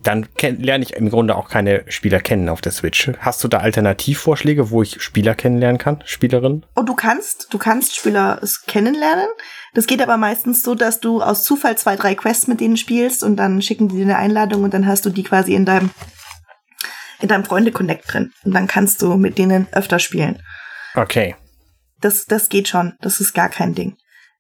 dann 0.03 0.27
lerne 0.41 0.85
ich 0.85 0.95
im 0.95 1.11
Grunde 1.11 1.37
auch 1.37 1.49
keine 1.49 1.85
Spieler 1.89 2.21
kennen 2.21 2.49
auf 2.49 2.61
der 2.61 2.73
Switch. 2.73 3.11
Hast 3.19 3.45
du 3.45 3.49
da 3.49 3.59
Alternativvorschläge, 3.59 4.71
wo 4.71 4.83
ich 4.83 5.03
Spieler 5.03 5.35
kennenlernen 5.35 5.79
kann, 5.79 6.03
Spielerinnen? 6.05 6.65
Oh, 6.75 6.83
du 6.83 6.95
kannst, 6.95 7.53
du 7.53 7.59
kannst 7.59 7.95
Spieler 7.95 8.41
kennenlernen. 8.67 9.27
Das 9.75 9.87
geht 9.87 10.03
aber 10.03 10.17
meistens 10.17 10.63
so, 10.63 10.75
dass 10.75 11.01
du 11.01 11.23
aus 11.23 11.45
Zufall 11.45 11.77
zwei, 11.79 11.97
drei 11.97 12.15
Quests 12.15 12.47
mit 12.47 12.61
denen 12.61 12.77
spielst 12.77 13.23
und 13.23 13.37
dann 13.37 13.63
schicken 13.63 13.89
die 13.89 13.97
dir 13.97 14.05
eine 14.05 14.17
Einladung 14.17 14.65
und 14.65 14.75
dann 14.75 14.87
hast 14.87 15.07
du 15.07 15.11
die 15.11 15.23
quasi 15.23 15.55
in 15.55 15.65
deinem 15.65 15.91
in 17.23 17.29
deinem 17.29 17.45
Freunde-Connect 17.45 18.13
drin. 18.13 18.33
Und 18.45 18.53
dann 18.53 18.67
kannst 18.67 19.01
du 19.01 19.17
mit 19.17 19.39
denen 19.39 19.67
öfter 19.73 19.99
spielen. 19.99 20.43
Okay. 20.95 21.37
Das, 22.01 22.27
das 22.27 22.49
geht 22.49 22.69
schon. 22.69 22.95
Das 23.01 23.21
ist 23.21 23.33
gar 23.33 23.49
kein 23.49 23.75
Ding. 23.75 23.97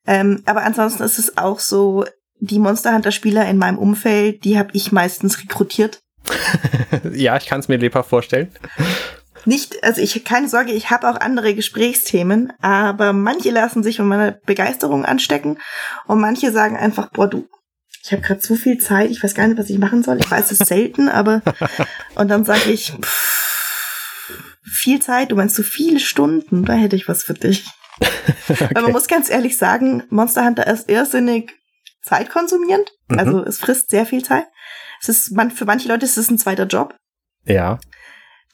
Ähm, 0.06 0.42
aber 0.46 0.64
ansonsten 0.64 1.02
ist 1.02 1.18
es 1.18 1.38
auch 1.38 1.60
so, 1.60 2.04
die 2.40 2.58
Monster 2.58 2.92
Hunter 2.92 3.12
Spieler 3.12 3.48
in 3.48 3.56
meinem 3.56 3.78
Umfeld, 3.78 4.44
die 4.44 4.58
habe 4.58 4.70
ich 4.72 4.90
meistens 4.90 5.40
rekrutiert. 5.40 6.00
ja, 7.12 7.36
ich 7.36 7.46
kann 7.46 7.60
es 7.60 7.68
mir 7.68 7.76
lebhaft 7.76 8.10
vorstellen. 8.10 8.52
Nicht, 9.44 9.82
also 9.82 10.00
ich 10.00 10.24
keine 10.24 10.48
Sorge, 10.48 10.72
ich 10.72 10.90
habe 10.90 11.08
auch 11.08 11.20
andere 11.20 11.54
Gesprächsthemen, 11.54 12.52
aber 12.60 13.12
manche 13.12 13.50
lassen 13.50 13.82
sich 13.82 13.96
von 13.96 14.06
meiner 14.06 14.32
Begeisterung 14.32 15.04
anstecken 15.04 15.58
und 16.06 16.20
manche 16.20 16.52
sagen 16.52 16.76
einfach, 16.76 17.10
boah, 17.10 17.28
du, 17.28 17.48
ich 18.02 18.12
habe 18.12 18.22
gerade 18.22 18.40
zu 18.40 18.56
viel 18.56 18.78
Zeit, 18.78 19.10
ich 19.10 19.22
weiß 19.22 19.34
gar 19.34 19.46
nicht, 19.46 19.58
was 19.58 19.70
ich 19.70 19.78
machen 19.78 20.02
soll. 20.02 20.18
Ich 20.18 20.30
weiß 20.30 20.50
es 20.50 20.58
selten, 20.58 21.08
aber 21.08 21.42
und 22.16 22.28
dann 22.28 22.44
sage 22.44 22.70
ich, 22.70 22.92
pff, 23.00 24.58
viel 24.64 25.00
Zeit, 25.00 25.30
du 25.30 25.36
meinst 25.36 25.54
so 25.54 25.62
viele 25.62 26.00
Stunden, 26.00 26.64
da 26.64 26.74
hätte 26.74 26.96
ich 26.96 27.08
was 27.08 27.22
für 27.22 27.34
dich. 27.34 27.66
okay. 28.48 28.68
Weil 28.74 28.82
man 28.82 28.92
muss 28.92 29.06
ganz 29.06 29.30
ehrlich 29.30 29.56
sagen, 29.56 30.02
Monster 30.10 30.44
Hunter 30.44 30.66
ist 30.66 30.88
irrsinnig 30.88 31.52
zeitkonsumierend. 32.02 32.90
Mhm. 33.08 33.18
Also 33.18 33.44
es 33.44 33.58
frisst 33.58 33.90
sehr 33.90 34.06
viel 34.06 34.24
Zeit. 34.24 34.46
Es 35.00 35.08
ist, 35.08 35.32
man, 35.32 35.50
für 35.50 35.64
manche 35.64 35.88
Leute 35.88 36.04
ist 36.04 36.16
es 36.16 36.30
ein 36.30 36.38
zweiter 36.38 36.66
Job. 36.66 36.96
Ja. 37.44 37.78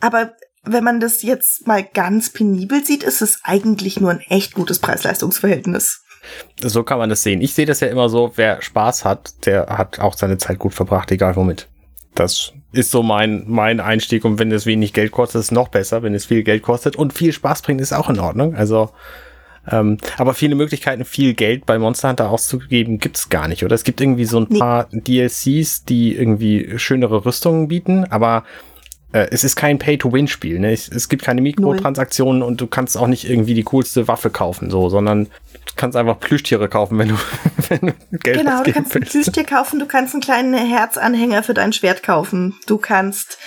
Aber 0.01 0.35
wenn 0.63 0.85
man 0.85 1.01
das 1.01 1.23
jetzt 1.23 1.67
mal 1.67 1.83
ganz 1.83 2.31
penibel 2.31 2.85
sieht, 2.85 3.03
ist 3.03 3.23
es 3.23 3.41
eigentlich 3.45 4.01
nur 4.01 4.11
ein 4.11 4.21
echt 4.21 4.55
gutes 4.55 4.79
Preis-Leistungs-Verhältnis. 4.79 6.03
So 6.61 6.83
kann 6.83 6.99
man 6.99 7.11
das 7.11 7.23
sehen. 7.23 7.41
Ich 7.41 7.55
sehe 7.55 7.67
das 7.67 7.81
ja 7.81 7.89
immer 7.89 8.09
so, 8.09 8.33
wer 8.37 8.61
Spaß 8.61 9.05
hat, 9.05 9.47
der 9.47 9.67
hat 9.67 10.01
auch 10.01 10.15
seine 10.17 10.39
Zeit 10.39 10.59
gut 10.59 10.75
verbracht, 10.75 11.11
egal 11.11 11.37
womit. 11.37 11.69
Das 12.15 12.53
ist 12.73 12.91
so 12.91 13.03
mein, 13.03 13.45
mein 13.47 13.81
Einstieg 13.81 14.25
und 14.25 14.39
wenn 14.39 14.51
es 14.51 14.67
wenig 14.67 14.93
Geld 14.93 15.13
kostet, 15.13 15.41
ist 15.41 15.47
es 15.47 15.53
noch 15.53 15.69
besser. 15.69 16.03
Wenn 16.03 16.15
es 16.15 16.27
viel 16.27 16.43
Geld 16.43 16.63
kostet 16.63 16.97
und 16.97 17.13
viel 17.13 17.33
Spaß 17.33 17.63
bringt, 17.63 17.81
ist 17.81 17.93
auch 17.93 18.11
in 18.11 18.19
Ordnung. 18.19 18.57
Also, 18.57 18.91
ähm, 19.71 19.99
aber 20.17 20.35
viele 20.35 20.55
Möglichkeiten, 20.55 21.05
viel 21.05 21.35
Geld 21.35 21.67
bei 21.67 21.79
Monster 21.79 22.09
Hunter 22.09 22.31
auszugeben, 22.31 22.99
gibt's 22.99 23.29
gar 23.29 23.49
nicht, 23.49 23.65
oder? 23.65 23.75
Es 23.75 23.85
gibt 23.85 24.01
irgendwie 24.01 24.25
so 24.25 24.41
ein 24.41 24.47
nee. 24.51 24.59
paar 24.59 24.89
DLCs, 24.91 25.85
die 25.85 26.17
irgendwie 26.17 26.79
schönere 26.79 27.25
Rüstungen 27.25 27.69
bieten, 27.69 28.05
aber 28.05 28.45
es 29.13 29.43
ist 29.43 29.57
kein 29.57 29.79
Pay-to-Win-Spiel. 29.79 30.59
Ne? 30.59 30.73
Es, 30.73 31.09
gibt 31.09 31.23
keine 31.23 31.41
Mikrotransaktionen 31.41 32.43
und 32.43 32.61
du 32.61 32.67
kannst 32.67 32.97
auch 32.97 33.07
nicht 33.07 33.29
irgendwie 33.29 33.55
die 33.55 33.63
coolste 33.63 34.07
Waffe 34.07 34.29
kaufen, 34.29 34.71
so, 34.71 34.91
sondern 34.91 35.25
du 35.25 35.73
kannst 35.77 35.97
einfach 35.97 36.21
Plüschtiere 36.21 36.69
kaufen, 36.69 36.99
wenn 36.99 37.09
du, 37.09 37.15
wenn 37.69 37.81
du 37.81 38.19
Geld 38.19 38.41
Genau, 38.41 38.63
du 38.63 38.73
kannst 38.73 38.95
willst. 38.95 39.15
ein 39.15 39.23
Plüschtier 39.23 39.45
kaufen, 39.45 39.79
du 39.79 39.87
kannst 39.87 40.15
einen 40.15 40.23
kleinen 40.23 40.55
Herzanhänger 40.55 41.43
für 41.43 41.55
dein 41.55 41.73
Schwert 41.73 42.03
kaufen, 42.03 42.55
du 42.67 42.77
kannst 42.77 43.39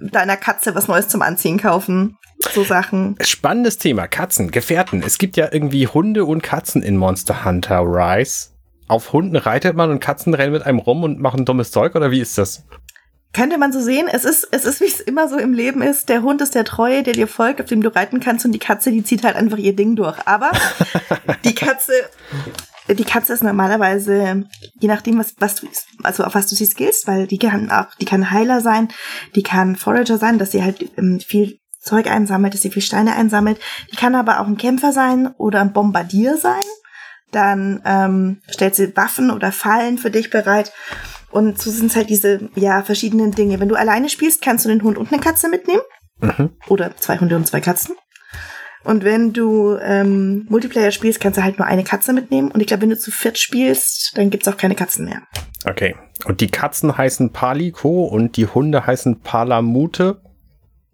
deiner 0.00 0.36
Katze 0.36 0.74
was 0.74 0.88
Neues 0.88 1.08
zum 1.08 1.22
Anziehen 1.22 1.58
kaufen. 1.58 2.16
So 2.52 2.62
Sachen. 2.62 3.16
Spannendes 3.20 3.78
Thema. 3.78 4.06
Katzen, 4.06 4.52
Gefährten. 4.52 5.02
Es 5.02 5.18
gibt 5.18 5.36
ja 5.36 5.48
irgendwie 5.50 5.88
Hunde 5.88 6.24
und 6.24 6.40
Katzen 6.40 6.84
in 6.84 6.96
Monster 6.96 7.44
Hunter 7.44 7.80
Rise. 7.80 8.50
Auf 8.86 9.12
Hunden 9.12 9.34
reitet 9.34 9.74
man 9.74 9.90
und 9.90 9.98
Katzen 9.98 10.34
rennen 10.34 10.52
mit 10.52 10.62
einem 10.62 10.78
rum 10.78 11.02
und 11.02 11.18
machen 11.18 11.44
dummes 11.44 11.72
Zeug 11.72 11.96
oder 11.96 12.12
wie 12.12 12.20
ist 12.20 12.38
das? 12.38 12.64
Könnte 13.34 13.58
man 13.58 13.72
so 13.72 13.80
sehen, 13.80 14.08
es 14.10 14.24
ist, 14.24 14.48
es 14.52 14.64
ist, 14.64 14.80
wie 14.80 14.86
es 14.86 15.00
immer 15.00 15.28
so 15.28 15.38
im 15.38 15.52
Leben 15.52 15.82
ist. 15.82 16.08
Der 16.08 16.22
Hund 16.22 16.40
ist 16.40 16.54
der 16.54 16.64
Treue, 16.64 17.02
der 17.02 17.12
dir 17.12 17.28
folgt, 17.28 17.60
auf 17.60 17.68
dem 17.68 17.82
du 17.82 17.94
reiten 17.94 18.20
kannst, 18.20 18.46
und 18.46 18.52
die 18.52 18.58
Katze, 18.58 18.90
die 18.90 19.04
zieht 19.04 19.22
halt 19.22 19.36
einfach 19.36 19.58
ihr 19.58 19.76
Ding 19.76 19.96
durch. 19.96 20.16
Aber 20.26 20.50
die 21.44 21.54
Katze, 21.54 21.92
die 22.88 23.04
Katze 23.04 23.34
ist 23.34 23.42
normalerweise, 23.42 24.44
je 24.80 24.88
nachdem, 24.88 25.18
was, 25.18 25.34
was 25.38 25.56
du, 25.56 25.68
also 26.02 26.24
auf 26.24 26.34
was 26.34 26.46
du 26.46 26.56
sie 26.56 26.64
skillst, 26.64 27.06
weil 27.06 27.26
die 27.26 27.38
kann 27.38 27.70
auch, 27.70 27.94
die 28.00 28.06
kann 28.06 28.30
Heiler 28.30 28.60
sein, 28.60 28.88
die 29.34 29.42
kann 29.42 29.76
Forager 29.76 30.16
sein, 30.16 30.38
dass 30.38 30.52
sie 30.52 30.62
halt 30.62 30.90
ähm, 30.96 31.20
viel 31.20 31.58
Zeug 31.80 32.06
einsammelt, 32.10 32.54
dass 32.54 32.62
sie 32.62 32.70
viel 32.70 32.82
Steine 32.82 33.14
einsammelt. 33.14 33.60
Die 33.92 33.96
kann 33.96 34.14
aber 34.14 34.40
auch 34.40 34.46
ein 34.46 34.56
Kämpfer 34.56 34.92
sein 34.92 35.34
oder 35.36 35.60
ein 35.60 35.72
Bombardier 35.72 36.36
sein. 36.38 36.62
Dann 37.30 37.82
ähm, 37.84 38.40
stellt 38.48 38.74
sie 38.74 38.96
Waffen 38.96 39.30
oder 39.30 39.52
Fallen 39.52 39.98
für 39.98 40.10
dich 40.10 40.30
bereit. 40.30 40.72
Und 41.30 41.60
so 41.60 41.70
sind 41.70 41.86
es 41.90 41.96
halt 41.96 42.10
diese, 42.10 42.48
ja, 42.54 42.82
verschiedenen 42.82 43.32
Dinge. 43.32 43.60
Wenn 43.60 43.68
du 43.68 43.74
alleine 43.74 44.08
spielst, 44.08 44.42
kannst 44.42 44.64
du 44.64 44.68
den 44.68 44.82
Hund 44.82 44.96
und 44.96 45.12
eine 45.12 45.20
Katze 45.20 45.48
mitnehmen. 45.48 45.82
Mhm. 46.20 46.50
Oder 46.68 46.96
zwei 46.96 47.18
Hunde 47.18 47.36
und 47.36 47.46
zwei 47.46 47.60
Katzen. 47.60 47.94
Und 48.84 49.04
wenn 49.04 49.32
du 49.32 49.76
ähm, 49.82 50.46
Multiplayer 50.48 50.92
spielst, 50.92 51.20
kannst 51.20 51.38
du 51.38 51.42
halt 51.42 51.58
nur 51.58 51.66
eine 51.66 51.84
Katze 51.84 52.12
mitnehmen. 52.12 52.50
Und 52.50 52.60
ich 52.60 52.66
glaube, 52.66 52.82
wenn 52.82 52.90
du 52.90 52.98
zu 52.98 53.10
viert 53.10 53.38
spielst, 53.38 54.16
dann 54.16 54.30
gibt's 54.30 54.48
auch 54.48 54.56
keine 54.56 54.74
Katzen 54.74 55.04
mehr. 55.04 55.22
Okay. 55.68 55.94
Und 56.24 56.40
die 56.40 56.48
Katzen 56.48 56.96
heißen 56.96 57.32
Paliko 57.32 58.04
und 58.04 58.36
die 58.36 58.46
Hunde 58.46 58.86
heißen 58.86 59.20
Palamute. 59.20 60.22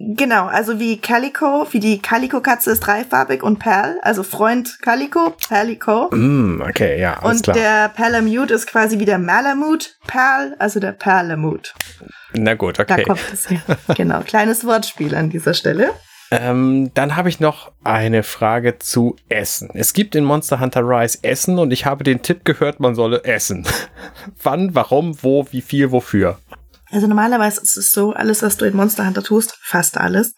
Genau, 0.06 0.46
also 0.46 0.78
wie 0.78 0.98
Calico, 0.98 1.66
wie 1.70 1.80
die 1.80 2.00
Calico-Katze 2.00 2.72
ist 2.72 2.80
dreifarbig 2.80 3.42
und 3.42 3.58
Perl, 3.58 3.98
also 4.02 4.22
Freund 4.22 4.78
Calico, 4.82 5.34
Perlico. 5.48 6.10
Mm, 6.14 6.60
okay, 6.60 7.00
ja, 7.00 7.22
alles 7.22 7.38
Und 7.38 7.42
klar. 7.44 7.56
der 7.56 7.88
Perlamute 7.88 8.52
ist 8.52 8.66
quasi 8.66 8.98
wie 8.98 9.04
der 9.04 9.18
Malamut, 9.18 9.96
Perl, 10.06 10.54
also 10.58 10.80
der 10.80 10.92
Perlamut. 10.92 11.74
Na 12.34 12.54
gut, 12.54 12.80
okay. 12.80 12.96
Da 12.98 13.02
kommt 13.04 13.22
es 13.32 13.48
her. 13.48 13.62
genau, 13.96 14.20
kleines 14.20 14.66
Wortspiel 14.66 15.14
an 15.14 15.30
dieser 15.30 15.54
Stelle. 15.54 15.92
Ähm, 16.30 16.90
dann 16.94 17.16
habe 17.16 17.28
ich 17.28 17.38
noch 17.38 17.72
eine 17.84 18.22
Frage 18.22 18.78
zu 18.78 19.16
Essen. 19.28 19.70
Es 19.74 19.92
gibt 19.92 20.14
in 20.14 20.24
Monster 20.24 20.58
Hunter 20.60 20.82
Rise 20.82 21.18
Essen 21.22 21.58
und 21.58 21.70
ich 21.70 21.86
habe 21.86 22.02
den 22.02 22.22
Tipp 22.22 22.44
gehört, 22.44 22.80
man 22.80 22.94
solle 22.94 23.24
essen. 23.24 23.66
Wann, 24.42 24.74
warum, 24.74 25.22
wo, 25.22 25.46
wie 25.50 25.60
viel, 25.60 25.92
wofür? 25.92 26.38
Also 26.94 27.08
normalerweise 27.08 27.60
ist 27.60 27.76
es 27.76 27.90
so, 27.90 28.12
alles, 28.12 28.42
was 28.42 28.56
du 28.56 28.66
in 28.66 28.76
Monster 28.76 29.04
Hunter 29.04 29.24
tust, 29.24 29.58
fast 29.60 29.98
alles, 29.98 30.34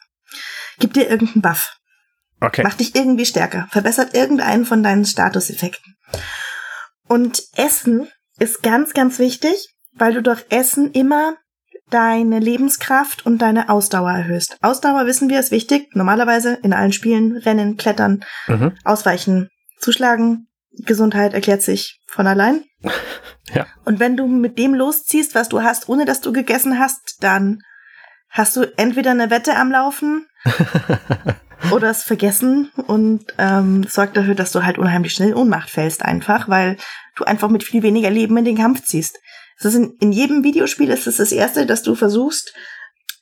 gibt 0.78 0.96
dir 0.96 1.06
irgendeinen 1.06 1.42
Buff. 1.42 1.76
Okay. 2.40 2.62
Macht 2.62 2.80
dich 2.80 2.94
irgendwie 2.94 3.26
stärker, 3.26 3.68
verbessert 3.70 4.14
irgendeinen 4.14 4.64
von 4.64 4.82
deinen 4.82 5.04
Statuseffekten. 5.04 5.96
Und 7.06 7.42
Essen 7.56 8.08
ist 8.38 8.62
ganz, 8.62 8.94
ganz 8.94 9.18
wichtig, 9.18 9.68
weil 9.92 10.14
du 10.14 10.22
durch 10.22 10.46
Essen 10.48 10.92
immer 10.92 11.36
deine 11.90 12.40
Lebenskraft 12.40 13.26
und 13.26 13.38
deine 13.38 13.68
Ausdauer 13.68 14.12
erhöhst. 14.12 14.56
Ausdauer 14.62 15.04
wissen 15.04 15.28
wir 15.28 15.38
ist 15.38 15.50
wichtig. 15.50 15.88
Normalerweise 15.94 16.58
in 16.62 16.72
allen 16.72 16.92
Spielen 16.94 17.36
rennen, 17.36 17.76
klettern, 17.76 18.24
mhm. 18.46 18.72
ausweichen, 18.82 19.50
zuschlagen. 19.78 20.48
Gesundheit 20.70 21.34
erklärt 21.34 21.60
sich 21.60 22.00
von 22.06 22.26
allein. 22.26 22.64
Ja. 23.54 23.66
Und 23.84 24.00
wenn 24.00 24.16
du 24.16 24.26
mit 24.26 24.58
dem 24.58 24.74
losziehst, 24.74 25.34
was 25.34 25.48
du 25.48 25.62
hast, 25.62 25.88
ohne 25.88 26.04
dass 26.04 26.20
du 26.20 26.32
gegessen 26.32 26.78
hast, 26.78 27.18
dann 27.20 27.60
hast 28.30 28.56
du 28.56 28.62
entweder 28.76 29.12
eine 29.12 29.30
Wette 29.30 29.56
am 29.56 29.70
Laufen 29.70 30.26
oder 31.70 31.90
es 31.90 32.02
vergessen 32.02 32.70
und 32.86 33.24
ähm, 33.38 33.84
sorgt 33.84 34.16
dafür, 34.16 34.34
dass 34.34 34.52
du 34.52 34.64
halt 34.64 34.78
unheimlich 34.78 35.12
schnell 35.12 35.30
in 35.30 35.34
Ohnmacht 35.34 35.70
fällst 35.70 36.02
einfach, 36.02 36.48
weil 36.48 36.76
du 37.16 37.24
einfach 37.24 37.48
mit 37.48 37.64
viel 37.64 37.82
weniger 37.82 38.10
Leben 38.10 38.36
in 38.36 38.44
den 38.44 38.58
Kampf 38.58 38.82
ziehst. 38.82 39.18
Das 39.58 39.72
ist 39.72 39.80
in, 39.80 39.96
in 40.00 40.12
jedem 40.12 40.44
Videospiel 40.44 40.90
ist 40.90 41.06
es 41.06 41.16
das, 41.16 41.30
das 41.30 41.32
erste, 41.32 41.66
dass 41.66 41.82
du 41.82 41.94
versuchst, 41.94 42.52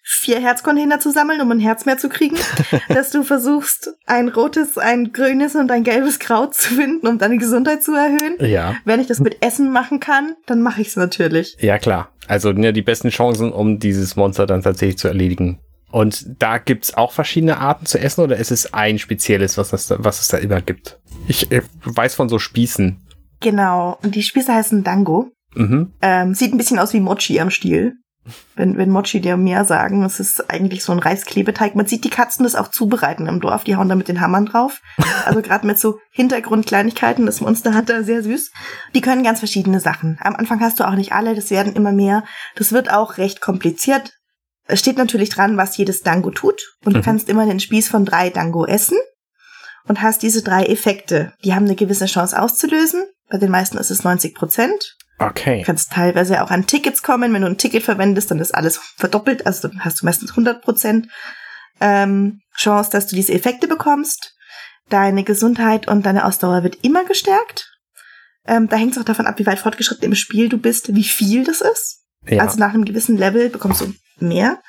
vier 0.06 0.38
Herzcontainer 0.38 1.00
zu 1.00 1.10
sammeln, 1.10 1.40
um 1.40 1.50
ein 1.50 1.60
Herz 1.60 1.86
mehr 1.86 1.96
zu 1.96 2.10
kriegen, 2.10 2.36
dass 2.88 3.10
du 3.10 3.22
versuchst, 3.22 3.94
ein 4.06 4.28
rotes, 4.28 4.76
ein 4.76 5.12
grünes 5.12 5.54
und 5.54 5.70
ein 5.70 5.82
gelbes 5.82 6.18
Kraut 6.18 6.54
zu 6.54 6.74
finden, 6.74 7.06
um 7.06 7.18
deine 7.18 7.38
Gesundheit 7.38 7.82
zu 7.82 7.94
erhöhen. 7.94 8.36
Ja. 8.40 8.76
Wenn 8.84 9.00
ich 9.00 9.06
das 9.06 9.20
mit 9.20 9.42
Essen 9.42 9.72
machen 9.72 10.00
kann, 10.00 10.34
dann 10.44 10.60
mache 10.60 10.82
ich 10.82 10.88
es 10.88 10.96
natürlich. 10.96 11.56
Ja, 11.58 11.78
klar. 11.78 12.10
Also 12.28 12.52
ne, 12.52 12.74
die 12.74 12.82
besten 12.82 13.08
Chancen, 13.08 13.50
um 13.50 13.78
dieses 13.78 14.14
Monster 14.14 14.46
dann 14.46 14.62
tatsächlich 14.62 14.98
zu 14.98 15.08
erledigen. 15.08 15.58
Und 15.90 16.42
da 16.42 16.58
gibt's 16.58 16.94
auch 16.94 17.12
verschiedene 17.12 17.58
Arten 17.58 17.86
zu 17.86 17.98
essen 17.98 18.22
oder 18.22 18.36
ist 18.36 18.50
es 18.50 18.74
ein 18.74 18.98
spezielles, 18.98 19.56
was 19.56 19.72
es 19.72 19.86
da, 19.86 19.96
was 20.00 20.20
es 20.20 20.28
da 20.28 20.38
immer 20.38 20.60
gibt? 20.60 20.98
Ich 21.28 21.50
äh, 21.50 21.62
weiß 21.84 22.14
von 22.14 22.28
so 22.28 22.38
Spießen. 22.38 23.00
Genau. 23.40 23.98
Und 24.02 24.14
die 24.16 24.22
Spieße 24.22 24.52
heißen 24.52 24.84
Dango. 24.84 25.30
Mhm. 25.54 25.92
Ähm, 26.02 26.34
sieht 26.34 26.52
ein 26.52 26.58
bisschen 26.58 26.78
aus 26.78 26.92
wie 26.92 27.00
Mochi 27.00 27.40
am 27.40 27.50
Stiel. 27.50 27.94
Wenn, 28.54 28.78
wenn 28.78 28.88
Mochi 28.90 29.20
dir 29.20 29.36
mehr 29.36 29.64
sagen, 29.66 30.02
es 30.02 30.18
ist 30.18 30.50
eigentlich 30.50 30.82
so 30.82 30.92
ein 30.92 30.98
Reisklebeteig. 30.98 31.74
Man 31.74 31.86
sieht 31.86 32.04
die 32.04 32.10
Katzen 32.10 32.44
das 32.44 32.54
auch 32.54 32.68
zubereiten 32.68 33.26
im 33.26 33.40
Dorf, 33.40 33.64
die 33.64 33.76
hauen 33.76 33.88
da 33.88 33.96
mit 33.96 34.08
den 34.08 34.20
Hammern 34.22 34.46
drauf. 34.46 34.80
Also 35.26 35.42
gerade 35.42 35.66
mit 35.66 35.78
so 35.78 35.98
Hintergrundkleinigkeiten, 36.10 37.26
das 37.26 37.40
Monster 37.40 37.74
hat 37.74 37.88
da 37.88 38.02
sehr 38.02 38.22
süß. 38.22 38.50
Die 38.94 39.00
können 39.00 39.22
ganz 39.24 39.40
verschiedene 39.40 39.80
Sachen. 39.80 40.18
Am 40.20 40.36
Anfang 40.36 40.60
hast 40.60 40.80
du 40.80 40.84
auch 40.88 40.94
nicht 40.94 41.12
alle, 41.12 41.34
das 41.34 41.50
werden 41.50 41.74
immer 41.74 41.92
mehr. 41.92 42.24
Das 42.56 42.72
wird 42.72 42.90
auch 42.90 43.18
recht 43.18 43.40
kompliziert. 43.40 44.12
Es 44.66 44.80
steht 44.80 44.96
natürlich 44.96 45.28
dran, 45.28 45.56
was 45.56 45.76
jedes 45.76 46.00
Dango 46.00 46.30
tut. 46.30 46.76
Und 46.84 46.92
Mhm. 46.92 46.96
du 46.98 47.02
kannst 47.02 47.28
immer 47.28 47.44
den 47.46 47.60
Spieß 47.60 47.88
von 47.88 48.04
drei 48.06 48.30
Dango 48.30 48.64
essen 48.64 48.96
und 49.86 50.00
hast 50.00 50.22
diese 50.22 50.42
drei 50.42 50.64
Effekte. 50.64 51.34
Die 51.44 51.54
haben 51.54 51.66
eine 51.66 51.74
gewisse 51.76 52.06
Chance 52.06 52.40
auszulösen. 52.40 53.04
Bei 53.28 53.36
den 53.38 53.50
meisten 53.50 53.76
ist 53.78 53.90
es 53.90 54.04
90 54.04 54.34
Prozent. 54.34 54.96
Du 55.18 55.24
Okay. 55.26 55.62
kannst 55.64 55.92
teilweise 55.92 56.42
auch 56.42 56.50
an 56.50 56.66
Tickets 56.66 57.02
kommen. 57.02 57.32
Wenn 57.32 57.42
du 57.42 57.48
ein 57.48 57.58
Ticket 57.58 57.82
verwendest, 57.84 58.30
dann 58.30 58.40
ist 58.40 58.54
alles 58.54 58.78
verdoppelt. 58.96 59.46
Also 59.46 59.68
dann 59.68 59.84
hast 59.84 60.00
du 60.02 60.06
meistens 60.06 60.30
100 60.30 60.60
Prozent 60.62 61.08
ähm, 61.80 62.40
Chance, 62.56 62.90
dass 62.90 63.06
du 63.06 63.16
diese 63.16 63.32
Effekte 63.32 63.68
bekommst. 63.68 64.34
Deine 64.90 65.24
Gesundheit 65.24 65.88
und 65.88 66.04
deine 66.04 66.24
Ausdauer 66.24 66.62
wird 66.62 66.78
immer 66.82 67.04
gestärkt. 67.04 67.70
Ähm, 68.46 68.68
da 68.68 68.76
hängt 68.76 68.92
es 68.92 68.98
auch 68.98 69.04
davon 69.04 69.26
ab, 69.26 69.38
wie 69.38 69.46
weit 69.46 69.58
fortgeschritten 69.58 70.04
im 70.04 70.14
Spiel 70.14 70.48
du 70.48 70.58
bist, 70.58 70.94
wie 70.94 71.04
viel 71.04 71.44
das 71.44 71.60
ist. 71.62 72.02
Ja. 72.26 72.42
Also 72.42 72.58
nach 72.58 72.74
einem 72.74 72.84
gewissen 72.84 73.16
Level 73.16 73.48
bekommst 73.50 73.80
du 73.80 73.94
mehr. 74.18 74.60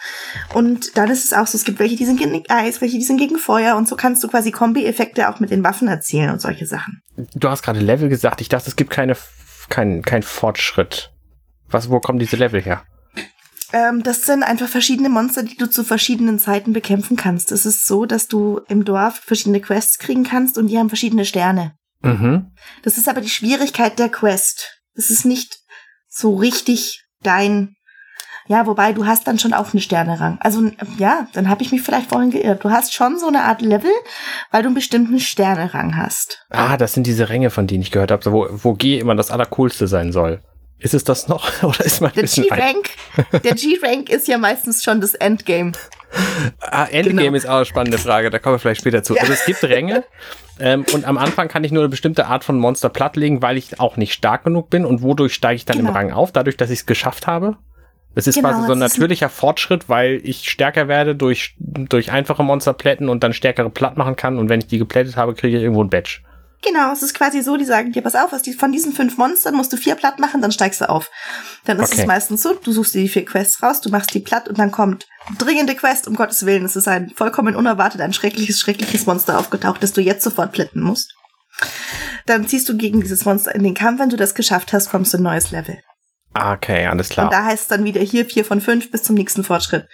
Und 0.54 0.98
dann 0.98 1.10
ist 1.10 1.26
es 1.26 1.34
auch 1.34 1.48
so, 1.48 1.58
es 1.58 1.64
gibt 1.66 1.80
welche, 1.80 1.96
die 1.96 2.06
sind 2.06 2.18
gegen 2.20 2.44
Eis, 2.50 2.82
welche, 2.82 2.98
die 2.98 3.04
sind 3.04 3.18
gegen 3.18 3.38
Feuer. 3.38 3.76
Und 3.76 3.88
so 3.88 3.96
kannst 3.96 4.24
du 4.24 4.28
quasi 4.28 4.52
Kombi-Effekte 4.52 5.30
auch 5.30 5.40
mit 5.40 5.52
den 5.52 5.64
Waffen 5.64 5.88
erzielen 5.88 6.30
und 6.32 6.42
solche 6.42 6.66
Sachen. 6.66 7.02
du 7.16 7.50
hast 7.50 7.64
gerade 7.64 7.80
Level 7.80 8.10
gesagt. 8.10 8.42
Ich 8.42 8.50
dachte, 8.50 8.70
es 8.70 8.76
gibt 8.76 8.90
keine, 8.92 9.16
kein, 9.70 10.02
kein 10.02 10.24
Fortschritt. 10.24 11.12
Was, 11.68 11.90
wo 11.90 12.00
kommen 12.00 12.20
diese 12.20 12.36
Level 12.36 12.62
her? 12.62 12.84
Ähm, 13.74 14.04
das 14.04 14.26
sind 14.26 14.44
einfach 14.44 14.70
verschiedene 14.70 15.10
Monster, 15.10 15.44
die 15.44 15.58
du 15.58 15.70
zu 15.70 15.84
verschiedenen 15.84 16.40
Zeiten 16.40 16.74
bekämpfen 16.74 17.18
kannst. 17.18 17.52
Es 17.52 17.66
ist 17.66 17.86
so, 17.86 18.06
dass 18.06 18.28
du 18.28 18.62
im 18.68 18.86
Dorf 18.86 19.20
verschiedene 19.20 19.60
Quests 19.60 19.98
kriegen 19.98 20.24
kannst 20.24 20.58
und 20.58 20.68
die 20.68 20.78
haben 20.78 20.90
verschiedene 20.90 21.26
Sterne. 21.26 21.76
Mhm. 22.02 22.52
Das 22.84 22.98
ist 22.98 23.10
aber 23.10 23.22
die 23.22 23.30
Schwierigkeit 23.30 24.00
der 24.00 24.10
Quest. 24.10 24.82
Das 24.94 25.10
ist 25.10 25.26
nicht 25.26 25.60
so 26.08 26.36
richtig 26.36 27.04
dein. 27.22 27.75
Ja, 28.48 28.68
wobei 28.68 28.94
du 28.94 29.06
hast 29.08 29.28
dann 29.28 29.40
schon 29.40 29.54
auch 29.54 29.74
einen 29.74 29.82
Sternerang. 29.82 30.38
Also 30.40 30.70
ja, 31.00 31.28
dann 31.34 31.50
habe 31.50 31.64
ich 31.64 31.72
mich 31.72 31.82
vielleicht 31.82 32.10
vorhin 32.10 32.30
geirrt. 32.30 32.64
Du 32.64 32.70
hast 32.70 32.94
schon 32.94 33.18
so 33.18 33.28
eine 33.28 33.42
Art 33.44 33.62
Level, 33.62 33.90
weil 34.52 34.62
du 34.62 34.68
einen 34.68 34.76
bestimmten 34.76 35.20
Sternerang 35.20 35.98
hast. 35.98 36.46
Ah, 36.52 36.78
das 36.78 36.94
sind 36.94 37.08
diese 37.08 37.30
Ränge, 37.30 37.50
von 37.50 37.66
denen 37.66 37.82
ich 37.82 37.92
gehört 37.92 38.12
habe, 38.12 38.32
wo, 38.32 38.48
wo 38.52 38.74
G 38.74 39.00
immer 39.00 39.16
das 39.16 39.32
Allercoolste 39.32 39.88
sein 39.88 40.12
soll. 40.12 40.42
Ist 40.78 40.94
es 40.94 41.04
das 41.04 41.28
noch? 41.28 41.50
Oder 41.64 41.84
ist 41.86 42.02
man 42.02 42.12
ein 42.12 42.16
Der? 42.18 42.44
G-Rank, 42.44 42.90
der 43.44 43.56
G-Rank 43.56 44.10
ist 44.10 44.28
ja 44.28 44.38
meistens 44.38 44.84
schon 44.84 45.02
das 45.02 45.16
Endgame. 45.16 45.72
Ah, 46.60 46.86
Endgame 46.86 47.24
Genau. 47.24 47.36
ist 47.38 47.48
auch 47.48 47.56
eine 47.58 47.66
spannende 47.66 47.98
Frage, 47.98 48.30
da 48.30 48.40
kommen 48.40 48.56
wir 48.56 48.60
vielleicht 48.60 48.82
später 48.82 49.02
zu. 49.02 49.16
Ja. 49.16 49.22
Also 49.22 49.34
es 49.34 49.46
gibt 49.46 49.64
Ränge 49.64 50.04
ähm, 50.60 50.86
und 50.94 51.06
am 51.06 51.18
Anfang 51.18 51.48
kann 51.48 51.64
ich 51.64 51.72
nur 51.72 51.82
eine 51.84 51.90
bestimmte 51.90 52.28
Art 52.28 52.44
von 52.44 52.58
Monster 52.60 52.90
plattlegen, 52.90 53.42
weil 53.42 53.58
ich 53.58 53.80
auch 53.80 53.98
nicht 53.98 54.14
stark 54.14 54.44
genug 54.44 54.70
bin 54.70 54.86
und 54.86 55.02
wodurch 55.02 55.34
steige 55.34 55.56
ich 55.56 55.66
dann 55.66 55.78
Genau. 55.78 55.90
im 55.90 55.96
Rang 55.96 56.12
auf? 56.12 56.32
Dadurch, 56.32 56.58
dass 56.58 56.70
ich 56.70 56.80
es 56.80 56.86
geschafft 56.86 57.26
habe? 57.28 57.58
Es 58.16 58.28
ist 58.28 58.36
Genau, 58.36 58.50
quasi 58.50 58.62
so 58.62 58.72
ein 58.74 58.82
ist 58.82 58.84
ein- 58.96 59.00
natürlicher 59.02 59.30
Fortschritt, 59.30 59.90
weil 59.90 60.22
ich 60.24 60.50
stärker 60.50 60.88
werde 60.88 61.16
durch, 61.16 61.56
durch 61.60 62.12
einfache 62.12 62.44
Monster 62.44 62.74
plätten 62.74 63.10
und 63.10 63.24
dann 63.24 63.34
stärkere 63.34 63.70
platt 63.70 63.98
machen 63.98 64.16
kann 64.16 64.38
und 64.38 64.50
wenn 64.50 64.60
ich 64.62 64.68
die 64.68 64.78
geplättet 64.78 65.18
habe, 65.18 65.34
kriege 65.36 65.58
ich 65.58 65.64
irgendwo 65.64 65.84
ein 65.84 65.90
Badge. 65.90 66.20
Genau, 66.64 66.92
es 66.92 67.04
ist 67.04 67.14
quasi 67.14 67.42
so, 67.44 67.58
die 67.58 67.66
sagen 67.66 67.92
dir, 67.92 68.02
pass 68.02 68.16
auf, 68.16 68.32
die, 68.42 68.54
von 68.54 68.72
diesen 68.72 68.92
fünf 68.94 69.18
Monstern 69.18 69.54
musst 69.54 69.72
du 69.72 69.78
vier 69.78 69.94
platt 69.96 70.18
machen, 70.20 70.42
dann 70.42 70.52
steigst 70.52 70.82
du 70.82 70.90
auf. 70.90 71.12
Dann 71.66 71.78
ist 71.80 71.92
Okay. 71.92 72.02
es 72.02 72.08
meistens 72.08 72.42
so, 72.42 72.54
du 72.56 72.72
suchst 72.72 72.96
dir 72.96 73.02
die 73.02 73.10
vier 73.10 73.24
Quests 73.26 73.62
raus, 73.62 73.82
du 73.82 73.90
machst 73.90 74.12
die 74.16 74.20
platt 74.20 74.48
und 74.50 74.58
dann 74.58 74.72
kommt 74.72 75.06
dringende 75.38 75.76
Quest, 75.76 76.08
um 76.08 76.16
Gottes 76.16 76.46
Willen. 76.48 76.66
Es 76.66 76.76
ist 76.76 76.88
ein 76.88 77.12
vollkommen 77.16 77.56
unerwartet, 77.56 78.02
ein 78.02 78.14
schreckliches, 78.14 78.60
schreckliches 78.60 79.06
Monster 79.06 79.38
aufgetaucht, 79.38 79.84
das 79.84 79.94
du 79.94 80.02
jetzt 80.02 80.24
sofort 80.24 80.54
plätten 80.54 80.82
musst. 80.82 81.14
Dann 82.26 82.48
ziehst 82.48 82.68
du 82.68 82.76
gegen 82.78 83.02
dieses 83.02 83.26
Monster 83.26 83.54
in 83.54 83.62
den 83.62 83.76
Kampf. 83.76 84.00
Wenn 84.00 84.10
du 84.10 84.18
das 84.18 84.34
geschafft 84.34 84.74
hast, 84.74 84.90
kommst 84.90 85.14
du 85.14 85.18
in 85.18 85.28
ein 85.28 85.34
neues 85.34 85.52
Level. 85.52 85.78
Ah, 86.36 86.54
Okay, 86.54 86.86
alles 86.86 87.10
klar. 87.10 87.28
Und 87.28 87.34
da 87.34 87.46
heißt 87.46 87.64
es 87.64 87.68
dann 87.70 87.84
wieder 87.86 88.02
hier 88.02 88.26
vier 88.26 88.44
von 88.44 88.60
fünf 88.60 88.92
bis 88.92 89.04
zum 89.04 89.16
nächsten 89.16 89.44
Fortschritt. 89.44 89.88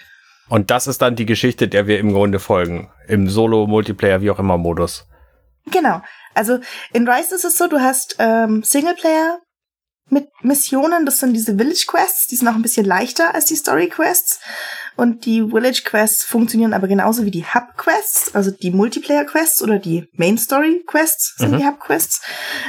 Und 0.50 0.72
das 0.72 0.88
ist 0.88 1.02
dann 1.02 1.16
die 1.16 1.26
Geschichte, 1.26 1.68
der 1.68 1.88
wir 1.88 2.00
im 2.00 2.12
Grunde 2.12 2.40
folgen. 2.40 2.92
Im 3.08 3.30
Solo, 3.30 3.68
Multiplayer, 3.68 4.22
wie 4.22 4.32
auch 4.32 4.40
immer 4.40 4.58
Modus. 4.58 5.08
Genau. 5.68 6.02
Also 6.34 6.60
in 6.94 7.08
Rise 7.08 7.36
ist 7.36 7.46
es 7.46 7.58
so, 7.58 7.68
du 7.68 7.80
hast 7.80 8.16
ähm, 8.20 8.64
Singleplayer 8.64 9.40
mit 10.12 10.28
Missionen, 10.42 11.06
das 11.06 11.20
sind 11.20 11.34
diese 11.34 11.56
Village 11.58 11.86
Quests, 11.88 12.28
die 12.28 12.36
sind 12.36 12.48
auch 12.48 12.56
ein 12.56 12.62
bisschen 12.62 12.86
leichter 12.86 13.34
als 13.34 13.46
die 13.46 13.56
Story 13.56 13.88
Quests. 13.88 14.40
Und 14.98 15.26
die 15.26 15.42
Village 15.42 15.84
Quests 15.86 16.24
funktionieren 16.26 16.74
aber 16.74 16.88
genauso 16.88 17.24
wie 17.26 17.32
die 17.32 17.46
Hub 17.46 17.78
Quests, 17.78 18.36
also 18.36 18.52
die 18.52 18.72
Multiplayer 18.72 19.24
Quests 19.24 19.64
oder 19.64 19.80
die 19.80 20.08
Main 20.14 20.38
Story 20.38 20.84
Quests 20.86 21.36
sind 21.38 21.52
Mhm. 21.52 21.58
die 21.60 21.66
Hub 21.66 21.80
Quests. 21.80 22.22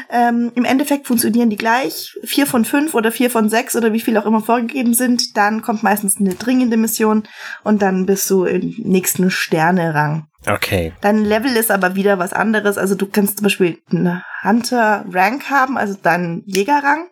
Ähm, 0.09 0.53
Im 0.55 0.65
Endeffekt 0.65 1.09
funktionieren 1.09 1.51
die 1.51 1.57
gleich. 1.57 2.17
Vier 2.23 2.47
von 2.47 2.65
fünf 2.65 2.95
oder 2.95 3.11
vier 3.11 3.29
von 3.29 3.51
sechs 3.51 3.75
oder 3.75 3.93
wie 3.93 4.01
viel 4.01 4.17
auch 4.17 4.27
immer 4.27 4.41
vorgegeben 4.41 4.95
sind. 4.95 5.37
Dann 5.37 5.63
kommt 5.63 5.83
meistens 5.83 6.19
eine 6.19 6.35
dringende 6.35 6.77
Mission 6.77 7.25
und 7.65 7.83
dann 7.83 8.07
bist 8.07 8.31
du 8.31 8.45
im 8.45 8.73
nächsten 8.79 9.31
Sterne-Rang. 9.31 10.29
Okay. 10.47 10.93
Dein 11.01 11.25
Level 11.25 11.57
ist 11.57 11.71
aber 11.71 11.95
wieder 11.97 12.19
was 12.19 12.33
anderes. 12.33 12.79
Also 12.79 12.95
du 12.95 13.07
kannst 13.07 13.39
zum 13.39 13.45
Beispiel 13.45 13.79
einen 13.91 14.23
Hunter-Rank 14.45 15.51
haben, 15.51 15.77
also 15.77 15.95
deinen 16.01 16.43
Jägerrang. 16.47 17.09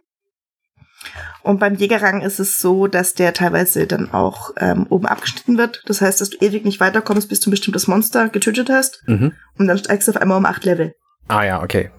Und 1.42 1.58
beim 1.58 1.74
Jägerrang 1.74 2.20
ist 2.20 2.38
es 2.38 2.58
so, 2.58 2.86
dass 2.86 3.14
der 3.14 3.32
teilweise 3.32 3.86
dann 3.86 4.12
auch 4.12 4.50
ähm, 4.58 4.86
oben 4.88 5.06
abgeschnitten 5.06 5.56
wird. 5.56 5.82
Das 5.86 6.00
heißt, 6.00 6.20
dass 6.20 6.30
du 6.30 6.38
ewig 6.44 6.64
nicht 6.64 6.80
weiterkommst, 6.80 7.28
bis 7.28 7.40
du 7.40 7.48
ein 7.48 7.52
bestimmtes 7.52 7.86
Monster 7.86 8.28
getötet 8.28 8.68
hast. 8.68 9.02
Mhm. 9.06 9.32
Und 9.58 9.66
dann 9.66 9.78
steigst 9.78 10.08
du 10.08 10.12
auf 10.12 10.18
einmal 10.18 10.38
um 10.38 10.46
acht 10.46 10.64
Level. 10.64 10.94
Ah 11.28 11.44
ja, 11.44 11.62
okay. 11.62 11.90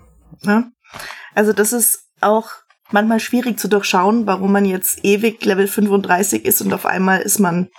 Ne? 0.43 0.71
Also 1.33 1.53
das 1.53 1.73
ist 1.73 2.07
auch 2.19 2.49
manchmal 2.91 3.19
schwierig 3.19 3.59
zu 3.59 3.67
durchschauen, 3.67 4.27
warum 4.27 4.51
man 4.51 4.65
jetzt 4.65 5.03
ewig 5.03 5.43
Level 5.43 5.67
35 5.67 6.45
ist 6.45 6.61
und 6.61 6.73
auf 6.73 6.85
einmal 6.85 7.21
ist 7.21 7.39
man 7.39 7.69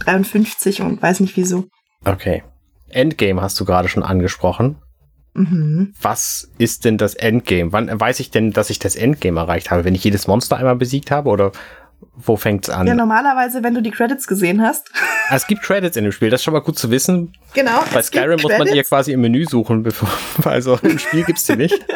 53 0.00 0.80
und 0.82 1.00
weiß 1.00 1.20
nicht 1.20 1.36
wieso. 1.36 1.66
Okay. 2.04 2.42
Endgame 2.88 3.42
hast 3.42 3.60
du 3.60 3.64
gerade 3.64 3.88
schon 3.88 4.02
angesprochen. 4.02 4.80
Mhm. 5.38 5.94
Was 6.00 6.50
ist 6.58 6.84
denn 6.84 6.98
das 6.98 7.14
Endgame? 7.14 7.72
Wann 7.72 7.88
weiß 8.00 8.20
ich 8.20 8.30
denn, 8.30 8.52
dass 8.52 8.70
ich 8.70 8.78
das 8.78 8.96
Endgame 8.96 9.40
erreicht 9.40 9.70
habe? 9.70 9.84
Wenn 9.84 9.94
ich 9.94 10.04
jedes 10.04 10.26
Monster 10.26 10.56
einmal 10.56 10.76
besiegt 10.76 11.10
habe 11.10 11.30
oder 11.30 11.52
wo 12.16 12.36
fängt's 12.36 12.70
an? 12.70 12.86
Ja, 12.86 12.94
normalerweise, 12.94 13.62
wenn 13.62 13.74
du 13.74 13.82
die 13.82 13.90
Credits 13.90 14.26
gesehen 14.26 14.62
hast. 14.62 14.90
Ah, 15.28 15.36
es 15.36 15.46
gibt 15.46 15.62
Credits 15.62 15.96
in 15.96 16.04
dem 16.04 16.12
Spiel, 16.12 16.30
das 16.30 16.40
ist 16.40 16.44
schon 16.44 16.54
mal 16.54 16.60
gut 16.60 16.78
zu 16.78 16.90
wissen. 16.90 17.32
Genau. 17.54 17.82
Bei 17.92 18.02
Skyrim 18.02 18.40
muss 18.40 18.56
man 18.56 18.66
die 18.66 18.76
ja 18.76 18.82
quasi 18.82 19.12
im 19.12 19.20
Menü 19.20 19.44
suchen, 19.46 19.82
bevor, 19.82 20.08
also 20.44 20.78
im 20.82 20.98
Spiel 20.98 21.24
gibt's 21.24 21.44
die 21.44 21.56
nicht. 21.56 21.84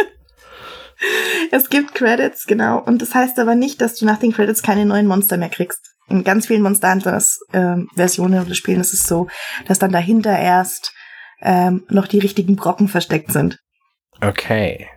Es 1.50 1.68
gibt 1.68 1.96
Credits, 1.96 2.46
genau. 2.46 2.78
Und 2.78 3.02
das 3.02 3.12
heißt 3.12 3.38
aber 3.40 3.57
nicht, 3.57 3.81
dass 3.81 3.96
du 3.96 4.07
nach 4.07 4.18
den 4.18 4.33
Credits 4.33 4.62
keine 4.62 4.87
neuen 4.87 5.09
Monster 5.09 5.37
mehr 5.37 5.48
kriegst. 5.48 5.81
In 6.09 6.22
ganz 6.22 6.46
vielen 6.46 6.62
Monster 6.62 6.92
Hunters 6.92 7.40
ähm, 7.52 7.88
Versionen 7.96 8.40
oder 8.40 8.55
Spielen 8.55 8.81
ist 8.81 8.94
es 8.94 9.07
so, 9.07 9.26
dass 9.66 9.81
dann 9.81 9.90
dahinter 9.90 10.38
erst 10.38 10.92
ähm, 11.43 11.84
noch 11.88 12.07
die 12.07 12.18
richtigen 12.18 12.57
Brocken 12.57 12.88
versteckt 12.88 13.32
sind. 13.32 13.59
Okay. 14.20 14.88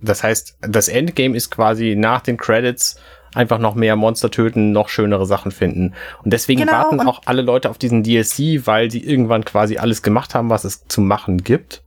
Das 0.00 0.22
heißt, 0.24 0.58
das 0.62 0.88
Endgame 0.88 1.36
ist 1.36 1.50
quasi 1.50 1.94
nach 1.96 2.20
den 2.22 2.36
Credits 2.36 2.96
einfach 3.34 3.58
noch 3.58 3.74
mehr 3.74 3.96
Monster 3.96 4.30
töten, 4.30 4.72
noch 4.72 4.88
schönere 4.88 5.26
Sachen 5.26 5.52
finden. 5.52 5.94
Und 6.22 6.32
deswegen 6.32 6.60
Genau, 6.60 6.72
warten 6.72 7.00
und- 7.00 7.06
auch 7.06 7.22
alle 7.26 7.42
Leute 7.42 7.70
auf 7.70 7.78
diesen 7.78 8.02
DLC, 8.02 8.66
weil 8.66 8.90
sie 8.90 9.02
irgendwann 9.02 9.44
quasi 9.44 9.78
alles 9.78 10.02
gemacht 10.02 10.34
haben, 10.34 10.50
was 10.50 10.64
es 10.64 10.86
zu 10.86 11.00
machen 11.00 11.38
gibt. 11.42 11.82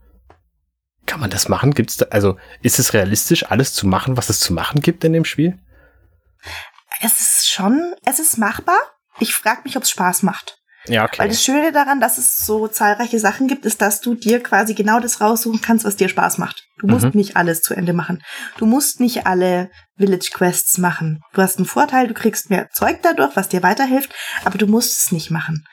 Kann 1.06 1.20
man 1.20 1.30
das 1.30 1.50
machen? 1.50 1.74
Gibt's 1.74 1.98
da, 1.98 2.06
also 2.10 2.38
ist 2.62 2.80
es 2.80 2.94
realistisch, 2.94 3.46
alles 3.52 3.74
zu 3.74 3.86
machen, 3.86 4.18
was 4.18 4.30
es 4.30 4.40
zu 4.40 4.54
machen 4.54 4.82
gibt 4.82 5.04
in 5.04 5.14
dem 5.14 5.26
Spiel? 5.26 5.60
Es 7.02 7.20
ist 7.22 7.50
schon, 7.52 7.94
es 8.06 8.20
ist 8.20 8.38
machbar. 8.38 8.80
Ich 9.20 9.36
frage 9.36 9.62
mich, 9.66 9.78
ob 9.78 9.84
es 9.84 9.90
Spaß 9.92 10.24
macht. 10.24 10.58
Ja, 10.88 11.06
okay. 11.06 11.20
Weil 11.20 11.30
das 11.30 11.44
Schöne 11.44 11.72
daran, 11.72 12.00
dass 12.00 12.18
es 12.18 12.46
so 12.46 12.68
zahlreiche 12.68 13.20
Sachen 13.20 13.48
gibt, 13.48 13.66
ist, 13.66 13.82
dass 13.82 14.02
du 14.02 14.14
dir 14.16 14.42
quasi 14.42 14.74
genau 14.74 15.00
das 15.00 15.22
raussuchen 15.22 15.62
kannst, 15.62 15.86
was 15.86 15.96
dir 15.96 16.10
Spaß 16.10 16.38
macht. 16.38 16.64
Du 16.78 16.88
musst 16.88 17.06
Mhm. 17.06 17.12
nicht 17.16 17.36
alles 17.38 17.62
zu 17.62 17.74
Ende 17.74 17.94
machen. 17.94 18.22
Du 18.58 18.66
musst 18.66 19.00
nicht 19.00 19.26
alle 19.26 19.70
Village 19.98 20.30
Quests 20.34 20.78
machen. 20.78 21.22
Du 21.34 21.42
hast 21.42 21.58
einen 21.58 21.66
Vorteil, 21.66 22.08
du 22.08 22.14
kriegst 22.14 22.50
mehr 22.50 22.70
Zeug 22.72 23.00
dadurch, 23.02 23.36
was 23.36 23.50
dir 23.50 23.64
weiterhilft, 23.64 24.14
aber 24.44 24.58
du 24.58 24.68
musst 24.68 25.06
es 25.06 25.12
nicht 25.12 25.32
machen. 25.32 25.66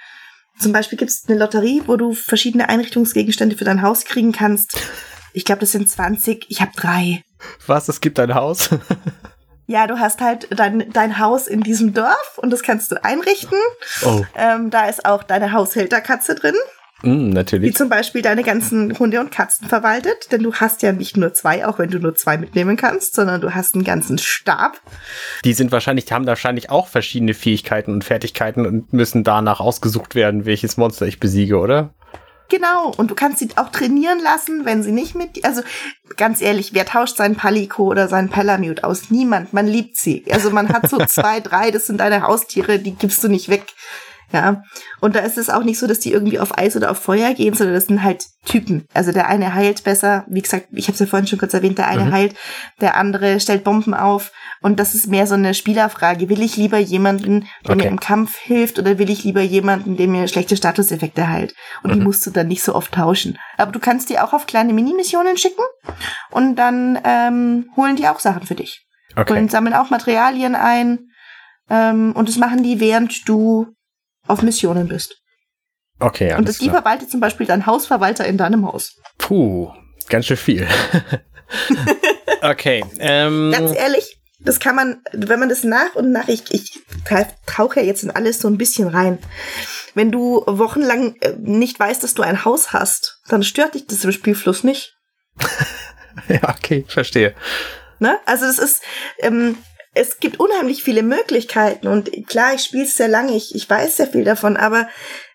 Zum 0.59 0.73
Beispiel 0.73 0.99
gibt 0.99 1.11
es 1.11 1.25
eine 1.27 1.39
Lotterie, 1.39 1.83
wo 1.87 1.97
du 1.97 2.13
verschiedene 2.15 2.69
Einrichtungsgegenstände 2.69 3.57
für 3.57 3.65
dein 3.65 3.83
Haus 3.83 4.05
kriegen 4.05 4.33
kannst. 4.33 4.79
Ich 5.33 5.45
glaube, 5.45 5.61
das 5.61 5.73
sind 5.73 5.89
20. 5.89 6.47
Ich 6.49 6.61
habe 6.61 6.73
drei. 6.77 7.23
Was? 7.67 7.89
Es 7.89 8.01
gibt 8.01 8.21
ein 8.21 8.35
Haus? 8.35 8.69
Ja, 9.73 9.87
du 9.87 9.99
hast 9.99 10.21
halt 10.21 10.49
dein, 10.51 10.93
dein 10.93 11.19
Haus 11.19 11.47
in 11.47 11.63
diesem 11.63 11.95
Dorf 11.95 12.37
und 12.37 12.51
das 12.51 12.63
kannst 12.63 12.93
du 12.93 13.03
einrichten. 13.03 13.57
oh. 14.05 14.21
Ähm, 14.37 14.69
da 14.69 14.87
ist 14.87 15.07
auch 15.07 15.23
deine 15.23 15.53
Haushälterkatze 15.53 16.35
drin, 16.35 16.55
Mm, 17.03 17.29
die 17.31 17.33
natürlich. 17.33 17.75
zum 17.75 17.89
Beispiel 17.89 18.21
deine 18.21 18.43
ganzen 18.43 18.99
Hunde 18.99 19.19
und 19.19 19.31
Katzen 19.33 19.67
verwaltet. 19.69 20.31
Denn 20.31 20.43
du 20.43 20.53
hast 20.55 20.83
ja 20.83 20.93
nicht 20.93 21.17
nur 21.17 21.33
zwei, 21.33 21.67
auch 21.67 21.79
wenn 21.79 21.89
du 21.91 21.99
nur 21.99 22.15
zwei 22.15 22.37
mitnehmen 22.37 22.77
kannst, 22.77 23.15
sondern 23.15 23.41
du 23.41 23.55
hast 23.55 23.75
einen 23.75 23.83
ganzen 23.83 24.19
Stab. 24.19 24.79
Die 25.45 25.55
sind 25.55 25.73
wahrscheinlich, 25.73 26.05
die 26.05 26.13
haben 26.13 26.27
wahrscheinlich 26.27 26.69
auch 26.69 26.87
verschiedene 26.87 27.33
Fähigkeiten 27.33 27.93
und 27.93 28.05
Fertigkeiten 28.05 28.67
und 28.67 28.93
müssen 28.93 29.25
danach 29.25 29.61
ausgesucht 29.61 30.15
werden, 30.15 30.45
welches 30.45 30.77
Monster 30.77 31.07
ich 31.07 31.19
besiege, 31.19 31.59
oder? 31.59 31.95
Genau. 32.53 32.93
Und 32.99 33.11
du 33.11 33.15
kannst 33.15 33.39
sie 33.39 33.49
auch 33.57 33.71
trainieren 33.71 34.21
lassen, 34.21 34.67
wenn 34.67 34.83
sie 34.83 34.93
nicht 34.93 35.15
mit. 35.15 35.43
Also 35.43 35.63
ganz 36.19 36.43
ehrlich, 36.43 36.75
wer 36.75 36.85
tauscht 36.85 37.17
seinen 37.17 37.35
Palico 37.35 37.85
oder 37.85 38.09
seinen 38.09 38.29
Palamute 38.29 38.85
aus? 38.85 39.11
Niemand. 39.11 39.55
Man 39.55 39.67
liebt 39.67 39.97
sie. 39.97 40.23
Also 40.31 40.51
man 40.51 40.69
hat 40.69 40.91
so 40.91 40.99
zwei, 41.07 41.41
drei, 41.41 41.71
das 41.71 41.87
sind 41.87 41.99
deine 41.99 42.25
Haustiere, 42.25 42.79
die 42.79 42.95
gibst 42.95 43.25
du 43.25 43.29
nicht 43.29 43.49
weg. 43.49 43.65
Ja. 44.33 44.63
Und 45.01 45.15
da 45.15 45.21
ist 45.21 45.37
es 45.39 45.51
auch 45.51 45.63
nicht 45.63 45.79
so, 45.79 45.87
dass 45.87 46.01
die 46.01 46.13
irgendwie 46.13 46.39
auf 46.41 46.57
Eis 46.59 46.75
oder 46.77 46.91
auf 46.91 46.99
Feuer 46.99 47.35
gehen, 47.35 47.55
sondern 47.55 47.75
das 47.75 47.87
sind 47.87 48.03
halt 48.03 48.25
Typen. 48.47 48.87
Also 48.95 49.13
der 49.13 49.29
eine 49.29 49.55
heilt 49.55 49.85
besser, 49.85 50.25
wie 50.29 50.41
gesagt, 50.43 50.69
ich 50.73 50.87
habe 50.87 50.95
es 50.95 51.01
ja 51.01 51.07
vorhin 51.07 51.27
schon 51.27 51.39
kurz 51.39 51.53
erwähnt, 51.55 51.79
der 51.79 51.89
eine 51.89 52.07
Mhm. 52.07 52.13
heilt, 52.13 52.35
der 52.81 52.97
andere 52.97 53.39
stellt 53.41 53.63
Bomben 53.65 53.95
auf. 53.95 54.33
Und 54.63 54.79
das 54.81 54.95
ist 54.95 55.07
mehr 55.09 55.27
so 55.27 55.35
eine 55.35 55.55
Spielerfrage. 55.55 56.29
Will 56.29 56.41
ich 56.43 56.57
lieber 56.57 56.79
jemanden, 56.79 57.47
der 57.67 57.75
Okay. 57.75 57.85
mir 57.85 57.89
im 57.91 58.01
Kampf 58.01 58.37
hilft, 58.39 58.79
oder 58.79 58.99
will 58.99 59.11
ich 59.11 59.23
lieber 59.25 59.43
jemanden, 59.43 59.97
der 59.97 60.09
mir 60.09 60.27
schlechte 60.29 60.57
Statuseffekte 60.57 61.29
heilt? 61.29 61.55
Und 61.83 61.93
die 61.95 61.99
Mhm. 61.99 62.05
musst 62.05 62.25
du 62.27 62.31
dann 62.31 62.49
nicht 62.49 62.63
so 62.63 62.75
oft 62.75 62.93
tauschen. 62.93 63.39
Aber 63.59 63.73
du 63.73 63.81
kannst 63.81 64.09
die 64.09 64.19
auch 64.19 64.33
auf 64.33 64.47
kleine 64.47 64.73
Minimissionen 64.73 65.37
schicken 65.37 65.63
und 66.31 66.57
dann 66.57 66.99
ähm, 67.05 67.67
holen 67.77 67.97
die 67.97 68.09
auch 68.09 68.19
Sachen 68.21 68.47
für 68.47 68.55
dich. 68.55 68.87
Okay. 69.17 69.39
Und 69.39 69.51
sammeln 69.51 69.75
auch 69.75 69.91
Materialien 69.91 70.55
ein. 70.55 71.01
Ähm, 71.71 72.13
und 72.15 72.29
das 72.29 72.37
machen 72.39 72.63
die, 72.63 72.81
während 72.81 73.29
du 73.29 73.67
auf 74.27 74.43
Missionen 74.43 74.89
bist. 74.89 75.17
Okay, 75.99 76.31
und 76.31 76.39
alles 76.39 76.47
das, 76.47 76.59
die 76.59 76.69
klar. 76.69 76.83
verwaltet 76.83 77.11
zum 77.11 77.21
Beispiel 77.21 77.47
dein 77.47 77.67
Hausverwalter 77.67 78.27
in 78.27 78.37
deinem 78.37 78.67
Haus. 78.67 78.97
Puh, 79.19 79.71
ganz 80.09 80.27
schön 80.27 80.37
viel. 80.37 80.67
okay. 82.43 82.85
Ähm, 82.99 83.53
Ganz 83.53 83.77
ehrlich, 83.77 84.19
das 84.41 84.59
kann 84.59 84.75
man, 84.75 85.03
wenn 85.13 85.39
man 85.39 85.49
das 85.49 85.65
nach 85.65 85.95
und 85.95 86.11
nach, 86.11 86.29
ich, 86.29 86.53
ich 86.53 86.81
tauche 87.47 87.81
ja 87.81 87.87
jetzt 87.87 88.03
in 88.03 88.11
alles 88.11 88.41
so 88.41 88.49
ein 88.49 88.59
bisschen 88.59 88.89
rein. 88.89 89.19
Wenn 89.95 90.11
du 90.11 90.43
wochenlang 90.47 91.17
äh, 91.21 91.35
nicht 91.39 91.79
weißt, 91.79 92.03
dass 92.03 92.15
du 92.15 92.23
ein 92.23 92.45
Haus 92.45 92.73
hast, 92.73 93.21
dann 93.29 93.43
stört 93.43 93.75
dich 93.75 93.87
das 93.87 94.05
im 94.05 94.13
Spielfluss 94.13 94.65
nicht. 94.65 94.97
ja, 96.29 96.49
okay, 96.49 96.85
verstehe. 96.89 97.35
Ne? 97.99 98.19
Also 98.27 98.47
das 98.47 98.59
ist, 98.59 98.83
ähm, 99.19 99.57
es 99.95 100.21
gibt 100.21 100.41
unheimlich 100.41 100.83
viele 100.83 101.03
Möglichkeiten 101.03 101.87
und 101.87 102.11
klar, 102.27 102.55
ich 102.55 102.63
spiele 102.63 102.85
es 102.85 102.97
sehr 102.97 103.09
lange, 103.09 103.35
ich, 103.37 103.55
ich 103.55 103.69
weiß 103.69 103.97
sehr 103.97 104.07
viel 104.07 104.25
davon, 104.25 104.57
aber 104.57 104.89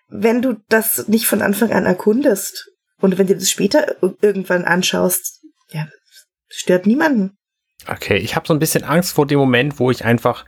wenn 0.08 0.42
du 0.42 0.56
das 0.68 1.08
nicht 1.08 1.26
von 1.26 1.42
Anfang 1.42 1.72
an 1.72 1.86
erkundest 1.86 2.70
und 3.00 3.18
wenn 3.18 3.26
du 3.26 3.34
das 3.34 3.50
später 3.50 4.02
ir- 4.02 4.16
irgendwann 4.20 4.64
anschaust, 4.64 5.44
ja, 5.70 5.86
stört 6.48 6.86
niemanden. 6.86 7.36
Okay, 7.86 8.16
ich 8.16 8.34
habe 8.34 8.46
so 8.46 8.54
ein 8.54 8.58
bisschen 8.58 8.84
Angst 8.84 9.12
vor 9.12 9.26
dem 9.26 9.38
Moment, 9.38 9.78
wo 9.78 9.90
ich 9.90 10.04
einfach 10.04 10.44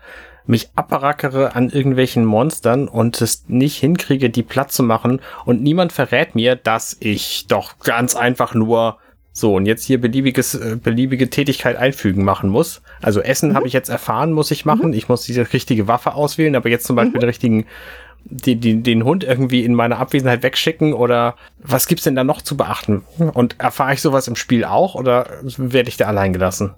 mich 0.47 0.71
abbarackere 0.75 1.55
an 1.55 1.69
irgendwelchen 1.71 2.25
Monstern 2.25 2.89
und 2.89 3.21
es 3.21 3.45
nicht 3.47 3.77
hinkriege, 3.77 4.31
die 4.31 4.43
platt 4.43 4.73
zu 4.73 4.83
machen 4.83 5.21
und 5.45 5.63
niemand 5.63 5.93
verrät 5.93 6.35
mir, 6.35 6.57
dass 6.57 6.97
ich 6.99 7.47
doch 7.47 7.79
ganz 7.79 8.17
einfach 8.17 8.55
nur 8.55 8.99
so 9.33 9.55
und 9.55 9.67
jetzt 9.67 9.85
hier 9.85 10.01
beliebiges, 10.01 10.55
äh, 10.55 10.77
beliebige 10.83 11.31
Tätigkeit 11.31 11.77
einfügen 11.77 12.25
machen 12.25 12.51
muss. 12.51 12.83
Also 13.01 13.21
Essen 13.21 13.51
Mhm. 13.51 13.55
habe 13.57 13.67
ich 13.67 13.73
jetzt 13.73 13.89
erfahren, 13.89 14.33
muss 14.33 14.51
ich 14.51 14.65
machen. 14.65 14.93
Ich 14.93 15.09
muss 15.09 15.23
diese 15.23 15.53
richtige 15.53 15.87
Waffe 15.89 16.15
auswählen, 16.15 16.57
aber 16.57 16.69
jetzt 16.69 16.87
zum 16.87 16.97
Beispiel 16.97 17.17
Mhm. 17.19 17.21
den 17.21 17.29
richtigen 17.29 17.67
die, 18.25 18.57
die, 18.57 18.83
den 18.83 19.05
Hund 19.05 19.25
irgendwie 19.25 19.65
in 19.65 19.75
meiner 19.75 19.99
Abwesenheit 19.99 20.43
wegschicken 20.43 20.93
oder 20.93 21.37
was 21.59 21.87
gibt's 21.89 22.05
denn 22.05 22.15
da 22.15 22.23
noch 22.23 22.43
zu 22.43 22.55
beachten? 22.55 23.03
Und 23.33 23.57
erfahre 23.59 23.95
ich 23.95 24.03
sowas 24.03 24.29
im 24.29 24.37
Spiel 24.37 24.65
auch 24.67 24.95
oder 24.95 25.27
werde 25.57 25.89
ich 25.89 25.97
da 25.97 26.05
allein 26.07 26.35
gelassen? 26.35 26.75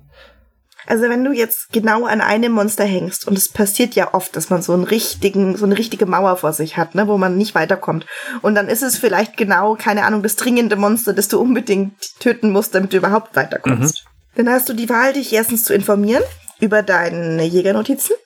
Also 0.87 1.09
wenn 1.09 1.25
du 1.25 1.33
jetzt 1.33 1.73
genau 1.73 2.07
an 2.07 2.21
einem 2.21 2.53
Monster 2.53 2.85
hängst, 2.85 3.27
und 3.27 3.37
es 3.37 3.49
passiert 3.49 3.95
ja 3.95 4.15
oft, 4.15 4.35
dass 4.37 4.51
man 4.51 4.63
so 4.63 4.73
einen 4.73 4.85
richtigen, 4.85 5.57
so 5.57 5.65
eine 5.65 5.79
richtige 5.79 6.07
Mauer 6.07 6.37
vor 6.37 6.53
sich 6.53 6.77
hat, 6.77 6.95
ne, 6.95 7.09
wo 7.09 7.19
man 7.19 7.37
nicht 7.37 7.55
weiterkommt. 7.55 8.07
Und 8.43 8.55
dann 8.55 8.69
ist 8.69 8.83
es 8.83 8.99
vielleicht 8.99 9.37
genau, 9.37 9.75
keine 9.77 10.05
Ahnung, 10.05 10.23
das 10.23 10.37
dringende 10.37 10.77
Monster, 10.77 11.13
das 11.13 11.29
du 11.29 11.41
unbedingt 11.41 12.19
töten 12.21 12.51
musst, 12.51 12.75
damit 12.75 12.93
du 12.93 12.97
überhaupt 12.97 13.37
weiterkommst. 13.37 14.05
Dann 14.35 14.49
hast 14.49 14.69
du 14.69 14.73
die 14.73 14.89
Wahl, 14.89 15.13
dich 15.13 15.33
erstens 15.33 15.65
zu 15.65 15.75
informieren 15.75 16.23
über 16.61 16.83
deine 16.83 17.45
Jägernotizen. 17.45 18.17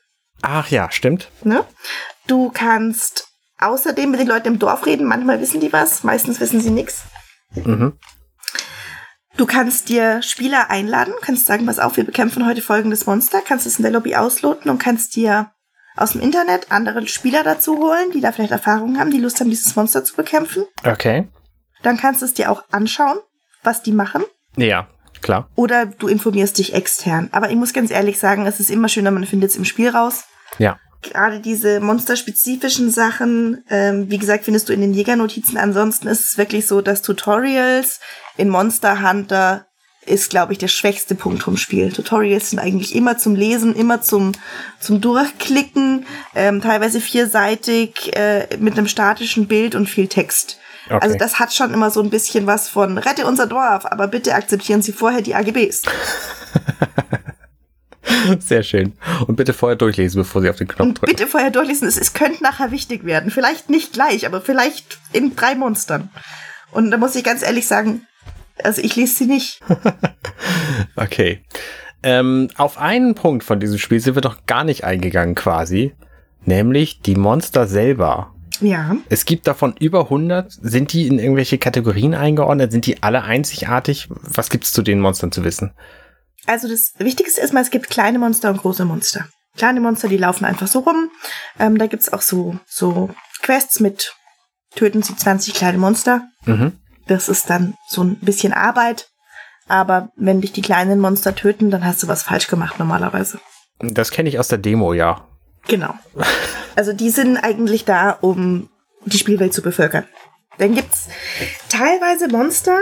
Ach 0.42 0.70
ja, 0.70 0.90
stimmt. 0.90 1.30
Ne? 1.42 1.64
Du 2.26 2.50
kannst 2.50 3.28
außerdem 3.58 4.10
mit 4.10 4.20
den 4.20 4.28
Leuten 4.28 4.48
im 4.48 4.58
Dorf 4.58 4.86
reden. 4.86 5.06
Manchmal 5.06 5.40
wissen 5.40 5.60
die 5.60 5.72
was, 5.72 6.04
meistens 6.04 6.40
wissen 6.40 6.60
sie 6.60 6.70
nichts. 6.70 7.02
Mhm. 7.54 7.94
Du 9.36 9.44
kannst 9.44 9.90
dir 9.90 10.22
Spieler 10.22 10.70
einladen, 10.70 11.12
kannst 11.20 11.44
sagen, 11.46 11.66
pass 11.66 11.78
auf, 11.78 11.98
wir 11.98 12.04
bekämpfen 12.04 12.46
heute 12.46 12.62
folgendes 12.62 13.04
Monster, 13.04 13.42
kannst 13.46 13.66
es 13.66 13.78
in 13.78 13.82
der 13.82 13.92
Lobby 13.92 14.16
ausloten 14.16 14.70
und 14.70 14.78
kannst 14.78 15.14
dir 15.14 15.50
aus 15.94 16.12
dem 16.12 16.22
Internet 16.22 16.72
andere 16.72 17.06
Spieler 17.06 17.42
dazu 17.42 17.76
holen, 17.78 18.10
die 18.14 18.22
da 18.22 18.32
vielleicht 18.32 18.52
Erfahrungen 18.52 18.98
haben, 18.98 19.10
die 19.10 19.20
Lust 19.20 19.40
haben, 19.40 19.50
dieses 19.50 19.76
Monster 19.76 20.04
zu 20.04 20.16
bekämpfen. 20.16 20.64
Okay. 20.84 21.28
Dann 21.82 21.98
kannst 21.98 22.22
du 22.22 22.26
es 22.26 22.32
dir 22.32 22.50
auch 22.50 22.64
anschauen, 22.70 23.18
was 23.62 23.82
die 23.82 23.92
machen. 23.92 24.24
Ja, 24.56 24.88
klar. 25.20 25.50
Oder 25.54 25.84
du 25.84 26.08
informierst 26.08 26.56
dich 26.58 26.72
extern. 26.72 27.28
Aber 27.32 27.50
ich 27.50 27.56
muss 27.56 27.74
ganz 27.74 27.90
ehrlich 27.90 28.18
sagen, 28.18 28.46
es 28.46 28.58
ist 28.58 28.70
immer 28.70 28.88
schöner, 28.88 29.10
man 29.10 29.26
findet 29.26 29.50
es 29.50 29.56
im 29.56 29.66
Spiel 29.66 29.90
raus. 29.90 30.24
Ja. 30.58 30.78
Gerade 31.10 31.40
diese 31.40 31.80
monsterspezifischen 31.80 32.90
Sachen, 32.90 33.64
ähm, 33.70 34.10
wie 34.10 34.18
gesagt, 34.18 34.44
findest 34.44 34.68
du 34.68 34.72
in 34.72 34.80
den 34.80 34.94
Jägernotizen. 34.94 35.56
Ansonsten 35.56 36.08
ist 36.08 36.24
es 36.24 36.38
wirklich 36.38 36.66
so, 36.66 36.80
dass 36.80 37.02
Tutorials 37.02 38.00
in 38.36 38.48
Monster 38.48 39.08
Hunter 39.08 39.66
ist, 40.04 40.30
glaube 40.30 40.52
ich, 40.52 40.58
der 40.58 40.68
schwächste 40.68 41.14
Punkt 41.14 41.42
vom 41.42 41.56
Spiel. 41.56 41.92
Tutorials 41.92 42.50
sind 42.50 42.58
eigentlich 42.58 42.94
immer 42.94 43.18
zum 43.18 43.34
Lesen, 43.34 43.74
immer 43.74 44.02
zum, 44.02 44.32
zum 44.78 45.00
Durchklicken, 45.00 46.06
ähm, 46.34 46.60
teilweise 46.60 47.00
vierseitig, 47.00 48.16
äh, 48.16 48.46
mit 48.58 48.78
einem 48.78 48.88
statischen 48.88 49.48
Bild 49.48 49.74
und 49.74 49.88
viel 49.88 50.06
Text. 50.06 50.58
Okay. 50.86 50.98
Also 51.00 51.16
das 51.16 51.40
hat 51.40 51.52
schon 51.52 51.74
immer 51.74 51.90
so 51.90 52.00
ein 52.00 52.10
bisschen 52.10 52.46
was 52.46 52.68
von 52.68 52.98
rette 52.98 53.26
unser 53.26 53.46
Dorf, 53.46 53.86
aber 53.86 54.06
bitte 54.06 54.34
akzeptieren 54.34 54.82
Sie 54.82 54.92
vorher 54.92 55.20
die 55.20 55.34
AGBs. 55.34 55.82
Sehr 58.38 58.62
schön. 58.62 58.92
Und 59.26 59.36
bitte 59.36 59.52
vorher 59.52 59.76
durchlesen, 59.76 60.20
bevor 60.22 60.42
Sie 60.42 60.50
auf 60.50 60.56
den 60.56 60.68
Knopf 60.68 60.94
drücken. 60.94 61.06
bitte 61.06 61.26
vorher 61.26 61.50
durchlesen. 61.50 61.88
Es, 61.88 61.96
es 61.96 62.12
könnte 62.12 62.42
nachher 62.42 62.70
wichtig 62.70 63.04
werden. 63.04 63.30
Vielleicht 63.30 63.70
nicht 63.70 63.92
gleich, 63.92 64.26
aber 64.26 64.40
vielleicht 64.40 64.98
in 65.12 65.34
drei 65.36 65.54
Monstern. 65.54 66.10
Und 66.70 66.90
da 66.90 66.96
muss 66.96 67.16
ich 67.16 67.24
ganz 67.24 67.42
ehrlich 67.42 67.66
sagen, 67.66 68.06
also 68.62 68.80
ich 68.82 68.96
lese 68.96 69.14
sie 69.14 69.26
nicht. 69.26 69.60
Okay. 70.96 71.42
Ähm, 72.02 72.48
auf 72.56 72.78
einen 72.78 73.14
Punkt 73.14 73.44
von 73.44 73.60
diesem 73.60 73.78
Spiel 73.78 74.00
sind 74.00 74.14
wir 74.14 74.22
doch 74.22 74.46
gar 74.46 74.64
nicht 74.64 74.84
eingegangen 74.84 75.34
quasi. 75.34 75.92
Nämlich 76.44 77.00
die 77.00 77.16
Monster 77.16 77.66
selber. 77.66 78.32
Ja. 78.60 78.96
Es 79.08 79.24
gibt 79.24 79.46
davon 79.46 79.74
über 79.78 80.04
100. 80.04 80.50
Sind 80.52 80.92
die 80.92 81.06
in 81.06 81.18
irgendwelche 81.18 81.58
Kategorien 81.58 82.14
eingeordnet? 82.14 82.72
Sind 82.72 82.86
die 82.86 83.02
alle 83.02 83.22
einzigartig? 83.22 84.08
Was 84.08 84.48
gibt's 84.50 84.72
zu 84.72 84.82
den 84.82 85.00
Monstern 85.00 85.32
zu 85.32 85.44
wissen? 85.44 85.72
Also 86.46 86.68
das 86.68 86.92
Wichtigste 86.98 87.40
ist 87.40 87.52
mal, 87.52 87.60
es 87.62 87.70
gibt 87.70 87.90
kleine 87.90 88.18
Monster 88.18 88.50
und 88.50 88.58
große 88.58 88.84
Monster. 88.84 89.26
Kleine 89.56 89.80
Monster, 89.80 90.08
die 90.08 90.16
laufen 90.16 90.44
einfach 90.44 90.68
so 90.68 90.80
rum. 90.80 91.10
Ähm, 91.58 91.78
da 91.78 91.86
gibt's 91.86 92.12
auch 92.12 92.22
so, 92.22 92.58
so 92.66 93.10
Quests 93.42 93.80
mit 93.80 94.14
töten 94.74 95.02
Sie 95.02 95.16
20 95.16 95.54
kleine 95.54 95.78
Monster. 95.78 96.22
Mhm. 96.44 96.72
Das 97.06 97.28
ist 97.28 97.48
dann 97.50 97.74
so 97.88 98.02
ein 98.02 98.16
bisschen 98.16 98.52
Arbeit. 98.52 99.08
Aber 99.68 100.10
wenn 100.16 100.40
dich 100.40 100.52
die 100.52 100.62
kleinen 100.62 101.00
Monster 101.00 101.34
töten, 101.34 101.70
dann 101.70 101.84
hast 101.84 102.02
du 102.02 102.08
was 102.08 102.22
falsch 102.22 102.46
gemacht 102.46 102.78
normalerweise. 102.78 103.40
Das 103.80 104.10
kenne 104.10 104.28
ich 104.28 104.38
aus 104.38 104.48
der 104.48 104.58
Demo, 104.58 104.92
ja. 104.92 105.26
Genau. 105.66 105.94
Also 106.76 106.92
die 106.92 107.10
sind 107.10 107.38
eigentlich 107.38 107.84
da, 107.84 108.10
um 108.10 108.68
die 109.04 109.18
Spielwelt 109.18 109.52
zu 109.54 109.62
bevölkern. 109.62 110.04
Dann 110.58 110.74
gibt's 110.74 111.08
teilweise 111.68 112.28
Monster, 112.28 112.78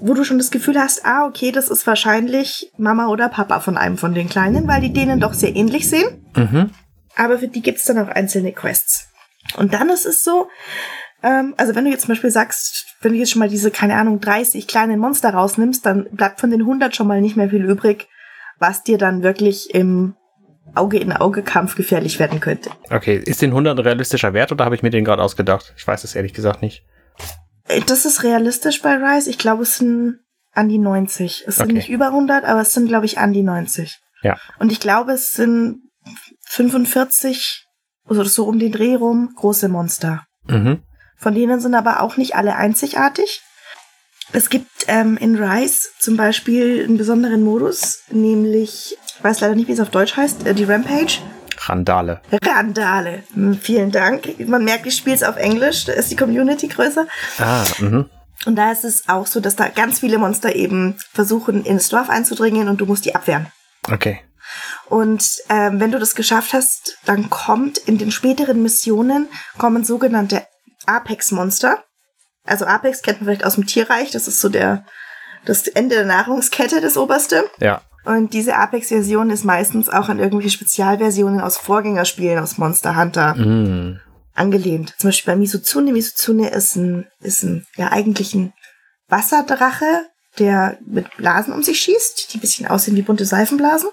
wo 0.00 0.14
du 0.14 0.24
schon 0.24 0.38
das 0.38 0.50
Gefühl 0.50 0.78
hast, 0.78 1.04
ah, 1.04 1.26
okay, 1.26 1.52
das 1.52 1.68
ist 1.68 1.86
wahrscheinlich 1.86 2.72
Mama 2.76 3.08
oder 3.08 3.28
Papa 3.28 3.60
von 3.60 3.76
einem 3.76 3.98
von 3.98 4.14
den 4.14 4.28
Kleinen, 4.28 4.66
weil 4.66 4.80
die 4.80 4.92
denen 4.92 5.20
doch 5.20 5.34
sehr 5.34 5.54
ähnlich 5.54 5.88
sehen. 5.88 6.24
Mhm. 6.36 6.70
Aber 7.16 7.38
für 7.38 7.48
die 7.48 7.62
gibt's 7.62 7.84
dann 7.84 7.98
auch 7.98 8.08
einzelne 8.08 8.52
Quests. 8.52 9.08
Und 9.56 9.74
dann 9.74 9.88
ist 9.90 10.06
es 10.06 10.22
so, 10.22 10.48
ähm, 11.22 11.54
also 11.56 11.74
wenn 11.74 11.84
du 11.84 11.90
jetzt 11.90 12.02
zum 12.02 12.10
Beispiel 12.10 12.30
sagst, 12.30 12.86
wenn 13.00 13.12
du 13.12 13.18
jetzt 13.18 13.30
schon 13.30 13.40
mal 13.40 13.48
diese, 13.48 13.70
keine 13.70 13.96
Ahnung, 13.96 14.20
30 14.20 14.66
kleinen 14.66 14.98
Monster 14.98 15.30
rausnimmst, 15.30 15.84
dann 15.84 16.08
bleibt 16.12 16.40
von 16.40 16.50
den 16.50 16.60
100 16.60 16.94
schon 16.94 17.06
mal 17.06 17.20
nicht 17.20 17.36
mehr 17.36 17.50
viel 17.50 17.64
übrig, 17.64 18.08
was 18.58 18.82
dir 18.82 18.98
dann 18.98 19.22
wirklich 19.22 19.74
im 19.74 20.14
Auge-in-Auge-Kampf 20.74 21.74
gefährlich 21.74 22.18
werden 22.18 22.40
könnte. 22.40 22.70
Okay, 22.90 23.16
ist 23.16 23.42
den 23.42 23.50
100 23.50 23.76
ein 23.78 23.84
realistischer 23.84 24.32
Wert 24.34 24.52
oder 24.52 24.64
habe 24.64 24.74
ich 24.74 24.82
mir 24.82 24.90
den 24.90 25.04
gerade 25.04 25.22
ausgedacht? 25.22 25.74
Ich 25.76 25.86
weiß 25.86 26.04
es 26.04 26.14
ehrlich 26.14 26.32
gesagt 26.32 26.62
nicht. 26.62 26.84
Das 27.86 28.04
ist 28.04 28.22
realistisch 28.22 28.82
bei 28.82 28.94
Rise. 28.96 29.30
Ich 29.30 29.38
glaube, 29.38 29.62
es 29.62 29.76
sind 29.78 30.18
an 30.52 30.68
die 30.68 30.78
90. 30.78 31.44
Es 31.46 31.56
sind 31.56 31.66
Okay. 31.66 31.74
nicht 31.74 31.88
über 31.88 32.06
100, 32.06 32.44
aber 32.44 32.60
es 32.60 32.72
sind, 32.72 32.88
glaube 32.88 33.06
ich, 33.06 33.18
an 33.18 33.32
die 33.32 33.42
90. 33.42 33.98
Ja. 34.22 34.36
Und 34.58 34.72
ich 34.72 34.80
glaube, 34.80 35.12
es 35.12 35.30
sind 35.32 35.82
45 36.46 37.66
oder 38.08 38.24
so 38.24 38.44
um 38.46 38.58
den 38.58 38.72
Dreh 38.72 38.94
rum 38.96 39.32
große 39.36 39.68
Monster. 39.68 40.24
Mhm. 40.48 40.82
Von 41.16 41.34
denen 41.34 41.60
sind 41.60 41.74
aber 41.74 42.00
auch 42.00 42.16
nicht 42.16 42.34
alle 42.34 42.56
einzigartig. 42.56 43.42
Es 44.32 44.48
gibt 44.48 44.70
ähm, 44.86 45.16
in 45.16 45.36
Rise 45.36 45.88
zum 45.98 46.16
Beispiel 46.16 46.84
einen 46.84 46.96
besonderen 46.96 47.42
Modus, 47.42 48.02
nämlich, 48.10 48.96
ich 49.16 49.24
weiß 49.24 49.40
leider 49.40 49.54
nicht, 49.54 49.68
wie 49.68 49.72
es 49.72 49.80
auf 49.80 49.90
Deutsch 49.90 50.16
heißt, 50.16 50.46
äh, 50.46 50.54
die 50.54 50.64
Rampage. 50.64 51.18
Randale. 51.68 52.20
Randale. 52.44 53.22
Hm, 53.34 53.58
vielen 53.58 53.90
Dank. 53.90 54.38
Man 54.46 54.64
merkt, 54.64 54.86
ich 54.86 54.96
spiele 54.96 55.16
es 55.16 55.22
auf 55.22 55.36
Englisch, 55.36 55.84
da 55.84 55.92
ist 55.92 56.10
die 56.10 56.16
Community 56.16 56.68
größer. 56.68 57.06
Ah, 57.38 57.64
mhm. 57.78 58.08
Und 58.46 58.56
da 58.56 58.72
ist 58.72 58.84
es 58.84 59.08
auch 59.08 59.26
so, 59.26 59.40
dass 59.40 59.56
da 59.56 59.68
ganz 59.68 60.00
viele 60.00 60.18
Monster 60.18 60.54
eben 60.54 60.96
versuchen, 61.12 61.64
ins 61.64 61.90
Dorf 61.90 62.08
einzudringen 62.08 62.68
und 62.68 62.80
du 62.80 62.86
musst 62.86 63.04
die 63.04 63.14
abwehren. 63.14 63.46
Okay. 63.90 64.20
Und 64.86 65.24
ähm, 65.48 65.78
wenn 65.78 65.92
du 65.92 65.98
das 65.98 66.14
geschafft 66.14 66.54
hast, 66.54 66.98
dann 67.04 67.30
kommt 67.30 67.78
in 67.78 67.98
den 67.98 68.10
späteren 68.10 68.62
Missionen 68.62 69.28
kommen 69.58 69.84
sogenannte 69.84 70.46
Apex-Monster. 70.86 71.84
Also 72.44 72.64
Apex 72.64 73.02
kennt 73.02 73.20
man 73.20 73.26
vielleicht 73.26 73.44
aus 73.44 73.54
dem 73.54 73.66
Tierreich, 73.66 74.10
das 74.10 74.26
ist 74.26 74.40
so 74.40 74.48
der 74.48 74.84
das 75.44 75.68
Ende 75.68 75.94
der 75.96 76.04
Nahrungskette, 76.04 76.80
das 76.80 76.96
oberste. 76.96 77.48
Ja. 77.58 77.82
Und 78.04 78.32
diese 78.32 78.56
Apex-Version 78.56 79.30
ist 79.30 79.44
meistens 79.44 79.88
auch 79.90 80.08
an 80.08 80.18
irgendwelche 80.18 80.50
Spezialversionen 80.50 81.40
aus 81.40 81.58
Vorgängerspielen 81.58 82.38
aus 82.38 82.56
Monster 82.58 82.96
Hunter 82.96 83.34
Mhm. 83.34 84.00
angelehnt. 84.34 84.94
Zum 84.98 85.08
Beispiel 85.08 85.34
bei 85.34 85.38
Misuzune. 85.38 85.92
Misuzune 85.92 86.48
ist 86.50 86.76
ein, 86.76 87.06
ist 87.20 87.42
ein, 87.42 87.66
ja 87.76 87.92
eigentlich 87.92 88.34
ein 88.34 88.52
Wasserdrache, 89.08 90.06
der 90.38 90.78
mit 90.86 91.14
Blasen 91.16 91.52
um 91.52 91.62
sich 91.62 91.80
schießt, 91.80 92.32
die 92.32 92.38
ein 92.38 92.40
bisschen 92.40 92.66
aussehen 92.66 92.96
wie 92.96 93.02
bunte 93.02 93.24
Seifenblasen. 93.26 93.90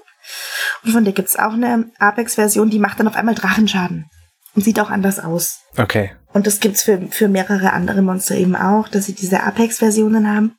Und 0.84 0.92
von 0.92 1.04
der 1.04 1.14
gibt's 1.14 1.38
auch 1.38 1.54
eine 1.54 1.90
Apex-Version, 2.00 2.70
die 2.70 2.80
macht 2.80 3.00
dann 3.00 3.08
auf 3.08 3.16
einmal 3.16 3.36
Drachenschaden. 3.36 4.06
Und 4.56 4.64
sieht 4.64 4.80
auch 4.80 4.90
anders 4.90 5.20
aus. 5.20 5.60
Okay. 5.78 6.12
Und 6.34 6.48
das 6.48 6.60
gibt's 6.60 6.84
für, 6.84 7.08
für 7.12 7.28
mehrere 7.28 7.74
andere 7.74 8.02
Monster 8.02 8.36
eben 8.36 8.56
auch, 8.56 8.88
dass 8.88 9.06
sie 9.06 9.14
diese 9.14 9.44
Apex-Versionen 9.44 10.28
haben. 10.34 10.56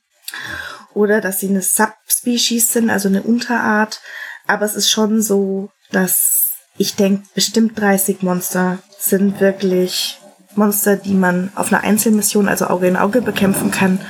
Oder 0.99 1.21
dass 1.21 1.39
sie 1.39 1.49
eine 1.49 1.63
Subspecies 1.63 2.73
sind, 2.73 2.91
also 2.91 3.09
eine 3.09 3.23
Unterart. 3.23 4.01
Aber 4.49 4.65
es 4.65 4.75
ist 4.75 4.91
schon 4.91 5.23
so, 5.23 5.71
dass 5.93 6.55
ich 6.77 6.97
denke, 6.97 7.23
bestimmt 7.37 7.79
30 7.79 8.23
Monster 8.23 8.79
sind 8.99 9.41
wirklich 9.41 10.19
Monster, 10.57 10.97
die 10.97 11.15
man 11.15 11.53
auf 11.55 11.73
einer 11.73 11.85
Einzelmission, 11.85 12.49
also 12.49 12.67
Auge 12.67 12.89
in 12.89 12.97
Auge, 12.97 13.23
bekämpfen 13.23 13.71
kann 13.71 14.01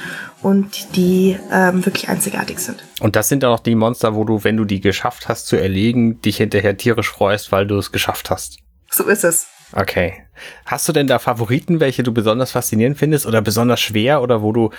und 0.41 0.97
die 0.97 1.37
ähm, 1.53 1.85
wirklich 1.85 2.09
einzigartig 2.09 2.59
sind. 2.59 2.83
Und 3.01 3.17
das 3.17 3.29
sind 3.29 3.43
dann 3.43 3.51
auch 3.51 3.61
die 3.61 3.75
Monster, 3.75 4.15
wo 4.15 4.25
du, 4.25 4.43
wenn 4.43 4.57
du 4.57 4.65
die 4.65 4.81
geschafft 4.81 5.29
hast 5.29 5.47
zu 5.47 5.57
erlegen, 5.57 6.23
dich 6.23 6.39
hinterher 6.39 6.79
tierisch 6.79 7.11
freust, 7.11 7.53
weil 7.53 7.67
du 7.67 7.77
es 7.77 7.93
geschafft 7.93 8.31
hast. 8.31 8.61
So 8.91 9.05
ist 9.05 9.25
es. 9.25 9.47
Okay. 9.73 10.23
Hast 10.65 10.89
du 10.89 10.93
denn 10.93 11.07
da 11.07 11.19
Favoriten, 11.19 11.81
welche 11.81 12.03
du 12.03 12.13
besonders 12.13 12.53
faszinierend 12.53 12.97
findest 12.97 13.27
oder 13.27 13.43
besonders 13.43 13.81
schwer 13.81 14.23
oder 14.23 14.43
wo 14.43 14.53
du 14.53 14.71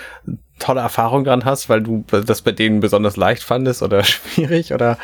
tolle 0.58 0.80
Erfahrungen 0.80 1.24
dran 1.24 1.44
hast, 1.44 1.68
weil 1.68 1.82
du 1.82 2.04
das 2.08 2.42
bei 2.42 2.52
denen 2.52 2.80
besonders 2.80 3.16
leicht 3.16 3.42
fandest 3.42 3.82
oder 3.82 4.02
schwierig 4.04 4.72
oder? 4.72 4.98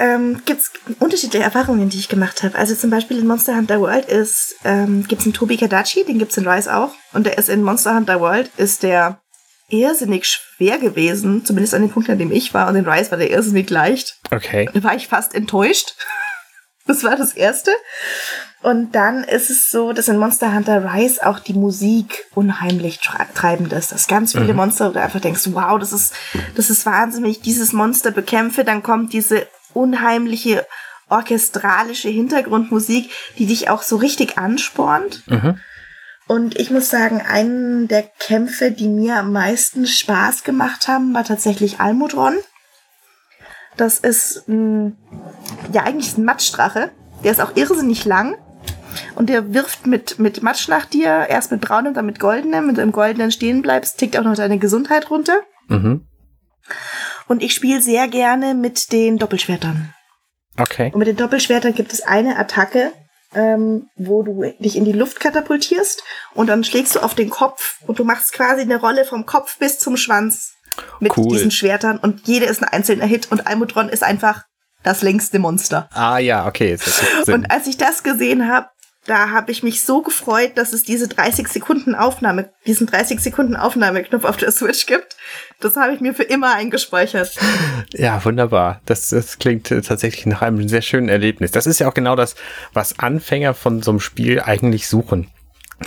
ähm, 0.00 0.40
gibt 0.46 0.60
es 0.60 0.72
unterschiedliche 0.98 1.44
Erfahrungen, 1.44 1.90
die 1.90 1.98
ich 1.98 2.08
gemacht 2.08 2.42
habe. 2.42 2.56
Also 2.56 2.74
zum 2.74 2.90
Beispiel 2.90 3.18
in 3.18 3.26
Monster 3.26 3.54
Hunter 3.54 3.80
World 3.80 4.06
ist, 4.06 4.56
ähm, 4.64 5.04
gibt 5.06 5.20
es 5.20 5.26
einen 5.26 5.34
Tobi 5.34 5.58
Kadachi, 5.58 6.04
den 6.04 6.18
gibt's 6.18 6.38
in 6.38 6.48
Rise 6.48 6.74
auch. 6.74 6.92
Und 7.12 7.26
der 7.26 7.36
ist 7.36 7.50
in 7.50 7.62
Monster 7.62 7.94
Hunter 7.94 8.18
World, 8.20 8.50
ist 8.56 8.82
der 8.82 9.20
irrsinnig 9.68 10.26
schwer 10.26 10.78
gewesen, 10.78 11.44
zumindest 11.44 11.74
an 11.74 11.82
dem 11.82 11.90
Punkt, 11.90 12.08
an 12.08 12.18
dem 12.18 12.32
ich 12.32 12.54
war. 12.54 12.68
Und 12.68 12.76
in 12.76 12.88
Rise 12.88 13.10
war 13.10 13.18
der 13.18 13.30
irrsinnig 13.30 13.68
leicht. 13.68 14.18
Okay. 14.30 14.68
Da 14.72 14.82
war 14.82 14.96
ich 14.96 15.06
fast 15.06 15.34
enttäuscht. 15.34 15.94
Das 16.90 17.04
war 17.04 17.14
das 17.14 17.34
Erste. 17.34 17.70
Und 18.62 18.96
dann 18.96 19.22
ist 19.22 19.48
es 19.48 19.70
so, 19.70 19.92
dass 19.92 20.08
in 20.08 20.18
Monster 20.18 20.52
Hunter 20.52 20.92
Rise 20.92 21.24
auch 21.24 21.38
die 21.38 21.54
Musik 21.54 22.26
unheimlich 22.34 22.98
tre- 22.98 23.32
treibend 23.32 23.72
ist. 23.72 23.92
Das 23.92 24.08
ganz 24.08 24.32
viele 24.32 24.54
Monster, 24.54 24.88
wo 24.88 24.92
du 24.94 25.00
einfach 25.00 25.20
denkst, 25.20 25.42
wow, 25.52 25.78
das 25.78 25.92
ist, 25.92 26.12
das 26.56 26.68
ist 26.68 26.84
wahnsinnig. 26.86 27.24
Wenn 27.24 27.30
ich 27.30 27.40
dieses 27.42 27.72
Monster 27.72 28.10
bekämpfe, 28.10 28.64
dann 28.64 28.82
kommt 28.82 29.12
diese 29.12 29.46
unheimliche 29.72 30.66
orchestralische 31.08 32.08
Hintergrundmusik, 32.08 33.10
die 33.38 33.46
dich 33.46 33.70
auch 33.70 33.82
so 33.82 33.96
richtig 33.96 34.36
anspornt. 34.36 35.22
Mhm. 35.28 35.60
Und 36.26 36.58
ich 36.58 36.70
muss 36.70 36.90
sagen, 36.90 37.22
einen 37.22 37.86
der 37.86 38.02
Kämpfe, 38.18 38.72
die 38.72 38.88
mir 38.88 39.16
am 39.16 39.32
meisten 39.32 39.86
Spaß 39.86 40.42
gemacht 40.42 40.88
haben, 40.88 41.14
war 41.14 41.22
tatsächlich 41.24 41.78
Almudron. 41.78 42.36
Das 43.76 43.98
ist 43.98 44.48
ein, 44.48 44.96
ja 45.72 45.82
eigentlich 45.82 46.16
ein 46.16 46.24
Matschdrache. 46.24 46.90
Der 47.24 47.32
ist 47.32 47.40
auch 47.40 47.56
irrsinnig 47.56 48.04
lang. 48.04 48.36
Und 49.14 49.28
der 49.28 49.54
wirft 49.54 49.86
mit, 49.86 50.18
mit 50.18 50.42
Matsch 50.42 50.68
nach 50.68 50.84
dir, 50.84 51.26
erst 51.28 51.52
mit 51.52 51.60
braunem, 51.60 51.94
dann 51.94 52.06
mit 52.06 52.18
goldenem. 52.18 52.68
Wenn 52.68 52.74
du 52.74 52.82
im 52.82 52.92
goldenen 52.92 53.30
stehen 53.30 53.62
bleibst, 53.62 53.98
tickt 53.98 54.16
auch 54.16 54.24
noch 54.24 54.34
deine 54.34 54.58
Gesundheit 54.58 55.10
runter. 55.10 55.40
Mhm. 55.68 56.06
Und 57.28 57.42
ich 57.42 57.54
spiele 57.54 57.80
sehr 57.80 58.08
gerne 58.08 58.54
mit 58.54 58.92
den 58.92 59.18
Doppelschwertern. 59.18 59.94
Okay. 60.58 60.90
Und 60.92 60.98
mit 60.98 61.08
den 61.08 61.16
Doppelschwertern 61.16 61.74
gibt 61.74 61.92
es 61.92 62.02
eine 62.02 62.36
Attacke, 62.36 62.92
ähm, 63.34 63.88
wo 63.96 64.22
du 64.22 64.42
dich 64.58 64.76
in 64.76 64.84
die 64.84 64.92
Luft 64.92 65.20
katapultierst 65.20 66.02
und 66.34 66.48
dann 66.48 66.64
schlägst 66.64 66.96
du 66.96 67.00
auf 67.00 67.14
den 67.14 67.30
Kopf 67.30 67.76
und 67.86 67.98
du 67.98 68.04
machst 68.04 68.32
quasi 68.32 68.62
eine 68.62 68.80
Rolle 68.80 69.04
vom 69.04 69.26
Kopf 69.26 69.58
bis 69.58 69.78
zum 69.78 69.96
Schwanz 69.96 70.54
mit 70.98 71.16
Cool. 71.16 71.28
diesen 71.28 71.50
Schwertern 71.50 71.98
und 71.98 72.26
jede 72.26 72.46
ist 72.46 72.62
ein 72.62 72.68
einzelner 72.68 73.06
Hit 73.06 73.30
und 73.30 73.46
Almudron 73.46 73.88
ist 73.88 74.02
einfach 74.02 74.42
das 74.82 75.02
längste 75.02 75.38
Monster. 75.38 75.88
Ah 75.92 76.18
ja, 76.18 76.46
okay. 76.46 76.76
Und 77.26 77.50
als 77.50 77.66
ich 77.66 77.76
das 77.76 78.02
gesehen 78.02 78.48
habe, 78.48 78.68
da 79.06 79.30
habe 79.30 79.50
ich 79.50 79.62
mich 79.62 79.82
so 79.82 80.02
gefreut, 80.02 80.52
dass 80.56 80.72
es 80.72 80.82
diese 80.82 81.08
30 81.08 81.48
Sekunden 81.48 81.94
Aufnahme, 81.94 82.50
diesen 82.66 82.86
30 82.86 83.20
Sekunden 83.20 83.56
Aufnahmeknopf 83.56 84.24
auf 84.24 84.36
der 84.36 84.52
Switch 84.52 84.86
gibt. 84.86 85.16
Das 85.58 85.76
habe 85.76 85.94
ich 85.94 86.00
mir 86.00 86.14
für 86.14 86.22
immer 86.22 86.54
eingespeichert. 86.54 87.36
Ja, 87.92 88.24
wunderbar. 88.24 88.80
Das, 88.86 89.08
das 89.08 89.38
klingt 89.38 89.70
äh, 89.72 89.80
tatsächlich 89.80 90.24
nach 90.26 90.42
einem 90.42 90.68
sehr 90.68 90.82
schönen 90.82 91.08
Erlebnis. 91.08 91.50
Das 91.50 91.66
ist 91.66 91.80
ja 91.80 91.88
auch 91.88 91.94
genau 91.94 92.14
das, 92.14 92.36
was 92.72 93.00
Anfänger 93.00 93.52
von 93.52 93.82
so 93.82 93.90
einem 93.90 93.98
Spiel 93.98 94.40
eigentlich 94.40 94.86
suchen. 94.86 95.28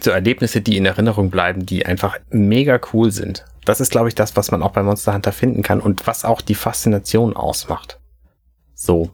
So 0.02 0.12
Erlebnisse, 0.12 0.60
die 0.60 0.76
in 0.76 0.86
Erinnerung 0.86 1.30
bleiben, 1.30 1.66
die 1.66 1.86
einfach 1.86 2.18
mega 2.30 2.78
cool 2.92 3.12
sind. 3.12 3.46
Das 3.64 3.80
ist, 3.80 3.92
glaube 3.92 4.10
ich, 4.10 4.16
das, 4.16 4.36
was 4.36 4.52
man 4.52 4.62
auch 4.64 4.72
bei 4.72 4.84
Monster 4.84 5.14
Hunter 5.14 5.32
finden 5.32 5.64
kann 5.64 5.80
und 5.80 6.06
was 6.06 6.26
auch 6.26 6.42
die 6.42 6.56
Faszination 6.56 7.38
ausmacht. 7.38 8.00
So. 8.84 9.12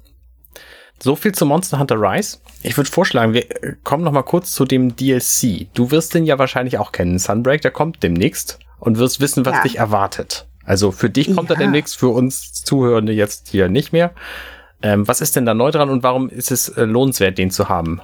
So 1.02 1.16
viel 1.16 1.32
zu 1.32 1.46
Monster 1.46 1.80
Hunter 1.80 1.96
Rise. 2.02 2.40
Ich 2.64 2.76
würde 2.76 2.90
vorschlagen, 2.90 3.34
wir 3.34 3.50
äh, 3.64 3.76
kommen 3.84 4.04
noch 4.04 4.12
mal 4.12 4.24
kurz 4.24 4.52
zu 4.52 4.66
dem 4.66 4.96
DLC. 4.96 5.68
Du 5.74 5.92
wirst 5.92 6.14
den 6.14 6.26
ja 6.26 6.38
wahrscheinlich 6.40 6.78
auch 6.78 6.92
kennen. 6.92 7.20
Sunbreak, 7.20 7.62
der 7.62 7.72
kommt 7.72 8.02
demnächst 8.04 8.60
und 8.80 8.98
wirst 8.98 9.22
wissen, 9.22 9.46
was 9.46 9.58
Ja. 9.58 9.62
dich 9.64 9.78
erwartet. 9.78 10.48
Also 10.66 10.92
für 10.92 11.10
dich 11.10 11.34
kommt 11.36 11.50
er 11.52 11.56
Ja. 11.56 11.62
demnächst, 11.64 11.98
für 11.98 12.10
uns 12.10 12.64
Zuhörende 12.64 13.14
jetzt 13.14 13.48
hier 13.50 13.70
nicht 13.70 13.94
mehr. 13.94 14.12
Ähm, 14.82 15.08
was 15.08 15.22
ist 15.22 15.36
denn 15.36 15.46
da 15.46 15.54
neu 15.54 15.72
dran 15.72 15.90
und 15.90 16.04
warum 16.04 16.30
ist 16.30 16.52
es 16.52 16.70
äh, 16.70 16.84
lohnenswert, 16.84 17.38
den 17.38 17.52
zu 17.52 17.70
haben? 17.70 18.02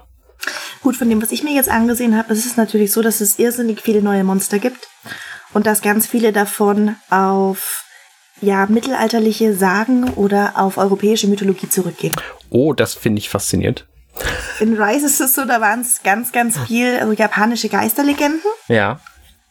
Gut, 0.83 0.95
von 0.95 1.09
dem, 1.09 1.21
was 1.21 1.31
ich 1.31 1.43
mir 1.43 1.53
jetzt 1.55 1.69
angesehen 1.69 2.15
habe, 2.17 2.31
ist 2.33 2.45
es 2.45 2.57
natürlich 2.57 2.91
so, 2.91 3.01
dass 3.01 3.19
es 3.21 3.39
irrsinnig 3.39 3.81
viele 3.81 4.01
neue 4.03 4.23
Monster 4.23 4.59
gibt 4.59 4.87
und 5.53 5.65
dass 5.65 5.81
ganz 5.81 6.05
viele 6.05 6.31
davon 6.31 6.95
auf 7.09 7.84
ja, 8.45 8.65
mittelalterliche 8.67 9.55
Sagen 9.55 10.13
oder 10.13 10.53
auf 10.55 10.77
europäische 10.77 11.27
Mythologie 11.27 11.67
zurückgehen. 11.69 12.15
Oh, 12.49 12.73
das 12.73 12.93
finde 12.93 13.19
ich 13.19 13.29
faszinierend. 13.29 13.85
In 14.59 14.81
Rise 14.81 15.07
ist 15.07 15.19
es 15.19 15.35
so, 15.35 15.43
da 15.45 15.59
waren 15.59 15.81
es 15.81 16.01
ganz, 16.03 16.31
ganz 16.31 16.57
viel 16.67 16.97
also 16.99 17.11
japanische 17.11 17.67
Geisterlegenden, 17.67 18.39
Ja. 18.69 18.99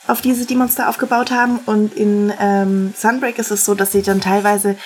auf 0.07 0.23
die 0.23 0.33
sie 0.33 0.47
die 0.47 0.57
Monster 0.57 0.89
aufgebaut 0.89 1.31
haben. 1.31 1.59
Und 1.67 1.95
in 1.95 2.33
ähm, 2.41 2.95
Sunbreak 2.97 3.39
ist 3.39 3.51
es 3.51 3.65
so, 3.67 3.75
dass 3.75 3.93
sie 3.93 4.01
dann 4.03 4.23
teilweise 4.23 4.77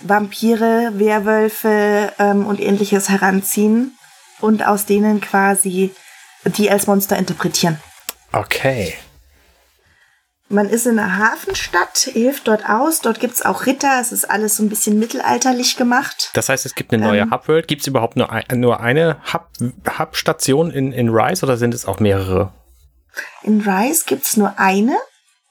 Vampire, 0.00 0.90
Werwölfe 0.94 2.12
ähm, 2.18 2.46
und 2.46 2.60
ähnliches 2.60 3.08
heranziehen 3.08 3.96
und 4.40 4.66
aus 4.66 4.86
denen 4.86 5.20
quasi 5.20 5.92
die 6.44 6.70
als 6.70 6.86
Monster 6.86 7.16
interpretieren. 7.16 7.78
Okay. 8.32 8.94
Man 10.54 10.68
ist 10.68 10.86
in 10.86 10.98
einer 10.98 11.18
Hafenstadt, 11.18 11.98
hilft 11.98 12.48
dort 12.48 12.68
aus. 12.68 13.00
Dort 13.00 13.20
gibt's 13.20 13.42
auch 13.42 13.66
Ritter. 13.66 13.98
Es 14.00 14.12
ist 14.12 14.30
alles 14.30 14.56
so 14.56 14.62
ein 14.62 14.68
bisschen 14.68 14.98
mittelalterlich 14.98 15.76
gemacht. 15.76 16.30
Das 16.34 16.48
heißt, 16.48 16.64
es 16.64 16.74
gibt 16.74 16.92
eine 16.94 17.04
neue 17.04 17.20
Ähm. 17.22 17.30
Hubworld. 17.30 17.68
Gibt 17.68 17.82
es 17.82 17.86
überhaupt 17.86 18.16
nur, 18.16 18.30
ein, 18.32 18.44
nur 18.60 18.80
eine 18.80 19.16
Hub- 19.32 19.50
Hub-Station 19.98 20.70
in, 20.70 20.92
in 20.92 21.08
Rise 21.10 21.44
oder 21.44 21.56
sind 21.56 21.74
es 21.74 21.84
auch 21.86 22.00
mehrere? 22.00 22.52
In 23.42 23.60
Rise 23.60 24.04
gibt's 24.06 24.36
nur 24.36 24.58
eine, 24.58 24.96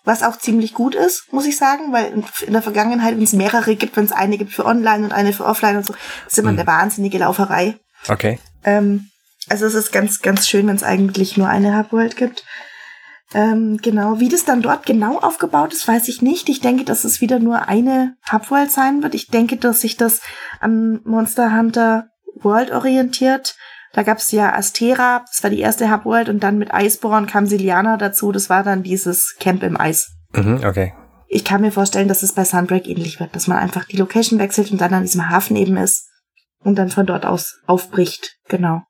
was 0.04 0.24
auch 0.24 0.38
ziemlich 0.38 0.74
gut 0.74 0.96
ist, 0.96 1.32
muss 1.32 1.46
ich 1.46 1.58
sagen, 1.58 1.94
weil 1.94 2.06
in- 2.14 2.26
in 2.48 2.54
der 2.54 2.62
Vergangenheit, 2.62 3.16
wenn 3.16 3.24
es 3.24 3.34
mehrere 3.34 3.76
gibt, 3.76 3.96
wenn 3.96 4.06
es 4.06 4.12
eine 4.12 4.38
gibt 4.38 4.52
für 4.52 4.66
Online 4.66 5.06
und 5.06 5.12
eine 5.14 5.32
für 5.34 5.46
Offline 5.46 5.78
und 5.78 5.86
so, 5.86 5.94
ist 6.28 6.38
immer 6.40 6.52
Mhm. 6.52 6.60
eine 6.60 6.68
wahnsinnige 6.68 7.20
Lauferei. 7.20 7.76
Okay. 8.10 8.40
Ähm, 8.66 9.10
also 9.50 9.66
es 9.66 9.74
ist 9.76 9.92
ganz, 9.92 10.22
ganz 10.22 10.48
schön, 10.48 10.68
wenn 10.68 10.76
es 10.76 10.84
eigentlich 10.84 11.38
nur 11.38 11.48
eine 11.50 11.78
Hubworld 11.78 12.16
gibt. 12.18 12.44
Ähm, 13.34 13.80
genau, 13.82 14.20
wie 14.20 14.30
das 14.30 14.46
dann 14.46 14.62
dort 14.62 14.86
genau 14.86 15.18
aufgebaut 15.18 15.74
ist, 15.74 15.88
weiß 15.88 16.08
ich 16.08 16.22
nicht. 16.22 16.50
Ich 16.50 16.62
denke, 16.62 16.84
dass 16.84 17.04
es 17.04 17.20
wieder 17.20 17.40
nur 17.40 17.68
eine 17.68 18.16
Hubworld 18.32 18.72
sein 18.72 19.02
wird. 19.02 19.16
Ich 19.16 19.28
denke, 19.28 19.58
dass 19.58 19.82
sich 19.82 19.98
das 19.98 20.22
an 20.60 21.02
Monster 21.04 21.58
Hunter 21.58 22.08
World 22.36 22.72
orientiert. 22.72 23.56
Da 23.94 24.04
gab 24.04 24.18
es 24.18 24.32
ja 24.32 24.54
Astera, 24.54 25.24
das 25.28 25.44
war 25.44 25.50
die 25.50 25.60
erste 25.60 25.92
Hubworld, 25.92 26.30
und 26.30 26.42
dann 26.42 26.58
mit 26.58 26.70
Iceborne 26.74 27.28
kam 27.28 27.46
Siliana 27.46 27.98
dazu. 27.98 28.32
Das 28.32 28.50
war 28.50 28.64
dann 28.64 28.84
dieses 28.84 29.36
Camp 29.40 29.64
im 29.64 29.80
Eis. 29.80 30.12
Mhm, 30.34 30.62
okay. 30.66 30.94
Ich 31.28 31.44
kann 31.44 31.62
mir 31.62 31.72
vorstellen, 31.72 32.08
dass 32.08 32.22
es 32.22 32.34
bei 32.34 32.44
Sunbreak 32.44 32.88
ähnlich 32.88 33.20
wird, 33.20 33.36
dass 33.36 33.48
man 33.48 33.58
einfach 33.58 33.86
die 33.86 33.98
Location 33.98 34.40
wechselt 34.40 34.72
und 34.72 34.82
dann 34.82 34.94
an 34.94 35.04
diesem 35.04 35.30
Hafen 35.30 35.56
eben 35.56 35.78
ist 35.78 36.08
und 36.60 36.76
dann 36.76 36.90
von 36.90 37.06
dort 37.06 37.26
aus 37.26 37.60
aufbricht. 37.66 38.38
Genau. 38.50 38.82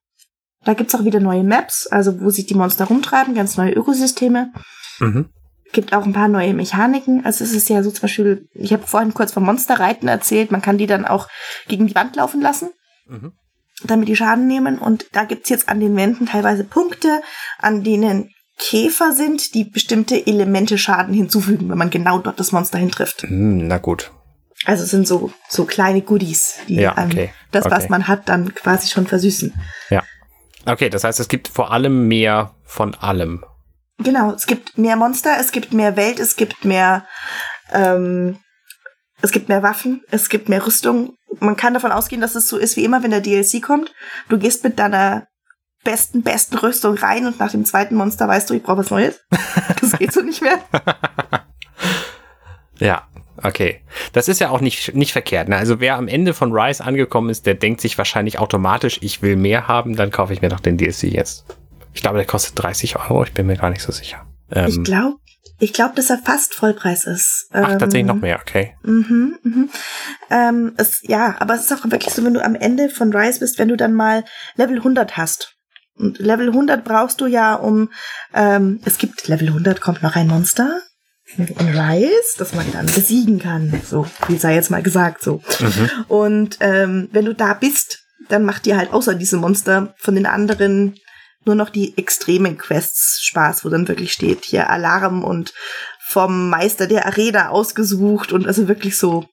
Da 0.65 0.73
gibt's 0.73 0.95
auch 0.95 1.03
wieder 1.03 1.19
neue 1.19 1.43
Maps, 1.43 1.87
also 1.87 2.21
wo 2.21 2.29
sich 2.29 2.45
die 2.45 2.55
Monster 2.55 2.85
rumtreiben, 2.85 3.33
ganz 3.35 3.57
neue 3.57 3.73
Ökosysteme. 3.73 4.51
Mhm. 4.99 5.29
Gibt 5.73 5.93
auch 5.93 6.05
ein 6.05 6.13
paar 6.13 6.27
neue 6.27 6.53
Mechaniken. 6.53 7.25
Also 7.25 7.43
es 7.43 7.51
ist 7.53 7.67
ja 7.69 7.81
so 7.83 7.91
zum 7.91 8.03
Beispiel, 8.03 8.47
ich 8.53 8.71
habe 8.73 8.85
vorhin 8.85 9.13
kurz 9.13 9.31
vom 9.33 9.43
Monsterreiten 9.43 10.07
erzählt, 10.07 10.51
man 10.51 10.61
kann 10.61 10.77
die 10.77 10.85
dann 10.87 11.05
auch 11.05 11.27
gegen 11.67 11.87
die 11.87 11.95
Wand 11.95 12.15
laufen 12.15 12.41
lassen, 12.41 12.69
Mhm. 13.07 13.33
damit 13.85 14.07
die 14.07 14.15
Schaden 14.15 14.47
nehmen. 14.47 14.77
Und 14.77 15.07
da 15.13 15.25
gibt's 15.25 15.49
jetzt 15.49 15.67
an 15.69 15.79
den 15.79 15.95
Wänden 15.95 16.27
teilweise 16.27 16.63
Punkte, 16.63 17.21
an 17.57 17.83
denen 17.83 18.29
Käfer 18.59 19.13
sind, 19.13 19.55
die 19.55 19.63
bestimmte 19.65 20.27
Elemente 20.27 20.77
Schaden 20.77 21.13
hinzufügen, 21.13 21.69
wenn 21.69 21.77
man 21.77 21.89
genau 21.89 22.19
dort 22.19 22.39
das 22.39 22.51
Monster 22.51 22.77
hintrifft. 22.77 23.23
Hm, 23.23 23.67
na 23.67 23.79
gut. 23.79 24.11
Also 24.65 24.83
es 24.83 24.91
sind 24.91 25.07
so, 25.07 25.31
so 25.49 25.65
kleine 25.65 26.01
Goodies, 26.03 26.59
die 26.67 26.75
Ja, 26.75 26.93
einem 26.93 27.11
okay. 27.11 27.33
das, 27.51 27.65
was 27.65 27.79
Okay. 27.85 27.87
man 27.89 28.07
hat, 28.07 28.29
dann 28.29 28.53
quasi 28.53 28.89
schon 28.89 29.07
versüßen. 29.07 29.53
Okay, 30.65 30.89
das 30.89 31.03
heißt, 31.03 31.19
es 31.19 31.27
gibt 31.27 31.47
vor 31.47 31.71
allem 31.71 32.07
mehr 32.07 32.51
von 32.63 32.95
allem. 32.95 33.43
Genau, 33.99 34.31
es 34.31 34.47
gibt 34.47 34.77
mehr 34.77 34.95
Monster, 34.95 35.37
es 35.39 35.51
gibt 35.51 35.73
mehr 35.73 35.95
Welt, 35.95 36.19
es 36.19 36.35
gibt 36.35 36.65
mehr, 36.65 37.05
ähm, 37.71 38.37
es 39.21 39.31
gibt 39.31 39.49
mehr 39.49 39.63
Waffen, 39.63 40.03
es 40.09 40.29
gibt 40.29 40.49
mehr 40.49 40.65
Rüstung. 40.65 41.15
Man 41.39 41.55
kann 41.55 41.73
davon 41.73 41.91
ausgehen, 41.91 42.21
dass 42.21 42.35
es 42.35 42.47
so 42.47 42.57
ist 42.57 42.75
wie 42.77 42.83
immer, 42.83 43.03
wenn 43.03 43.11
der 43.11 43.21
DLC 43.21 43.61
kommt. 43.61 43.93
Du 44.29 44.37
gehst 44.37 44.63
mit 44.63 44.79
deiner 44.79 45.27
besten, 45.83 46.23
besten 46.23 46.57
Rüstung 46.57 46.97
rein 46.97 47.25
und 47.25 47.39
nach 47.39 47.51
dem 47.51 47.65
zweiten 47.65 47.95
Monster 47.95 48.27
weißt 48.27 48.49
du, 48.49 48.53
ich 48.53 48.63
brauche 48.63 48.79
was 48.79 48.89
Neues. 48.89 49.19
Das 49.81 49.97
geht 49.97 50.13
so 50.13 50.21
nicht 50.21 50.41
mehr. 50.41 50.59
Ja, 52.79 53.07
okay. 53.43 53.81
Das 54.13 54.27
ist 54.27 54.39
ja 54.39 54.49
auch 54.49 54.61
nicht, 54.61 54.95
nicht 54.95 55.11
verkehrt. 55.11 55.49
Ne? 55.49 55.57
Also 55.57 55.79
wer 55.79 55.95
am 55.97 56.07
Ende 56.07 56.33
von 56.33 56.51
Rise 56.51 56.83
angekommen 56.83 57.29
ist, 57.29 57.45
der 57.45 57.55
denkt 57.55 57.81
sich 57.81 57.97
wahrscheinlich 57.97 58.39
automatisch, 58.39 58.99
ich 59.01 59.21
will 59.21 59.35
mehr 59.35 59.67
haben, 59.67 59.95
dann 59.95 60.11
kaufe 60.11 60.33
ich 60.33 60.41
mir 60.41 60.49
doch 60.49 60.59
den 60.59 60.77
DLC 60.77 61.03
jetzt. 61.03 61.45
Ich 61.93 62.01
glaube, 62.01 62.17
der 62.17 62.25
kostet 62.25 62.61
30 62.61 62.95
Euro, 62.97 63.23
ich 63.23 63.33
bin 63.33 63.45
mir 63.45 63.57
gar 63.57 63.69
nicht 63.69 63.81
so 63.81 63.91
sicher. 63.91 64.25
Ich 64.49 64.77
Ähm, 64.77 64.83
glaube, 64.83 65.17
ich 65.59 65.73
glaube, 65.73 65.95
dass 65.95 66.09
er 66.09 66.17
fast 66.17 66.53
Vollpreis 66.55 67.05
ist. 67.05 67.47
ach, 67.51 67.77
tatsächlich 67.77 68.01
Ähm, 68.01 68.07
noch 68.07 68.21
mehr, 68.21 68.39
okay. 68.41 68.75
Mhm, 68.83 69.37
mhm. 69.43 69.69
Ähm, 70.29 70.73
es, 70.77 70.99
ja, 71.03 71.35
aber 71.39 71.53
es 71.53 71.61
ist 71.61 71.73
auch 71.73 71.89
wirklich 71.89 72.13
so, 72.13 72.23
wenn 72.25 72.33
du 72.33 72.43
am 72.43 72.55
Ende 72.55 72.89
von 72.89 73.15
Rise 73.15 73.39
bist, 73.39 73.59
wenn 73.59 73.69
du 73.69 73.77
dann 73.77 73.93
mal 73.93 74.23
Level 74.55 74.77
100 74.77 75.15
hast. 75.15 75.55
Und 75.95 76.17
Level 76.17 76.47
100 76.49 76.83
brauchst 76.83 77.21
du 77.21 77.27
ja, 77.27 77.53
um, 77.55 77.91
ähm, 78.33 78.81
es 78.83 78.97
gibt 78.97 79.27
Level 79.27 79.47
100 79.49 79.79
kommt 79.79 80.01
noch 80.01 80.15
ein 80.15 80.27
Monster 80.27 80.81
in 81.37 81.49
Rise, 81.49 82.37
das 82.37 82.53
man 82.53 82.71
dann 82.71 82.85
besiegen 82.85 83.39
kann. 83.39 83.81
So, 83.85 84.07
wie 84.27 84.37
sei 84.37 84.55
jetzt 84.55 84.71
mal 84.71 84.83
gesagt, 84.83 85.23
so. 85.23 85.41
Mhm. 85.59 85.89
Und 86.07 86.57
ähm, 86.59 87.09
wenn 87.11 87.25
du 87.25 87.33
da 87.33 87.53
bist, 87.53 87.99
dann 88.29 88.45
macht 88.45 88.65
dir 88.65 88.77
halt 88.77 88.93
außer 88.93 89.15
diesem 89.15 89.39
Monster 89.41 89.93
von 89.97 90.15
den 90.15 90.25
anderen 90.25 90.95
nur 91.45 91.55
noch 91.55 91.69
die 91.69 91.97
extremen 91.97 92.57
Quests 92.57 93.19
Spaß, 93.23 93.65
wo 93.65 93.69
dann 93.69 93.87
wirklich 93.87 94.13
steht, 94.13 94.45
hier 94.45 94.69
Alarm 94.69 95.23
und 95.23 95.53
vom 96.07 96.49
Meister 96.49 96.87
der 96.87 97.05
Arena 97.05 97.49
ausgesucht 97.49 98.31
und 98.31 98.47
also 98.47 98.67
wirklich 98.67 98.97
so 98.97 99.25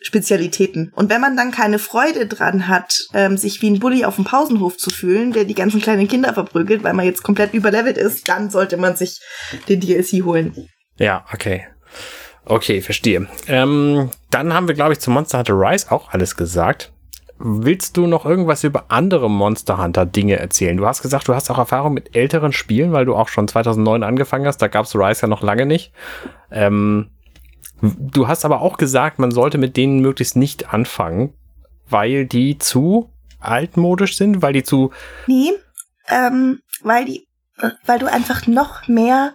Spezialitäten. 0.00 0.92
Und 0.94 1.08
wenn 1.08 1.20
man 1.20 1.36
dann 1.36 1.50
keine 1.50 1.78
Freude 1.78 2.26
dran 2.26 2.68
hat, 2.68 2.98
ähm, 3.14 3.38
sich 3.38 3.62
wie 3.62 3.70
ein 3.70 3.80
Bully 3.80 4.04
auf 4.04 4.16
dem 4.16 4.24
Pausenhof 4.24 4.76
zu 4.76 4.90
fühlen, 4.90 5.32
der 5.32 5.44
die 5.44 5.54
ganzen 5.54 5.80
kleinen 5.80 6.08
Kinder 6.08 6.34
verprügelt, 6.34 6.82
weil 6.82 6.92
man 6.92 7.06
jetzt 7.06 7.22
komplett 7.22 7.54
überlevelt 7.54 7.96
ist, 7.96 8.28
dann 8.28 8.50
sollte 8.50 8.76
man 8.76 8.96
sich 8.96 9.20
den 9.68 9.80
DLC 9.80 10.24
holen. 10.24 10.68
Ja, 10.98 11.24
okay. 11.32 11.66
Okay, 12.44 12.80
verstehe. 12.80 13.26
Ähm, 13.46 14.10
dann 14.30 14.52
haben 14.52 14.68
wir, 14.68 14.74
glaube 14.74 14.92
ich, 14.92 15.00
zu 15.00 15.10
Monster 15.10 15.38
Hunter 15.38 15.54
Rise 15.54 15.90
auch 15.90 16.10
alles 16.12 16.36
gesagt. 16.36 16.92
Willst 17.38 17.96
du 17.96 18.06
noch 18.06 18.26
irgendwas 18.26 18.64
über 18.64 18.84
andere 18.88 19.28
Monster 19.28 19.82
Hunter 19.82 20.06
Dinge 20.06 20.36
erzählen? 20.36 20.76
Du 20.76 20.86
hast 20.86 21.02
gesagt, 21.02 21.26
du 21.26 21.34
hast 21.34 21.50
auch 21.50 21.58
Erfahrung 21.58 21.94
mit 21.94 22.14
älteren 22.14 22.52
Spielen, 22.52 22.92
weil 22.92 23.06
du 23.06 23.16
auch 23.16 23.28
schon 23.28 23.48
2009 23.48 24.02
angefangen 24.02 24.46
hast. 24.46 24.58
Da 24.58 24.68
gab 24.68 24.84
es 24.84 24.94
Rise 24.94 25.22
ja 25.22 25.28
noch 25.28 25.42
lange 25.42 25.66
nicht. 25.66 25.92
Ähm, 26.50 27.10
du 27.80 28.28
hast 28.28 28.44
aber 28.44 28.60
auch 28.60 28.76
gesagt, 28.76 29.18
man 29.18 29.30
sollte 29.30 29.58
mit 29.58 29.76
denen 29.76 30.00
möglichst 30.00 30.36
nicht 30.36 30.72
anfangen, 30.72 31.34
weil 31.88 32.26
die 32.26 32.58
zu 32.58 33.10
altmodisch 33.40 34.16
sind, 34.16 34.42
weil 34.42 34.52
die 34.52 34.62
zu 34.62 34.92
Nee, 35.26 35.52
ähm, 36.08 36.60
weil 36.82 37.04
die, 37.04 37.26
äh, 37.58 37.70
weil 37.84 37.98
du 37.98 38.06
einfach 38.10 38.46
noch 38.46 38.86
mehr, 38.88 39.34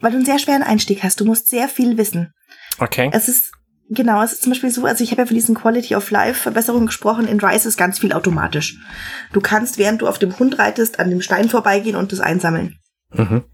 weil 0.00 0.10
du 0.10 0.18
einen 0.18 0.26
sehr 0.26 0.38
schweren 0.38 0.62
Einstieg 0.62 1.02
hast. 1.02 1.20
Du 1.20 1.24
musst 1.24 1.48
sehr 1.48 1.68
viel 1.68 1.96
wissen. 1.96 2.32
okay. 2.78 3.10
Es 3.12 3.28
ist, 3.28 3.52
genau, 3.88 4.22
es 4.22 4.32
ist 4.32 4.42
zum 4.42 4.52
Beispiel 4.52 4.70
so, 4.70 4.84
also 4.84 5.02
ich 5.02 5.10
habe 5.10 5.22
ja 5.22 5.26
von 5.26 5.34
diesen 5.34 5.54
Quality 5.54 5.94
of 5.94 6.10
Life 6.10 6.42
Verbesserungen 6.42 6.86
gesprochen. 6.86 7.28
In 7.28 7.40
Rise 7.40 7.68
ist 7.68 7.76
ganz 7.76 7.98
viel 7.98 8.12
automatisch. 8.12 8.78
Du 9.32 9.40
kannst, 9.40 9.78
während 9.78 10.02
du 10.02 10.06
auf 10.06 10.18
dem 10.18 10.38
Hund 10.38 10.58
reitest, 10.58 10.98
an 10.98 11.10
dem 11.10 11.22
Stein 11.22 11.48
vorbeigehen 11.48 11.96
und 11.96 12.12
das 12.12 12.20
einsammeln. 12.20 12.78
Mhm. 13.12 13.44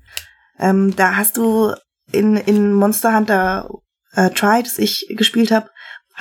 Ähm, 0.58 0.96
da 0.96 1.16
hast 1.16 1.36
du 1.36 1.74
in, 2.10 2.36
in 2.36 2.72
Monster 2.72 3.16
Hunter 3.16 3.68
äh, 4.14 4.30
Try, 4.30 4.62
das 4.62 4.78
ich 4.78 5.06
gespielt 5.16 5.50
habe, 5.50 5.70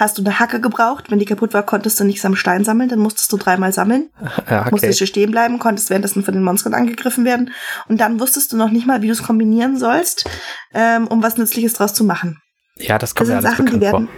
hast 0.02 0.18
du 0.18 0.24
eine 0.24 0.40
Hacke 0.40 0.60
gebraucht. 0.60 1.10
Wenn 1.10 1.20
die 1.20 1.26
kaputt 1.26 1.54
war, 1.54 1.64
konntest 1.64 2.00
du 2.00 2.04
nichts 2.04 2.26
am 2.26 2.36
Stein 2.36 2.64
sammeln, 2.64 2.90
dann 2.90 3.00
musstest 3.00 3.32
du 3.32 3.38
dreimal 3.38 3.72
sammeln. 3.72 4.10
Ja, 4.50 4.62
okay. 4.62 4.72
Musstest 4.72 5.00
du 5.00 5.06
stehen 5.06 5.32
bleiben, 5.32 5.60
konntest 5.60 5.90
währenddessen 5.90 6.24
von 6.24 6.34
den 6.34 6.44
Monstern 6.44 6.74
angegriffen 6.74 7.24
werden. 7.24 7.52
Und 7.88 8.02
dann 8.02 8.20
wusstest 8.20 8.52
du 8.52 8.58
noch 8.58 8.70
nicht 8.70 8.88
mal, 8.88 9.02
wie 9.02 9.08
du 9.08 9.14
es 9.14 9.24
kombinieren 9.24 9.78
sollst, 9.78 10.30
ähm, 10.74 11.08
um 11.08 11.24
was 11.24 11.38
Nützliches 11.38 11.74
draus 11.74 11.94
zu 11.94 12.04
machen. 12.04 12.42
Ja, 12.78 12.98
das 12.98 13.12
Das 13.12 13.16
kommt 13.16 13.30
mir 13.30 13.36
sind 13.36 13.46
alles 13.46 13.58
Sachen, 13.58 13.72
die 13.72 13.82
werden. 13.82 14.10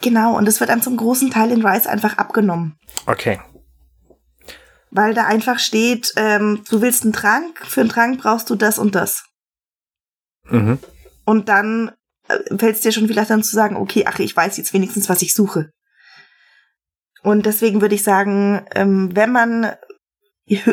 Genau, 0.00 0.36
und 0.36 0.46
das 0.46 0.60
wird 0.60 0.70
einem 0.70 0.82
zum 0.82 0.96
großen 0.96 1.30
Teil 1.30 1.50
in 1.52 1.64
Rise 1.64 1.88
einfach 1.88 2.18
abgenommen. 2.18 2.76
vor. 3.04 3.14
Okay. 3.14 3.40
Weil 4.90 5.14
da 5.14 5.26
einfach 5.26 5.58
steht, 5.58 6.12
ähm, 6.16 6.62
du 6.70 6.80
willst 6.80 7.04
einen 7.04 7.12
Trank, 7.12 7.64
für 7.66 7.80
einen 7.80 7.90
Trank 7.90 8.18
brauchst 8.20 8.48
du 8.50 8.54
das 8.54 8.78
und 8.78 8.94
das. 8.94 9.24
Mhm. 10.44 10.78
Und 11.24 11.48
dann 11.48 11.92
fällt 12.58 12.76
es 12.76 12.80
dir 12.80 12.92
schon 12.92 13.08
vielleicht 13.08 13.30
dann 13.30 13.42
zu 13.42 13.54
sagen, 13.54 13.76
okay, 13.76 14.04
ach, 14.06 14.18
ich 14.18 14.36
weiß 14.36 14.56
jetzt 14.56 14.72
wenigstens, 14.72 15.08
was 15.08 15.22
ich 15.22 15.34
suche. 15.34 15.70
Und 17.22 17.46
deswegen 17.46 17.80
würde 17.80 17.94
ich 17.94 18.04
sagen, 18.04 18.64
ähm, 18.74 19.14
wenn 19.14 19.32
man 19.32 19.72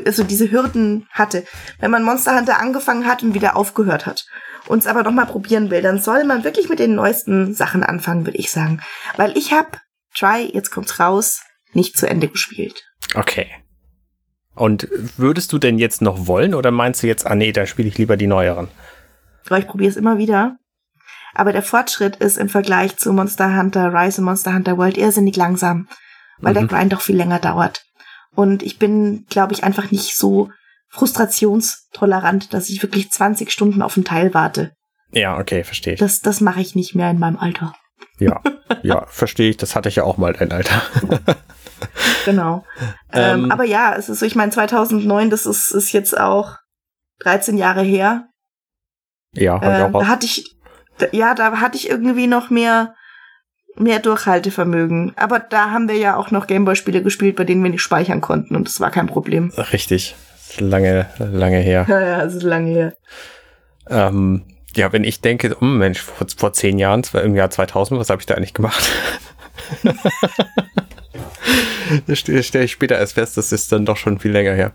also 0.05 0.23
diese 0.23 0.51
Hürden 0.51 1.07
hatte, 1.11 1.45
wenn 1.79 1.91
man 1.91 2.03
Monster 2.03 2.37
Hunter 2.37 2.59
angefangen 2.59 3.07
hat 3.07 3.23
und 3.23 3.33
wieder 3.33 3.55
aufgehört 3.55 4.05
hat 4.05 4.25
und 4.67 4.79
es 4.79 4.87
aber 4.87 5.03
noch 5.03 5.11
mal 5.11 5.25
probieren 5.25 5.71
will, 5.71 5.81
dann 5.81 5.99
soll 5.99 6.23
man 6.25 6.43
wirklich 6.43 6.69
mit 6.69 6.79
den 6.79 6.95
neuesten 6.95 7.53
Sachen 7.53 7.83
anfangen, 7.83 8.25
würde 8.25 8.37
ich 8.37 8.51
sagen. 8.51 8.81
Weil 9.17 9.35
ich 9.37 9.51
habe 9.51 9.79
Try, 10.15 10.49
jetzt 10.53 10.69
kommt's 10.69 10.99
raus, 10.99 11.41
nicht 11.73 11.97
zu 11.97 12.07
Ende 12.07 12.27
gespielt. 12.27 12.83
Okay. 13.15 13.47
Und 14.55 14.87
würdest 15.17 15.51
du 15.51 15.57
denn 15.57 15.79
jetzt 15.79 16.03
noch 16.03 16.27
wollen 16.27 16.53
oder 16.53 16.69
meinst 16.69 17.01
du 17.01 17.07
jetzt, 17.07 17.25
ah 17.25 17.33
nee, 17.33 17.51
da 17.51 17.65
spiele 17.65 17.87
ich 17.87 17.97
lieber 17.97 18.17
die 18.17 18.27
neueren? 18.27 18.67
Aber 19.47 19.57
ich 19.57 19.67
probiere 19.67 19.89
es 19.89 19.97
immer 19.97 20.19
wieder. 20.19 20.57
Aber 21.33 21.51
der 21.51 21.63
Fortschritt 21.63 22.17
ist 22.17 22.37
im 22.37 22.49
Vergleich 22.49 22.97
zu 22.97 23.11
Monster 23.13 23.55
Hunter 23.57 23.93
Rise 23.93 24.21
und 24.21 24.25
Monster 24.25 24.53
Hunter 24.53 24.77
World 24.77 24.97
irrsinnig 24.97 25.35
langsam, 25.35 25.87
weil 26.39 26.53
der 26.53 26.63
Mhm. 26.63 26.67
Grind 26.67 26.93
doch 26.93 27.01
viel 27.01 27.15
länger 27.17 27.39
dauert. 27.39 27.83
Und 28.35 28.63
ich 28.63 28.77
bin, 28.79 29.25
glaube 29.29 29.53
ich, 29.53 29.63
einfach 29.63 29.91
nicht 29.91 30.15
so 30.17 30.49
frustrationstolerant, 30.89 32.53
dass 32.53 32.69
ich 32.69 32.81
wirklich 32.81 33.11
20 33.11 33.51
Stunden 33.51 33.81
auf 33.81 33.97
ein 33.97 34.03
Teil 34.05 34.33
warte. 34.33 34.71
Ja, 35.11 35.37
okay, 35.37 35.63
verstehe 35.63 35.93
ich. 35.93 35.99
Das, 35.99 36.21
das 36.21 36.41
mache 36.41 36.61
ich 36.61 36.75
nicht 36.75 36.95
mehr 36.95 37.09
in 37.11 37.19
meinem 37.19 37.37
Alter. 37.37 37.73
Ja, 38.19 38.41
ja, 38.83 39.05
verstehe 39.07 39.49
ich. 39.49 39.57
Das 39.57 39.75
hatte 39.75 39.89
ich 39.89 39.95
ja 39.97 40.03
auch 40.03 40.17
mal, 40.17 40.33
dein 40.33 40.51
Alter. 40.51 40.81
Genau. 42.25 42.63
ähm, 43.11 43.45
Ähm, 43.45 43.51
aber 43.51 43.65
ja, 43.65 43.93
es 43.95 44.07
ist 44.07 44.19
so, 44.19 44.25
ich 44.25 44.35
meine, 44.35 44.51
2009, 44.51 45.29
das 45.29 45.45
ist, 45.45 45.71
ist 45.71 45.91
jetzt 45.91 46.17
auch 46.17 46.55
13 47.19 47.57
Jahre 47.57 47.81
her. 47.81 48.29
ja, 49.33 49.55
hab 49.55 49.63
ich 49.63 49.67
Äh, 49.67 49.81
auch 49.83 49.91
da 49.91 49.97
raus. 49.99 50.07
hatte 50.07 50.25
ich, 50.25 50.55
ja, 51.11 51.33
da 51.33 51.59
hatte 51.59 51.77
ich 51.77 51.89
irgendwie 51.89 52.27
noch 52.27 52.49
mehr, 52.49 52.95
mehr 53.75 53.99
Durchhaltevermögen. 53.99 55.13
Aber 55.15 55.39
da 55.39 55.71
haben 55.71 55.87
wir 55.87 55.97
ja 55.97 56.15
auch 56.15 56.31
noch 56.31 56.47
Gameboy-Spiele 56.47 57.03
gespielt, 57.03 57.35
bei 57.35 57.43
denen 57.43 57.63
wir 57.63 57.71
nicht 57.71 57.81
speichern 57.81 58.21
konnten 58.21 58.55
und 58.55 58.67
das 58.67 58.79
war 58.79 58.91
kein 58.91 59.07
Problem. 59.07 59.51
Richtig. 59.71 60.15
Lange, 60.59 61.07
lange 61.17 61.57
her. 61.57 61.85
Ja, 61.87 61.99
ja, 61.99 62.21
ist 62.21 62.43
lange 62.43 62.69
her. 62.69 62.93
Ähm, 63.89 64.45
ja, 64.75 64.91
wenn 64.93 65.03
ich 65.03 65.21
denke, 65.21 65.55
oh 65.59 65.65
Mensch, 65.65 66.01
vor, 66.01 66.27
vor 66.35 66.53
zehn 66.53 66.77
Jahren, 66.79 67.03
im 67.23 67.35
Jahr 67.35 67.49
2000, 67.49 67.99
was 67.99 68.09
habe 68.09 68.21
ich 68.21 68.25
da 68.25 68.35
eigentlich 68.35 68.53
gemacht? 68.53 68.89
das 72.07 72.19
stelle 72.19 72.65
ich 72.65 72.71
später 72.71 72.97
erst 72.97 73.13
fest, 73.13 73.37
das 73.37 73.51
ist 73.51 73.71
dann 73.71 73.85
doch 73.85 73.97
schon 73.97 74.19
viel 74.19 74.31
länger 74.31 74.53
her. 74.53 74.71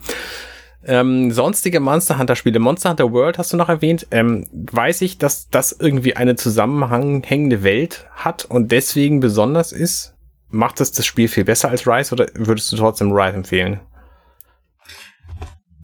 Ähm, 0.85 1.33
sonstige 1.33 1.81
Monster 1.81 2.19
Hunter 2.19 2.37
Spiele. 2.37 2.61
Monster 2.61 2.91
Hunter 2.91 3.13
World 3.13 3.39
hast 3.39 3.53
du 3.53 3.57
noch 3.57 3.69
erwähnt. 3.69 4.07
Ähm, 4.11 4.47
weiß 4.53 5.03
ich, 5.03 5.19
dass 5.19 5.49
das 5.49 5.73
irgendwie 5.73 6.17
eine 6.17 6.37
zusammenhängende 6.37 7.63
Welt 7.63 8.07
hat 8.13 8.45
und 8.45 8.71
deswegen 8.71 9.21
besonders 9.21 9.73
ist? 9.73 10.15
Macht 10.51 10.81
es 10.81 10.93
das 10.93 11.05
Spiel 11.05 11.29
viel 11.29 11.45
besser 11.45 11.69
als 11.69 11.87
Rise 11.87 12.15
oder 12.15 12.27
würdest 12.35 12.73
du 12.73 12.77
trotzdem 12.77 13.13
Rise 13.13 13.37
empfehlen? 13.37 13.81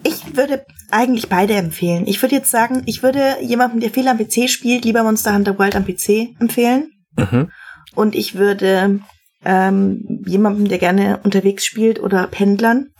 Ich 0.05 0.37
würde 0.37 0.65
eigentlich 0.91 1.29
beide 1.29 1.55
empfehlen. 1.55 2.07
Ich 2.07 2.23
würde 2.23 2.37
jetzt 2.37 2.51
sagen, 2.51 2.83
ich 2.87 3.03
würde 3.03 3.37
jemandem, 3.43 3.81
der 3.81 3.91
viel 3.91 4.07
am 4.07 4.19
PC 4.19 4.49
spielt, 4.49 4.85
lieber 4.85 5.03
Monster 5.03 5.35
Hunter 5.35 5.59
World 5.59 5.77
am 5.77 5.85
PC 5.85 6.35
empfehlen. 6.41 6.93
Mhm. 7.17 7.51
Und 7.95 8.15
ich 8.15 8.37
würde 8.37 9.01
ähm, 9.45 10.23
jemandem, 10.27 10.69
der 10.69 10.79
gerne 10.79 11.21
unterwegs 11.23 11.65
spielt 11.65 12.01
oder 12.01 12.27
Pendlern, 12.27 12.91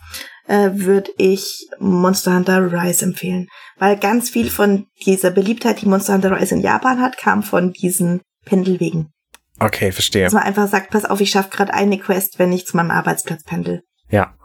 äh, 0.47 0.71
würde 0.73 1.11
ich 1.17 1.67
Monster 1.79 2.35
Hunter 2.35 2.71
Rise 2.71 3.05
empfehlen. 3.05 3.47
Weil 3.77 3.97
ganz 3.97 4.29
viel 4.29 4.49
von 4.49 4.87
dieser 5.05 5.31
Beliebtheit, 5.31 5.81
die 5.81 5.87
Monster 5.87 6.13
Hunter 6.13 6.39
Rise 6.39 6.55
in 6.55 6.61
Japan 6.61 7.01
hat, 7.01 7.17
kam 7.17 7.43
von 7.43 7.71
diesen 7.73 8.21
Pendelwegen. 8.45 9.11
Okay, 9.59 9.91
verstehe. 9.91 10.25
Dass 10.25 10.33
man 10.33 10.43
einfach 10.43 10.67
sagt, 10.67 10.91
pass 10.91 11.05
auf, 11.05 11.21
ich 11.21 11.31
schaffe 11.31 11.49
gerade 11.49 11.73
eine 11.73 11.97
Quest, 11.97 12.39
wenn 12.39 12.51
ich 12.51 12.65
zu 12.65 12.75
meinem 12.77 12.91
Arbeitsplatz 12.91 13.43
pendel. 13.43 13.83
Ja, 14.09 14.35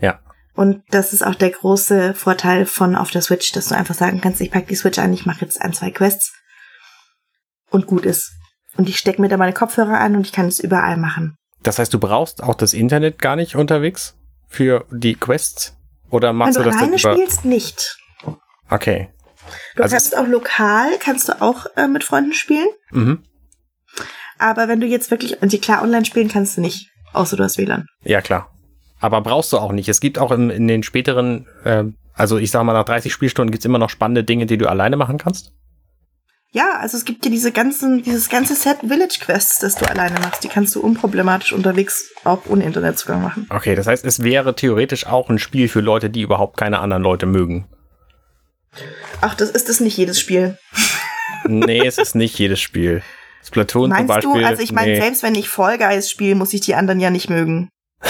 ja. 0.00 0.20
Und 0.54 0.82
das 0.90 1.12
ist 1.12 1.24
auch 1.24 1.34
der 1.34 1.50
große 1.50 2.14
Vorteil 2.14 2.64
von 2.64 2.96
auf 2.96 3.10
der 3.10 3.22
Switch, 3.22 3.52
dass 3.52 3.68
du 3.68 3.74
einfach 3.74 3.94
sagen 3.94 4.20
kannst, 4.20 4.40
ich 4.40 4.50
pack 4.50 4.66
die 4.68 4.76
Switch 4.76 4.98
ein, 4.98 5.12
ich 5.12 5.26
mache 5.26 5.44
jetzt 5.44 5.60
ein, 5.60 5.72
zwei 5.72 5.90
Quests 5.90 6.32
und 7.70 7.86
gut 7.86 8.06
ist. 8.06 8.32
Und 8.76 8.88
ich 8.88 8.96
stecke 8.96 9.20
mir 9.20 9.28
da 9.28 9.36
meine 9.36 9.52
Kopfhörer 9.52 10.00
an 10.00 10.16
und 10.16 10.26
ich 10.26 10.32
kann 10.32 10.46
es 10.46 10.60
überall 10.60 10.96
machen. 10.96 11.36
Das 11.62 11.78
heißt, 11.78 11.92
du 11.92 11.98
brauchst 11.98 12.42
auch 12.42 12.54
das 12.54 12.72
Internet 12.72 13.18
gar 13.18 13.36
nicht 13.36 13.56
unterwegs 13.56 14.16
für 14.54 14.86
die 14.90 15.14
Quests? 15.14 15.76
Oder 16.10 16.32
machst 16.32 16.54
Wenn 16.54 16.62
du, 16.62 16.70
du 16.70 16.70
das 16.70 16.82
alleine 16.82 16.96
dann 16.96 17.12
über 17.12 17.22
spielst, 17.24 17.44
nicht. 17.44 17.98
Okay. 18.70 19.10
Du 19.76 19.82
also 19.82 19.94
kannst 19.94 20.16
auch 20.16 20.26
lokal, 20.26 20.90
kannst 21.00 21.28
du 21.28 21.40
auch 21.42 21.66
äh, 21.76 21.88
mit 21.88 22.04
Freunden 22.04 22.32
spielen. 22.32 22.68
Mhm. 22.90 23.24
Aber 24.38 24.68
wenn 24.68 24.80
du 24.80 24.86
jetzt 24.86 25.10
wirklich, 25.10 25.42
also 25.42 25.58
klar, 25.58 25.82
online 25.82 26.04
spielen 26.04 26.28
kannst 26.28 26.56
du 26.56 26.60
nicht, 26.60 26.90
außer 27.12 27.36
du 27.36 27.44
hast 27.44 27.58
WLAN. 27.58 27.86
Ja, 28.02 28.20
klar. 28.20 28.50
Aber 29.00 29.20
brauchst 29.20 29.52
du 29.52 29.58
auch 29.58 29.72
nicht. 29.72 29.88
Es 29.88 30.00
gibt 30.00 30.18
auch 30.18 30.30
in, 30.30 30.50
in 30.50 30.66
den 30.66 30.82
späteren, 30.82 31.46
äh, 31.64 31.84
also 32.14 32.38
ich 32.38 32.50
sag 32.50 32.64
mal, 32.64 32.72
nach 32.72 32.84
30 32.84 33.12
Spielstunden 33.12 33.50
gibt's 33.50 33.66
immer 33.66 33.78
noch 33.78 33.90
spannende 33.90 34.24
Dinge, 34.24 34.46
die 34.46 34.56
du 34.56 34.68
alleine 34.68 34.96
machen 34.96 35.18
kannst. 35.18 35.52
Ja, 36.54 36.78
also 36.78 36.96
es 36.96 37.04
gibt 37.04 37.24
ja 37.24 37.32
diese 37.32 37.50
ganzen, 37.50 38.04
dieses 38.04 38.28
ganze 38.28 38.54
Set 38.54 38.78
Village 38.86 39.18
Quests, 39.20 39.58
das 39.58 39.74
du 39.74 39.90
alleine 39.90 40.20
machst. 40.20 40.44
Die 40.44 40.48
kannst 40.48 40.72
du 40.76 40.80
unproblematisch 40.80 41.52
unterwegs 41.52 42.12
auch 42.22 42.42
ohne 42.46 42.62
Internetzugang 42.62 43.20
machen. 43.20 43.48
Okay, 43.50 43.74
das 43.74 43.88
heißt, 43.88 44.04
es 44.04 44.22
wäre 44.22 44.54
theoretisch 44.54 45.04
auch 45.04 45.30
ein 45.30 45.40
Spiel 45.40 45.68
für 45.68 45.80
Leute, 45.80 46.10
die 46.10 46.20
überhaupt 46.20 46.56
keine 46.56 46.78
anderen 46.78 47.02
Leute 47.02 47.26
mögen. 47.26 47.66
Ach, 49.20 49.34
das 49.34 49.50
ist 49.50 49.68
das 49.68 49.80
nicht 49.80 49.96
jedes 49.96 50.20
Spiel. 50.20 50.56
nee, 51.48 51.84
es 51.84 51.98
ist 51.98 52.14
nicht 52.14 52.38
jedes 52.38 52.60
Spiel. 52.60 53.02
Splatoon 53.44 53.90
Meinst 53.90 54.02
zum 54.02 54.14
Beispiel. 54.14 54.42
Du? 54.42 54.46
Also 54.46 54.62
ich 54.62 54.70
meine, 54.70 54.92
nee. 54.92 55.00
selbst 55.00 55.24
wenn 55.24 55.34
ich 55.34 55.48
Fall 55.48 55.76
Guys 55.76 56.08
spiele, 56.08 56.36
muss 56.36 56.54
ich 56.54 56.60
die 56.60 56.76
anderen 56.76 57.00
ja 57.00 57.10
nicht 57.10 57.28
mögen. 57.28 57.68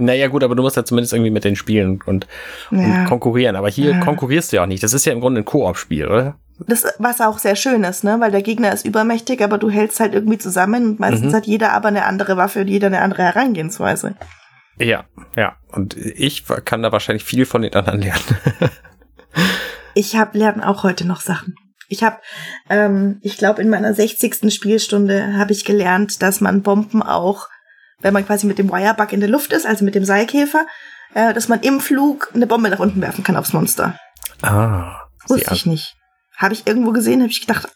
Naja, 0.00 0.28
gut, 0.28 0.44
aber 0.44 0.54
du 0.54 0.62
musst 0.62 0.76
ja 0.76 0.84
zumindest 0.84 1.12
irgendwie 1.12 1.32
mit 1.32 1.42
den 1.42 1.56
Spielen 1.56 2.00
und, 2.06 2.28
ja. 2.70 2.78
und 2.78 3.06
konkurrieren. 3.06 3.56
Aber 3.56 3.68
hier 3.68 3.90
ja. 3.90 3.98
konkurrierst 3.98 4.52
du 4.52 4.56
ja 4.58 4.62
auch 4.62 4.68
nicht. 4.68 4.84
Das 4.84 4.92
ist 4.92 5.04
ja 5.04 5.12
im 5.12 5.18
Grunde 5.18 5.40
ein 5.40 5.44
Koop-Spiel, 5.44 6.06
oder? 6.06 6.38
Das, 6.66 6.84
was 6.98 7.20
auch 7.20 7.38
sehr 7.38 7.56
schön 7.56 7.84
ist, 7.84 8.02
ne? 8.02 8.18
Weil 8.18 8.32
der 8.32 8.42
Gegner 8.42 8.72
ist 8.72 8.84
übermächtig, 8.84 9.42
aber 9.42 9.58
du 9.58 9.70
hältst 9.70 10.00
halt 10.00 10.14
irgendwie 10.14 10.38
zusammen 10.38 10.90
und 10.90 11.00
meistens 11.00 11.32
mhm. 11.32 11.36
hat 11.36 11.46
jeder 11.46 11.72
aber 11.72 11.88
eine 11.88 12.04
andere 12.04 12.36
Waffe 12.36 12.62
und 12.62 12.68
jeder 12.68 12.88
eine 12.88 13.00
andere 13.00 13.22
Herangehensweise. 13.22 14.16
Ja, 14.80 15.04
ja. 15.36 15.56
Und 15.70 15.96
ich 15.96 16.44
kann 16.64 16.82
da 16.82 16.92
wahrscheinlich 16.92 17.24
viel 17.24 17.46
von 17.46 17.62
den 17.62 17.74
anderen 17.74 18.00
lernen. 18.00 18.22
ich 19.94 20.16
habe 20.16 20.38
lernen 20.38 20.62
auch 20.62 20.82
heute 20.82 21.06
noch 21.06 21.20
Sachen. 21.20 21.54
Ich 21.88 22.02
habe, 22.02 22.18
ähm, 22.68 23.18
ich 23.22 23.38
glaube, 23.38 23.62
in 23.62 23.70
meiner 23.70 23.94
60. 23.94 24.52
Spielstunde 24.52 25.36
habe 25.36 25.52
ich 25.52 25.64
gelernt, 25.64 26.22
dass 26.22 26.40
man 26.40 26.62
Bomben 26.62 27.02
auch, 27.02 27.48
wenn 28.00 28.12
man 28.12 28.26
quasi 28.26 28.46
mit 28.46 28.58
dem 28.58 28.70
Wirebug 28.70 29.12
in 29.12 29.20
der 29.20 29.28
Luft 29.28 29.52
ist, 29.52 29.66
also 29.66 29.84
mit 29.84 29.94
dem 29.94 30.04
Seilkäfer, 30.04 30.66
äh, 31.14 31.32
dass 31.32 31.48
man 31.48 31.60
im 31.60 31.80
Flug 31.80 32.30
eine 32.34 32.46
Bombe 32.46 32.68
nach 32.68 32.78
unten 32.78 33.00
werfen 33.00 33.24
kann 33.24 33.36
aufs 33.36 33.52
Monster. 33.52 33.98
Ah. 34.42 35.08
Wusste 35.26 35.54
ich 35.54 35.66
nicht. 35.66 35.97
Habe 36.38 36.54
ich 36.54 36.66
irgendwo 36.66 36.92
gesehen, 36.92 37.20
habe 37.20 37.30
ich 37.30 37.40
gedacht, 37.40 37.68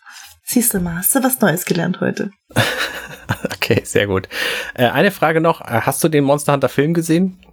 siehst 0.45 0.73
du 0.73 0.79
mal, 0.79 0.97
hast 0.97 1.15
du 1.15 1.23
was 1.23 1.41
Neues 1.41 1.65
gelernt 1.65 2.01
heute. 2.01 2.31
okay, 3.45 3.83
sehr 3.85 4.07
gut. 4.07 4.29
Äh, 4.75 4.87
eine 4.87 5.11
Frage 5.11 5.41
noch, 5.41 5.61
äh, 5.61 5.81
hast 5.83 6.03
du 6.05 6.09
den 6.09 6.23
Monster 6.23 6.53
Hunter 6.53 6.69
Film 6.69 6.95
gesehen? 6.95 7.45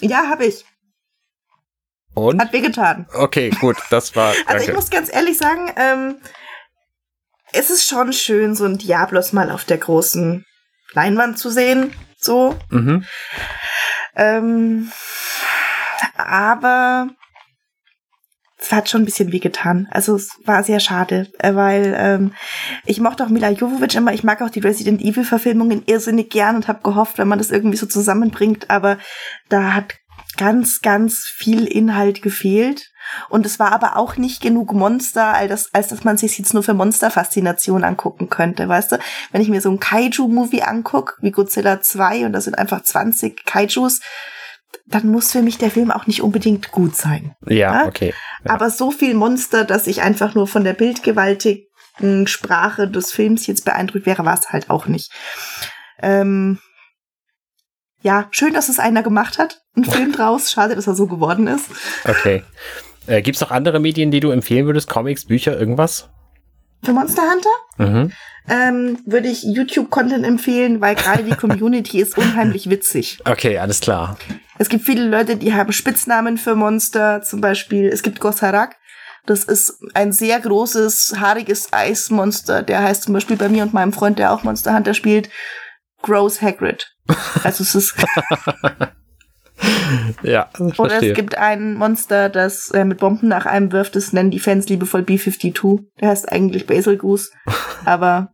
Ja, 0.00 0.28
habe 0.30 0.46
ich. 0.46 0.64
Und? 2.14 2.40
Hat 2.40 2.52
wehgetan. 2.54 3.06
Okay, 3.12 3.50
gut, 3.60 3.76
das 3.90 4.16
war. 4.16 4.34
also 4.46 4.66
ich 4.66 4.74
muss 4.74 4.88
ganz 4.88 5.12
ehrlich 5.12 5.36
sagen, 5.36 5.70
ähm, 5.76 6.16
es 7.52 7.68
ist 7.68 7.86
schon 7.86 8.14
schön, 8.14 8.54
so 8.54 8.64
ein 8.64 8.78
Diablos 8.78 9.34
mal 9.34 9.50
auf 9.50 9.64
der 9.64 9.78
großen 9.78 10.46
Leinwand 10.94 11.38
zu 11.38 11.50
sehen. 11.50 11.92
So. 12.18 12.58
Mhm. 12.70 13.04
Ähm, 14.16 14.90
aber 16.16 17.10
es 18.60 18.72
hat 18.72 18.88
schon 18.88 19.02
ein 19.02 19.04
bisschen 19.04 19.32
wehgetan. 19.32 19.86
Also 19.90 20.16
es 20.16 20.30
war 20.44 20.64
sehr 20.64 20.80
schade, 20.80 21.28
äh, 21.38 21.54
weil 21.54 21.94
ähm, 21.96 22.32
ich 22.84 23.00
mochte 23.00 23.24
auch 23.24 23.28
Mila 23.28 23.50
Jovovich 23.50 23.94
immer. 23.94 24.12
Ich 24.12 24.24
mag 24.24 24.42
auch 24.42 24.50
die 24.50 24.60
Resident 24.60 25.00
Evil 25.00 25.24
Verfilmungen 25.24 25.84
irrsinnig 25.86 26.30
gern 26.30 26.56
und 26.56 26.68
habe 26.68 26.82
gehofft, 26.82 27.18
wenn 27.18 27.28
man 27.28 27.38
das 27.38 27.50
irgendwie 27.50 27.76
so 27.76 27.86
zusammenbringt. 27.86 28.68
Aber 28.68 28.98
da 29.48 29.74
hat 29.74 29.94
ganz, 30.36 30.80
ganz 30.80 31.24
viel 31.24 31.66
Inhalt 31.66 32.20
gefehlt. 32.20 32.90
Und 33.28 33.46
es 33.46 33.58
war 33.58 33.72
aber 33.72 33.96
auch 33.96 34.16
nicht 34.16 34.42
genug 34.42 34.72
Monster, 34.72 35.34
als, 35.34 35.48
dass, 35.48 35.74
als 35.74 35.88
dass 35.88 36.04
man 36.04 36.18
sich 36.18 36.38
jetzt 36.38 36.52
nur 36.52 36.62
für 36.62 36.74
Monsterfaszination 36.74 37.84
angucken 37.84 38.28
könnte, 38.28 38.68
weißt 38.68 38.92
du? 38.92 38.98
Wenn 39.32 39.40
ich 39.40 39.48
mir 39.48 39.60
so 39.60 39.70
ein 39.70 39.80
Kaiju-Movie 39.80 40.62
angucke, 40.62 41.14
wie 41.20 41.30
Godzilla 41.30 41.80
2, 41.80 42.26
und 42.26 42.32
da 42.32 42.40
sind 42.40 42.58
einfach 42.58 42.82
20 42.82 43.46
Kaijus, 43.46 44.00
dann 44.86 45.08
muss 45.08 45.32
für 45.32 45.42
mich 45.42 45.58
der 45.58 45.70
Film 45.70 45.90
auch 45.90 46.06
nicht 46.06 46.22
unbedingt 46.22 46.70
gut 46.70 46.96
sein. 46.96 47.34
Ja, 47.46 47.54
ja? 47.54 47.86
okay. 47.86 48.14
Ja. 48.44 48.52
Aber 48.52 48.70
so 48.70 48.90
viel 48.90 49.14
Monster, 49.14 49.64
dass 49.64 49.86
ich 49.86 50.02
einfach 50.02 50.34
nur 50.34 50.46
von 50.46 50.64
der 50.64 50.72
bildgewaltigen 50.72 52.26
Sprache 52.26 52.88
des 52.88 53.12
Films 53.12 53.46
jetzt 53.46 53.64
beeindruckt 53.64 54.06
wäre, 54.06 54.24
war 54.24 54.38
es 54.38 54.50
halt 54.50 54.70
auch 54.70 54.86
nicht. 54.86 55.12
Ähm, 56.00 56.58
ja, 58.00 58.28
schön, 58.30 58.54
dass 58.54 58.68
es 58.68 58.78
einer 58.78 59.02
gemacht 59.02 59.38
hat. 59.38 59.62
Ein 59.76 59.84
Film 59.90 60.12
draus. 60.12 60.50
Schade, 60.50 60.74
dass 60.74 60.86
er 60.86 60.94
so 60.94 61.06
geworden 61.06 61.46
ist. 61.46 61.66
Okay. 62.04 62.42
Äh, 63.06 63.22
Gibt 63.22 63.36
es 63.36 63.40
noch 63.40 63.50
andere 63.50 63.80
Medien, 63.80 64.10
die 64.10 64.20
du 64.20 64.30
empfehlen 64.30 64.66
würdest? 64.66 64.88
Comics, 64.88 65.24
Bücher, 65.24 65.58
irgendwas? 65.58 66.08
Für 66.82 66.92
Monster 66.92 67.22
Hunter? 67.22 67.92
Mhm. 67.92 68.12
Ähm, 68.48 68.98
würde 69.04 69.28
ich 69.28 69.42
YouTube-Content 69.42 70.24
empfehlen, 70.24 70.80
weil 70.80 70.94
gerade 70.94 71.22
die 71.22 71.34
Community 71.34 72.00
ist 72.00 72.16
unheimlich 72.16 72.70
witzig. 72.70 73.18
Okay, 73.24 73.58
alles 73.58 73.80
klar. 73.80 74.16
Es 74.58 74.68
gibt 74.68 74.84
viele 74.84 75.06
Leute, 75.06 75.36
die 75.36 75.54
haben 75.54 75.72
Spitznamen 75.72 76.38
für 76.38 76.54
Monster, 76.54 77.22
zum 77.22 77.40
Beispiel, 77.40 77.88
es 77.88 78.02
gibt 78.02 78.20
Gossarak. 78.20 78.76
Das 79.26 79.44
ist 79.44 79.78
ein 79.92 80.12
sehr 80.12 80.40
großes, 80.40 81.16
haariges 81.20 81.72
Eismonster. 81.72 82.62
Der 82.62 82.82
heißt 82.82 83.02
zum 83.02 83.14
Beispiel 83.14 83.36
bei 83.36 83.50
mir 83.50 83.62
und 83.62 83.74
meinem 83.74 83.92
Freund, 83.92 84.18
der 84.18 84.32
auch 84.32 84.42
Monster 84.42 84.74
Hunter 84.74 84.94
spielt, 84.94 85.28
Gross 86.02 86.40
Hagrid. 86.40 86.94
Also 87.44 87.62
es 87.62 87.74
ist. 87.74 87.94
ja. 90.22 90.48
Oder 90.58 90.74
verstehe. 90.74 91.10
es 91.10 91.16
gibt 91.16 91.38
ein 91.38 91.74
Monster, 91.74 92.28
das 92.28 92.70
äh, 92.70 92.84
mit 92.84 92.98
Bomben 92.98 93.28
nach 93.28 93.46
einem 93.46 93.72
wirft. 93.72 93.96
Das 93.96 94.12
nennen 94.12 94.30
die 94.30 94.40
Fans 94.40 94.68
liebevoll 94.68 95.02
B-52. 95.02 95.84
Der 96.00 96.08
heißt 96.08 96.30
eigentlich 96.30 96.66
Basil 96.66 96.96
Goose. 96.96 97.30
aber 97.84 98.32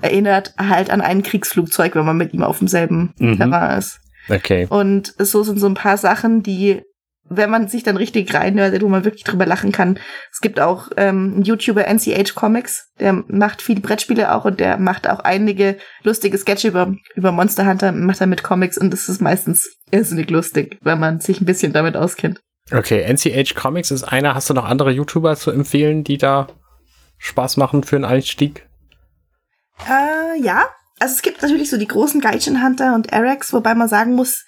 erinnert 0.00 0.54
halt 0.58 0.90
an 0.90 1.00
ein 1.00 1.22
Kriegsflugzeug, 1.22 1.94
wenn 1.94 2.04
man 2.04 2.16
mit 2.16 2.32
ihm 2.32 2.42
auf 2.42 2.58
demselben 2.58 3.14
mhm. 3.18 3.36
Terrain 3.36 3.78
ist. 3.78 4.00
Okay. 4.28 4.66
Und 4.68 5.14
so 5.18 5.42
sind 5.42 5.58
so 5.58 5.66
ein 5.66 5.74
paar 5.74 5.96
Sachen, 5.96 6.42
die, 6.42 6.82
wenn 7.28 7.50
man 7.50 7.68
sich 7.68 7.82
dann 7.82 7.96
richtig 7.96 8.32
reinhört, 8.34 8.80
wo 8.82 8.88
man 8.88 9.04
wirklich 9.04 9.24
drüber 9.24 9.46
lachen 9.46 9.72
kann. 9.72 9.98
Es 10.32 10.40
gibt 10.40 10.60
auch 10.60 10.88
ähm, 10.96 11.32
einen 11.34 11.42
YouTuber 11.42 11.86
NCH 11.86 12.34
Comics, 12.34 12.90
der 12.98 13.24
macht 13.28 13.62
viele 13.62 13.80
Brettspiele 13.80 14.34
auch 14.34 14.44
und 14.44 14.60
der 14.60 14.78
macht 14.78 15.08
auch 15.08 15.20
einige 15.20 15.76
lustige 16.02 16.38
Sketche 16.38 16.68
über, 16.68 16.94
über 17.14 17.32
Monster 17.32 17.66
Hunter, 17.66 17.92
macht 17.92 18.20
er 18.20 18.26
mit 18.26 18.42
Comics 18.42 18.78
und 18.78 18.92
das 18.92 19.08
ist 19.08 19.20
meistens 19.20 19.76
irrsinnig 19.90 20.30
lustig, 20.30 20.78
wenn 20.82 20.98
man 20.98 21.20
sich 21.20 21.40
ein 21.40 21.46
bisschen 21.46 21.72
damit 21.72 21.96
auskennt. 21.96 22.40
Okay, 22.70 23.02
NCH 23.02 23.54
Comics 23.54 23.90
ist 23.90 24.04
einer. 24.04 24.34
Hast 24.34 24.50
du 24.50 24.54
noch 24.54 24.66
andere 24.66 24.90
YouTuber 24.90 25.36
zu 25.36 25.50
empfehlen, 25.50 26.04
die 26.04 26.18
da 26.18 26.48
Spaß 27.16 27.56
machen 27.56 27.82
für 27.82 27.96
einen 27.96 28.04
Einstieg? 28.04 28.66
Äh, 29.86 30.40
ja. 30.42 30.66
Also 31.00 31.14
es 31.14 31.22
gibt 31.22 31.42
natürlich 31.42 31.70
so 31.70 31.76
die 31.76 31.86
großen 31.86 32.20
Gaijin 32.20 32.62
Hunter 32.62 32.94
und 32.94 33.12
Erex, 33.12 33.52
wobei 33.52 33.74
man 33.74 33.88
sagen 33.88 34.14
muss, 34.14 34.44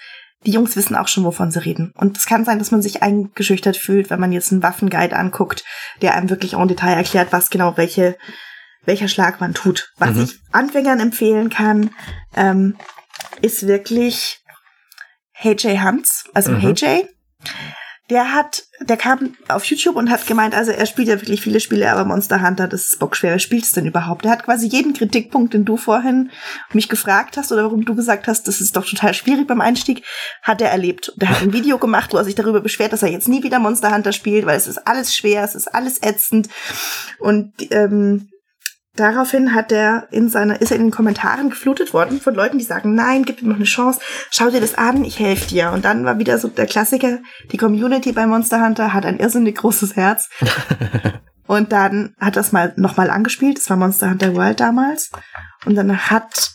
die 0.47 0.53
Jungs 0.53 0.77
wissen 0.77 0.97
auch 0.97 1.09
schon, 1.09 1.25
wovon 1.25 1.51
sie 1.51 1.65
reden. 1.65 1.93
Und 1.97 2.17
es 2.17 2.27
kann 2.27 2.45
sein, 2.45 2.59
dass 2.59 2.71
man 2.71 2.83
sich 2.83 3.03
eingeschüchtert 3.03 3.77
fühlt, 3.77 4.09
wenn 4.11 4.21
man 4.21 4.33
jetzt 4.33 4.53
einen 4.53 4.63
Waffenguide 4.63 5.17
anguckt, 5.17 5.65
der 6.01 6.15
einem 6.15 6.31
wirklich 6.31 6.55
en 6.55 6.69
Detail 6.69 6.95
erklärt, 6.95 7.33
was 7.33 7.51
genau 7.51 7.77
welche, 7.77 8.17
welcher 8.85 9.09
Schlag 9.09 9.41
man 9.41 9.53
tut. 9.53 9.93
Was 9.99 10.15
mhm. 10.15 10.23
ich 10.23 10.41
Anfängern 10.53 11.01
empfehlen 11.01 11.51
kann, 11.51 11.91
ähm, 12.37 12.77
ist 13.43 13.67
wirklich 13.67 14.41
HJ 15.35 15.79
Hunts, 15.83 16.25
also 16.33 16.53
mhm. 16.53 16.75
HJ 16.75 17.05
der 18.11 18.35
hat, 18.35 18.65
der 18.81 18.97
kam 18.97 19.37
auf 19.49 19.65
YouTube 19.65 19.95
und 19.95 20.11
hat 20.11 20.27
gemeint, 20.27 20.55
also 20.55 20.73
er 20.73 20.87
spielt 20.87 21.09
ja 21.09 21.21
wirklich 21.21 21.41
viele 21.41 21.61
Spiele, 21.61 21.91
aber 21.91 22.05
Monster 22.05 22.43
Hunter, 22.43 22.67
das 22.67 22.87
ist 22.87 22.99
bockschwer. 22.99 23.31
Wer 23.31 23.39
spielt 23.39 23.65
es 23.65 23.73
denn 23.73 23.87
überhaupt? 23.87 24.25
Er 24.25 24.33
hat 24.33 24.45
quasi 24.45 24.67
jeden 24.67 24.93
Kritikpunkt, 24.93 25.55
den 25.55 25.65
du 25.65 25.77
vorhin 25.77 26.31
mich 26.73 26.89
gefragt 26.89 27.37
hast 27.37 27.53
oder 27.53 27.63
warum 27.63 27.85
du 27.85 27.95
gesagt 27.95 28.27
hast, 28.27 28.49
das 28.49 28.61
ist 28.61 28.77
doch 28.77 28.85
total 28.85 29.15
schwierig 29.15 29.47
beim 29.47 29.61
Einstieg, 29.61 30.05
hat 30.43 30.61
er 30.61 30.71
erlebt. 30.71 31.11
Und 31.11 31.23
er 31.23 31.31
hat 31.31 31.43
ein 31.43 31.53
Video 31.53 31.79
gemacht, 31.79 32.13
wo 32.13 32.17
er 32.17 32.25
sich 32.25 32.35
darüber 32.35 32.61
beschwert, 32.61 32.93
dass 32.93 33.05
er 33.05 33.11
jetzt 33.11 33.29
nie 33.29 33.45
wieder 33.45 33.61
Monster 33.61 33.95
Hunter 33.95 34.13
spielt, 34.13 34.45
weil 34.45 34.57
es 34.57 34.67
ist 34.67 34.87
alles 34.87 35.15
schwer, 35.15 35.45
es 35.45 35.55
ist 35.55 35.73
alles 35.73 36.03
ätzend. 36.03 36.49
Und 37.21 37.53
ähm, 37.71 38.30
Daraufhin 39.01 39.55
hat 39.55 39.73
er 39.73 40.09
in 40.11 40.29
seiner, 40.29 40.61
ist 40.61 40.73
er 40.73 40.77
in 40.77 40.83
den 40.83 40.91
Kommentaren 40.91 41.49
geflutet 41.49 41.95
worden 41.95 42.21
von 42.21 42.35
Leuten, 42.35 42.59
die 42.59 42.65
sagen, 42.65 42.95
nein, 42.95 43.25
gib 43.25 43.41
ihm 43.41 43.49
noch 43.49 43.57
eine 43.57 43.65
Chance, 43.65 43.99
schau 44.31 44.51
dir 44.51 44.61
das 44.61 44.75
an, 44.75 45.07
ich 45.07 45.19
helfe 45.19 45.49
dir. 45.49 45.71
Und 45.71 45.87
dann 45.87 46.05
war 46.05 46.19
wieder 46.19 46.37
so 46.37 46.49
der 46.49 46.67
Klassiker, 46.67 47.21
die 47.51 47.57
Community 47.57 48.13
bei 48.13 48.27
Monster 48.27 48.63
Hunter 48.63 48.93
hat 48.93 49.07
ein 49.07 49.19
irrsinnig 49.19 49.57
großes 49.57 49.97
Herz. 49.97 50.29
und 51.47 51.73
dann 51.73 52.15
hat 52.21 52.37
er 52.37 52.43
es 52.43 52.53
mal 52.53 52.75
nochmal 52.77 53.09
angespielt, 53.09 53.57
das 53.57 53.71
war 53.71 53.79
Monster 53.79 54.11
Hunter 54.11 54.35
World 54.35 54.61
damals. 54.61 55.11
Und 55.65 55.77
dann 55.77 56.11
hat 56.11 56.53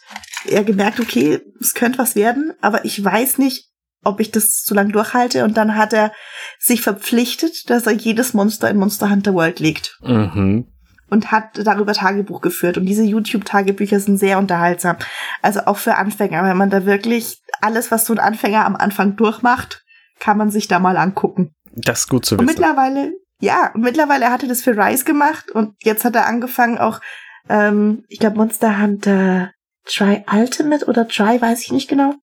er 0.48 0.64
gemerkt, 0.64 1.00
okay, 1.00 1.42
es 1.60 1.74
könnte 1.74 1.98
was 1.98 2.16
werden, 2.16 2.54
aber 2.62 2.86
ich 2.86 3.04
weiß 3.04 3.40
nicht, 3.40 3.72
ob 4.04 4.20
ich 4.20 4.30
das 4.30 4.62
zu 4.62 4.76
lang 4.76 4.92
durchhalte. 4.92 5.46
Und 5.46 5.58
dann 5.58 5.76
hat 5.76 5.94
er 5.94 6.12
sich 6.60 6.84
verpflichtet, 6.84 7.72
dass 7.72 7.88
er 7.88 7.94
jedes 7.94 8.36
Monster 8.36 8.70
in 8.70 8.78
Monster 8.78 9.10
Hunter 9.10 9.34
World 9.34 9.60
legt. 9.60 9.98
Mhm 10.04 10.68
und 11.10 11.32
hat 11.32 11.60
darüber 11.64 11.94
Tagebuch 11.94 12.42
geführt. 12.42 12.78
Und 12.78 12.86
diese 12.86 13.04
YouTube-Tagebücher 13.04 14.00
sind 14.00 14.18
sehr 14.18 14.38
unterhaltsam. 14.38 14.98
Also 15.42 15.62
auch 15.66 15.78
für 15.78 15.96
Anfänger, 15.96 16.44
wenn 16.44 16.58
man 16.58 16.70
da 16.70 16.86
wirklich 16.86 17.42
alles, 17.62 17.92
was 17.92 18.06
so 18.06 18.14
ein 18.14 18.20
Anfänger 18.20 18.66
am 18.66 18.76
Anfang 18.76 19.16
durchmacht, 19.16 19.84
kann 20.20 20.38
man 20.38 20.50
sich 20.50 20.68
da 20.68 20.80
mal 20.80 20.98
angucken. 20.98 21.54
Das 21.74 22.02
ist 22.02 22.10
gut 22.10 22.26
zu 22.26 22.36
wissen. 22.36 22.42
Und 22.42 22.46
mittlerweile, 22.48 23.14
ja, 23.40 23.72
und 23.74 23.82
mittlerweile 23.82 24.32
hat 24.32 24.44
er 24.44 24.50
das 24.50 24.62
für 24.62 24.78
Rise 24.78 25.06
gemacht 25.06 25.52
und 25.52 25.76
jetzt 25.84 26.06
hat 26.06 26.16
er 26.16 26.26
angefangen 26.26 26.78
auch, 26.78 27.02
ähm, 27.50 28.04
ich 28.08 28.20
glaube 28.20 28.38
Monster 28.38 28.82
Hunter 28.82 29.52
Try 29.86 30.24
Ultimate 30.32 30.86
oder 30.86 31.08
Try, 31.08 31.42
weiß 31.42 31.62
ich 31.62 31.72
nicht 31.72 31.88
genau. 31.88 32.16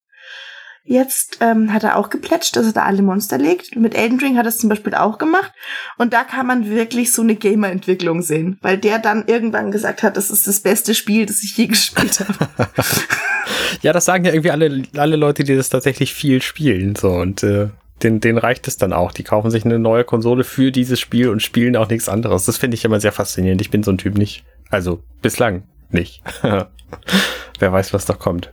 Jetzt 0.85 1.39
ähm, 1.41 1.73
hat 1.73 1.85
er 1.85 1.97
auch 1.97 2.11
geplätscht, 2.11 2.57
dass 2.57 2.67
er 2.67 2.73
da 2.73 2.83
alle 2.83 3.03
Monster 3.03 3.39
legt. 3.39 3.77
Mit 3.77 3.95
Elden 3.95 4.19
Ring 4.19 4.37
hat 4.37 4.47
er 4.47 4.49
es 4.49 4.59
zum 4.59 4.69
Beispiel 4.69 4.95
auch 4.95 5.19
gemacht. 5.19 5.53
Und 5.97 6.13
da 6.13 6.25
kann 6.25 6.47
man 6.47 6.69
wirklich 6.69 7.13
so 7.13 7.23
eine 7.23 7.37
Gamer-Entwicklung 7.37 8.21
sehen, 8.21 8.59
weil 8.63 8.79
der 8.79 8.99
dann 8.99 9.25
irgendwann 9.29 9.71
gesagt 9.71 10.03
hat, 10.03 10.17
das 10.17 10.31
ist 10.31 10.49
das 10.49 10.61
beste 10.61 10.95
Spiel, 10.95 11.27
das 11.27 11.43
ich 11.45 11.57
je 11.57 11.67
gespielt 11.69 12.19
habe. 12.21 12.69
ja, 13.83 13.93
das 13.93 14.05
sagen 14.05 14.25
ja 14.25 14.33
irgendwie 14.33 14.51
alle, 14.51 14.83
alle 14.97 15.17
Leute, 15.17 15.45
die 15.45 15.55
das 15.55 15.69
tatsächlich 15.69 16.15
viel 16.15 16.43
spielen. 16.43 16.97
So 16.97 17.11
und 17.11 17.45
äh, 17.45 17.69
den, 18.03 18.19
denen 18.19 18.39
reicht 18.39 18.67
es 18.67 18.77
dann 18.77 18.93
auch. 18.93 19.13
Die 19.13 19.23
kaufen 19.23 19.53
sich 19.53 19.65
eine 19.65 19.79
neue 19.79 20.03
Konsole 20.03 20.43
für 20.43 20.73
dieses 20.73 20.99
Spiel 20.99 21.29
und 21.29 21.43
spielen 21.43 21.77
auch 21.77 21.89
nichts 21.89 22.09
anderes. 22.09 22.47
Das 22.47 22.57
finde 22.57 22.75
ich 22.75 22.85
immer 22.85 23.01
sehr 23.01 23.13
faszinierend. 23.13 23.61
Ich 23.61 23.71
bin 23.71 23.85
so 23.85 23.93
ein 23.93 23.99
Typ 23.99 24.19
nicht. 24.19 24.45
Also 24.71 25.03
bislang 25.21 25.63
nicht. 25.91 26.23
Wer 26.43 27.73
weiß, 27.73 27.93
was 27.93 28.05
da 28.05 28.15
kommt. 28.15 28.53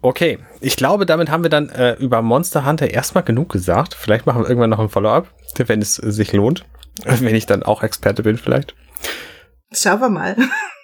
Okay, 0.00 0.38
ich 0.60 0.76
glaube, 0.76 1.06
damit 1.06 1.28
haben 1.30 1.42
wir 1.42 1.50
dann 1.50 1.70
äh, 1.70 1.94
über 1.94 2.22
Monster 2.22 2.64
Hunter 2.64 2.90
erstmal 2.90 3.24
genug 3.24 3.50
gesagt. 3.50 3.94
Vielleicht 3.94 4.26
machen 4.26 4.42
wir 4.42 4.48
irgendwann 4.48 4.70
noch 4.70 4.78
ein 4.78 4.88
Follow-up, 4.88 5.28
wenn 5.56 5.82
es 5.82 5.96
sich 5.96 6.32
lohnt. 6.32 6.64
Wenn 7.04 7.36
ich 7.36 7.46
dann 7.46 7.62
auch 7.62 7.84
Experte 7.84 8.24
bin, 8.24 8.38
vielleicht. 8.38 8.74
Schauen 9.70 10.00
wir 10.00 10.08
mal. 10.08 10.36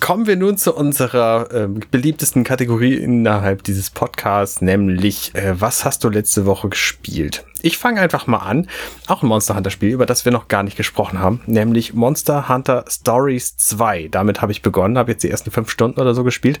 Kommen 0.00 0.26
wir 0.26 0.36
nun 0.36 0.58
zu 0.58 0.74
unserer 0.74 1.50
äh, 1.50 1.66
beliebtesten 1.66 2.44
Kategorie 2.44 2.92
innerhalb 2.92 3.62
dieses 3.62 3.88
Podcasts, 3.88 4.60
nämlich 4.60 5.34
äh, 5.34 5.58
was 5.58 5.86
hast 5.86 6.04
du 6.04 6.10
letzte 6.10 6.44
Woche 6.44 6.68
gespielt? 6.68 7.46
Ich 7.62 7.78
fange 7.78 7.98
einfach 8.02 8.26
mal 8.26 8.40
an, 8.40 8.68
auch 9.06 9.22
ein 9.22 9.28
Monster 9.28 9.56
Hunter 9.56 9.70
Spiel, 9.70 9.88
über 9.88 10.04
das 10.04 10.26
wir 10.26 10.30
noch 10.30 10.46
gar 10.46 10.62
nicht 10.62 10.76
gesprochen 10.76 11.20
haben, 11.20 11.40
nämlich 11.46 11.94
Monster 11.94 12.50
Hunter 12.50 12.84
Stories 12.86 13.56
2. 13.56 14.08
Damit 14.10 14.42
habe 14.42 14.52
ich 14.52 14.60
begonnen, 14.60 14.98
habe 14.98 15.12
jetzt 15.12 15.24
die 15.24 15.30
ersten 15.30 15.50
fünf 15.50 15.70
Stunden 15.70 15.98
oder 15.98 16.12
so 16.12 16.22
gespielt. 16.22 16.60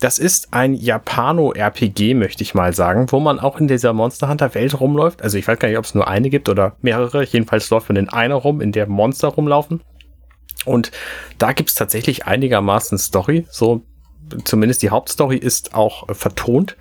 Das 0.00 0.18
ist 0.18 0.52
ein 0.52 0.74
Japano-RPG, 0.74 2.14
möchte 2.14 2.42
ich 2.42 2.54
mal 2.54 2.74
sagen, 2.74 3.06
wo 3.10 3.20
man 3.20 3.38
auch 3.38 3.60
in 3.60 3.68
dieser 3.68 3.92
Monster 3.92 4.28
Hunter 4.28 4.52
Welt 4.56 4.80
rumläuft. 4.80 5.22
Also 5.22 5.38
ich 5.38 5.46
weiß 5.46 5.60
gar 5.60 5.68
nicht, 5.68 5.78
ob 5.78 5.84
es 5.84 5.94
nur 5.94 6.08
eine 6.08 6.28
gibt 6.28 6.48
oder 6.48 6.74
mehrere. 6.82 7.22
Jedenfalls 7.22 7.70
läuft 7.70 7.88
man 7.88 7.96
in 7.96 8.08
einer 8.08 8.34
rum, 8.34 8.60
in 8.60 8.72
der 8.72 8.88
Monster 8.88 9.28
rumlaufen. 9.28 9.80
Und 10.64 10.90
da 11.38 11.52
gibt's 11.52 11.74
tatsächlich 11.74 12.26
einigermaßen 12.26 12.98
Story. 12.98 13.46
So, 13.50 13.82
zumindest 14.44 14.82
die 14.82 14.90
Hauptstory 14.90 15.36
ist 15.36 15.74
auch 15.74 16.08
äh, 16.08 16.14
vertont. 16.14 16.76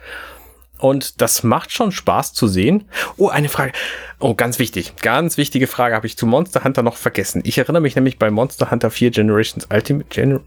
Und 0.80 1.22
das 1.22 1.44
macht 1.44 1.72
schon 1.72 1.94
Spaß 1.94 2.34
zu 2.34 2.48
sehen. 2.48 2.90
Oh, 3.16 3.30
eine 3.30 3.48
Frage. 3.48 3.72
Oh, 4.20 4.34
ganz 4.34 4.60
wichtig. 4.60 4.96
Ganz 5.02 5.38
wichtige 5.38 5.68
Frage 5.68 5.96
habe 5.96 6.08
ich 6.08 6.18
zu 6.18 6.26
Monster 6.26 6.64
Hunter 6.66 6.84
noch 6.84 6.98
vergessen. 6.98 7.42
Ich 7.46 7.58
erinnere 7.58 7.82
mich 7.82 7.96
nämlich 7.96 8.20
bei 8.20 8.30
Monster 8.30 8.70
Hunter 8.70 8.92
4 8.92 9.12
Generations 9.12 9.68
Ultimate 9.72 10.10
Gen 10.10 10.42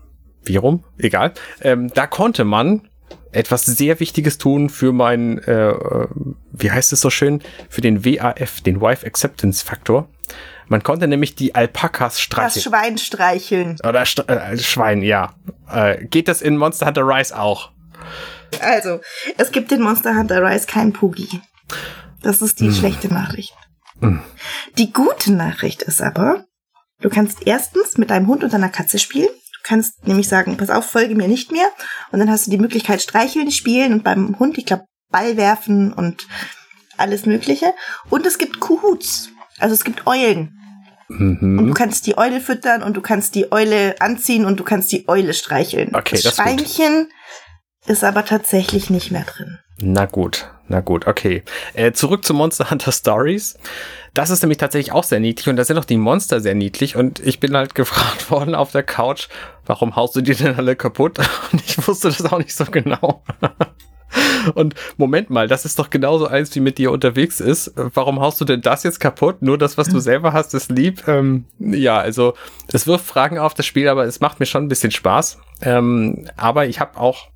wie 0.47 0.57
rum? 0.57 0.85
Egal. 0.99 1.33
Ähm, 1.61 1.91
da 1.93 2.07
konnte 2.07 2.45
man 2.45 2.89
etwas 3.33 3.67
sehr 3.67 4.01
Wichtiges 4.01 4.39
tun 4.39 4.71
für 4.71 4.93
meinen, 4.93 5.39
äh, 5.39 5.71
äh 5.71 6.09
wie 6.53 6.71
heißt 6.71 6.93
es 6.93 7.01
so 7.01 7.11
schön, 7.11 7.43
für 7.69 7.81
den 7.81 8.05
WAF, 8.05 8.61
den 8.61 8.81
Wife 8.81 9.07
Acceptance 9.07 9.65
Faktor. 9.65 10.09
Man 10.69 10.83
konnte 10.83 11.07
nämlich 11.07 11.35
die 11.35 11.55
Alpakas 11.55 12.21
streicheln. 12.21 12.55
Das 12.55 12.63
Schwein 12.63 12.99
streicheln. 12.99 13.77
Oder 13.87 14.05
St 14.05 14.29
äh, 14.29 14.59
Schwein, 14.59 15.03
ja. 15.03 15.35
Äh, 15.71 16.07
geht 16.07 16.29
das 16.29 16.43
in 16.43 16.57
Monster 16.57 16.87
Hunter 16.87 17.07
Rise 17.07 17.39
auch? 17.39 17.71
Also, 18.61 19.01
es 19.39 19.53
gibt 19.53 19.71
in 19.73 19.83
Monster 19.83 20.17
Hunter 20.17 20.43
Rise 20.43 20.67
kein 20.67 20.93
Pugi. 20.93 21.41
Das 22.23 22.43
ist 22.43 22.61
die 22.61 22.67
hm. 22.67 22.75
schlechte 22.75 23.13
Nachricht. 23.13 23.55
Hm. 24.01 24.23
Die 24.79 24.93
gute 24.93 25.33
Nachricht 25.33 25.83
ist 25.83 26.03
aber, 26.03 26.45
du 27.01 27.09
kannst 27.09 27.47
erstens 27.47 27.99
mit 27.99 28.11
deinem 28.11 28.27
Hund 28.27 28.45
und 28.45 28.53
deiner 28.53 28.69
Katze 28.69 28.99
spielen. 28.99 29.29
Du 29.29 29.61
kannst 29.63 30.07
nämlich 30.07 30.29
sagen, 30.29 30.57
pass 30.57 30.71
auf, 30.71 30.87
folge 30.87 31.15
mir 31.15 31.29
nicht 31.29 31.53
mehr. 31.53 31.71
Und 32.11 32.19
dann 32.19 32.31
hast 32.31 32.47
du 32.47 32.51
die 32.51 32.59
Möglichkeit, 32.59 33.03
streicheln, 33.03 33.51
spielen 33.51 33.93
und 33.93 34.05
beim 34.05 34.39
Hund, 34.39 34.59
ich 34.59 34.67
glaube, 34.67 34.85
Ball 35.11 35.37
werfen 35.37 35.93
und 35.93 36.27
alles 36.97 37.27
Mögliche. 37.27 37.73
Und 38.11 38.27
es 38.27 38.39
gibt 38.39 38.61
Kuhuts. 38.61 39.31
Also 39.59 39.75
es 39.75 39.85
gibt 39.85 40.07
Eulen. 40.07 40.53
Mhm. 41.09 41.59
Und 41.59 41.69
du 41.69 41.75
kannst 41.75 42.07
die 42.07 42.19
Eule 42.19 42.41
füttern 42.41 42.83
und 42.83 42.97
du 42.97 43.01
kannst 43.01 43.35
die 43.35 43.53
Eule 43.53 43.95
anziehen 44.01 44.45
und 44.45 44.59
du 44.59 44.65
kannst 44.65 44.91
die 44.93 45.09
Eule 45.09 45.35
streicheln. 45.35 45.95
Okay, 45.95 46.17
das, 46.17 46.23
das 46.23 46.35
Schweinchen 46.37 47.09
ist 47.87 48.03
aber 48.03 48.25
tatsächlich 48.25 48.91
nicht 48.91 49.13
mehr 49.13 49.25
drin. 49.25 49.59
Na 49.79 50.07
gut, 50.07 50.51
na 50.69 50.81
gut, 50.81 51.07
okay. 51.07 51.45
Äh, 51.75 51.93
zurück 51.93 52.25
zu 52.25 52.35
Monster 52.35 52.71
Hunter 52.71 52.93
Stories. 52.93 53.59
Das 54.15 54.31
ist 54.31 54.43
nämlich 54.43 54.59
tatsächlich 54.59 54.93
auch 54.93 55.05
sehr 55.05 55.21
niedlich 55.21 55.49
und 55.49 55.57
da 55.57 55.65
sind 55.65 55.77
auch 55.79 55.85
die 55.85 55.99
Monster 55.99 56.41
sehr 56.41 56.55
niedlich 56.55 56.97
und 56.97 57.21
ich 57.21 57.39
bin 57.41 57.57
halt 57.57 57.75
gefragt 57.77 58.31
worden 58.31 58.55
auf 58.55 58.73
der 58.73 58.83
Couch, 58.83 59.29
warum 59.67 59.95
haust 59.95 60.17
du 60.17 60.23
die 60.23 60.35
denn 60.35 60.57
alle 60.57 60.77
kaputt? 60.77 61.19
Und 61.53 61.63
ich 61.65 61.87
wusste 61.87 62.09
das 62.09 62.25
auch 62.25 62.39
nicht 62.39 62.55
so 62.55 62.65
genau. 62.65 63.23
Und 64.55 64.75
Moment 64.97 65.31
mal, 65.31 65.49
das 65.49 65.65
ist 65.65 65.79
doch 65.79 65.91
genauso 65.91 66.27
eins, 66.27 66.55
wie 66.55 66.61
mit 66.61 66.79
dir 66.79 66.93
unterwegs 66.93 67.41
ist. 67.41 67.73
Warum 67.77 68.21
haust 68.21 68.41
du 68.41 68.45
denn 68.45 68.61
das 68.61 68.83
jetzt 68.83 69.01
kaputt? 69.01 69.43
Nur 69.43 69.59
das, 69.59 69.79
was 69.79 69.89
du 69.89 69.99
selber 69.99 70.33
hast, 70.33 70.55
ist 70.55 70.71
lieb. 70.71 71.07
Ähm, 71.09 71.45
ja, 71.59 71.99
also 71.99 72.35
es 72.73 72.87
wirft 72.87 73.07
Fragen 73.07 73.39
auf 73.39 73.55
das 73.55 73.67
Spiel, 73.67 73.89
aber 73.89 74.05
es 74.05 74.21
macht 74.21 74.41
mir 74.41 74.47
schon 74.47 74.65
ein 74.65 74.69
bisschen 74.69 74.91
Spaß. 74.91 75.39
Ähm, 75.63 76.27
aber 76.37 76.67
ich 76.67 76.81
habe 76.81 76.99
auch 76.99 77.29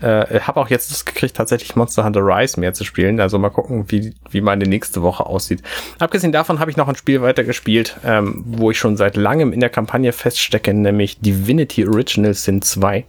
äh, 0.00 0.40
habe 0.40 0.60
auch 0.60 0.68
jetzt 0.68 0.90
das 0.90 1.04
gekriegt, 1.04 1.36
tatsächlich 1.36 1.74
Monster 1.74 2.04
Hunter 2.04 2.20
Rise 2.20 2.60
mehr 2.60 2.72
zu 2.72 2.84
spielen. 2.84 3.20
Also 3.20 3.38
mal 3.38 3.50
gucken, 3.50 3.86
wie, 3.88 4.14
wie 4.30 4.40
meine 4.40 4.64
nächste 4.64 5.02
Woche 5.02 5.26
aussieht. 5.26 5.62
Abgesehen 5.98 6.32
davon 6.32 6.60
habe 6.60 6.70
ich 6.70 6.76
noch 6.76 6.88
ein 6.88 6.94
Spiel 6.94 7.20
weitergespielt, 7.22 7.96
ähm, 8.04 8.44
wo 8.46 8.70
ich 8.70 8.78
schon 8.78 8.96
seit 8.96 9.16
langem 9.16 9.52
in 9.52 9.60
der 9.60 9.70
Kampagne 9.70 10.12
feststecke, 10.12 10.72
nämlich 10.72 11.20
Divinity 11.20 11.86
Original 11.86 12.34
Sin 12.34 12.62
2. 12.62 13.04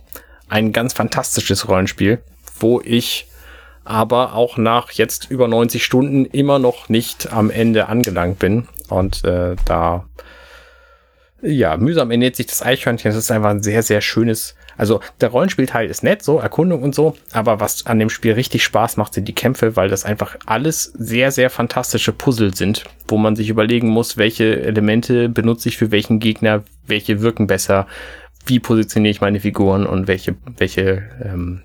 Ein 0.47 0.71
ganz 0.71 0.93
fantastisches 0.93 1.67
Rollenspiel, 1.67 2.23
wo 2.60 2.82
ich 2.82 3.28
aber 3.89 4.36
auch 4.36 4.57
nach 4.57 4.91
jetzt 4.91 5.32
über 5.32 5.47
90 5.47 5.84
Stunden 5.84 6.26
immer 6.26 6.60
noch 6.60 6.89
nicht 6.89 7.34
am 7.34 7.49
Ende 7.49 7.88
angelangt 7.88 8.38
bin. 8.38 8.68
Und 8.88 9.26
äh, 9.26 9.55
da, 9.66 10.05
ja, 11.41 11.76
mühsam 11.76 12.12
ernährt 12.12 12.36
sich 12.36 12.45
das 12.45 12.62
Eichhörnchen. 12.62 13.10
Das 13.10 13.18
ist 13.18 13.32
einfach 13.32 13.49
ein 13.49 13.64
sehr, 13.64 13.82
sehr 13.82 14.01
schönes 14.01 14.55
Also 14.78 14.99
der 15.22 15.30
Rollenspielteil 15.30 15.89
ist 15.89 16.03
nett, 16.03 16.22
so 16.24 16.38
Erkundung 16.38 16.84
und 16.84 16.93
so, 16.93 17.18
aber 17.32 17.60
was 17.60 17.88
an 17.88 17.97
dem 17.97 18.10
Spiel 18.10 18.34
richtig 18.34 18.64
Spaß 18.64 18.97
macht, 18.97 19.16
sind 19.16 19.28
die 19.28 19.34
Kämpfe, 19.34 19.76
weil 19.76 19.89
das 19.89 20.05
einfach 20.05 20.38
alles 20.45 20.84
sehr, 20.97 21.32
sehr 21.32 21.49
fantastische 21.49 22.14
Puzzle 22.14 22.55
sind, 22.55 22.84
wo 23.07 23.18
man 23.18 23.36
sich 23.36 23.49
überlegen 23.49 23.89
muss, 23.89 24.18
welche 24.18 24.62
Elemente 24.62 25.30
benutze 25.30 25.68
ich 25.68 25.78
für 25.78 25.91
welchen 25.91 26.20
Gegner, 26.20 26.64
welche 26.86 27.22
wirken 27.22 27.47
besser, 27.47 27.88
wie 28.45 28.60
positioniere 28.60 29.12
ich 29.12 29.22
meine 29.22 29.39
Figuren 29.39 29.86
und 29.88 30.07
welche, 30.07 30.36
welche 30.57 31.03
ähm, 31.24 31.64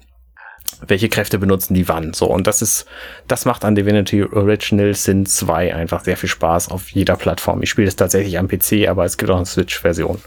welche 0.89 1.09
Kräfte 1.09 1.39
benutzen 1.39 1.75
die 1.75 1.89
wann. 1.89 2.13
So, 2.13 2.27
und 2.27 2.47
das 2.47 2.63
ist, 2.63 2.87
das 3.27 3.45
macht 3.45 3.65
an 3.65 3.75
Divinity 3.75 4.25
Original 4.25 4.95
Sin 4.95 5.27
2 5.27 5.75
einfach 5.75 6.05
sehr 6.05 6.17
viel 6.17 6.29
Spaß 6.29 6.71
auf 6.71 6.91
jeder 6.91 7.17
Plattform. 7.17 7.63
Ich 7.63 7.71
spiele 7.71 7.89
es 7.89 7.97
tatsächlich 7.97 8.39
am 8.39 8.49
PC, 8.49 8.89
aber 8.89 9.05
es 9.05 9.17
gibt 9.17 9.31
auch 9.31 9.37
eine 9.37 9.47
Switch-Version. 9.47 10.21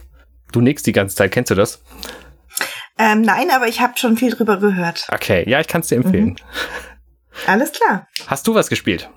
Du 0.52 0.62
nix 0.62 0.84
die 0.84 0.94
ganze 0.94 1.16
Zeit, 1.16 1.32
kennst 1.32 1.52
du 1.52 1.56
das? 1.56 1.82
Ähm, 2.98 3.22
nein, 3.22 3.52
aber 3.52 3.68
ich 3.68 3.80
habe 3.82 3.94
schon 3.98 4.18
viel 4.18 4.32
drüber 4.32 4.58
gehört. 4.58 5.08
Okay, 5.12 5.48
ja, 5.48 5.60
ich 5.60 5.68
kann 5.68 5.82
es 5.82 5.88
dir 5.88 5.98
empfehlen. 5.98 6.30
Mhm. 6.30 6.36
Alles 7.46 7.72
klar. 7.72 8.08
Hast 8.26 8.48
du 8.48 8.56
was 8.56 8.70
gespielt? 8.70 9.10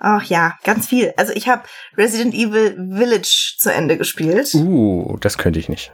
Ach 0.00 0.24
ja, 0.24 0.58
ganz 0.64 0.88
viel. 0.88 1.14
Also 1.16 1.32
ich 1.32 1.48
habe 1.48 1.62
Resident 1.96 2.34
Evil 2.34 2.76
Village 2.94 3.54
zu 3.58 3.72
Ende 3.72 3.96
gespielt. 3.96 4.52
Uh, 4.54 5.16
das 5.20 5.38
könnte 5.38 5.60
ich 5.60 5.68
nicht. 5.68 5.92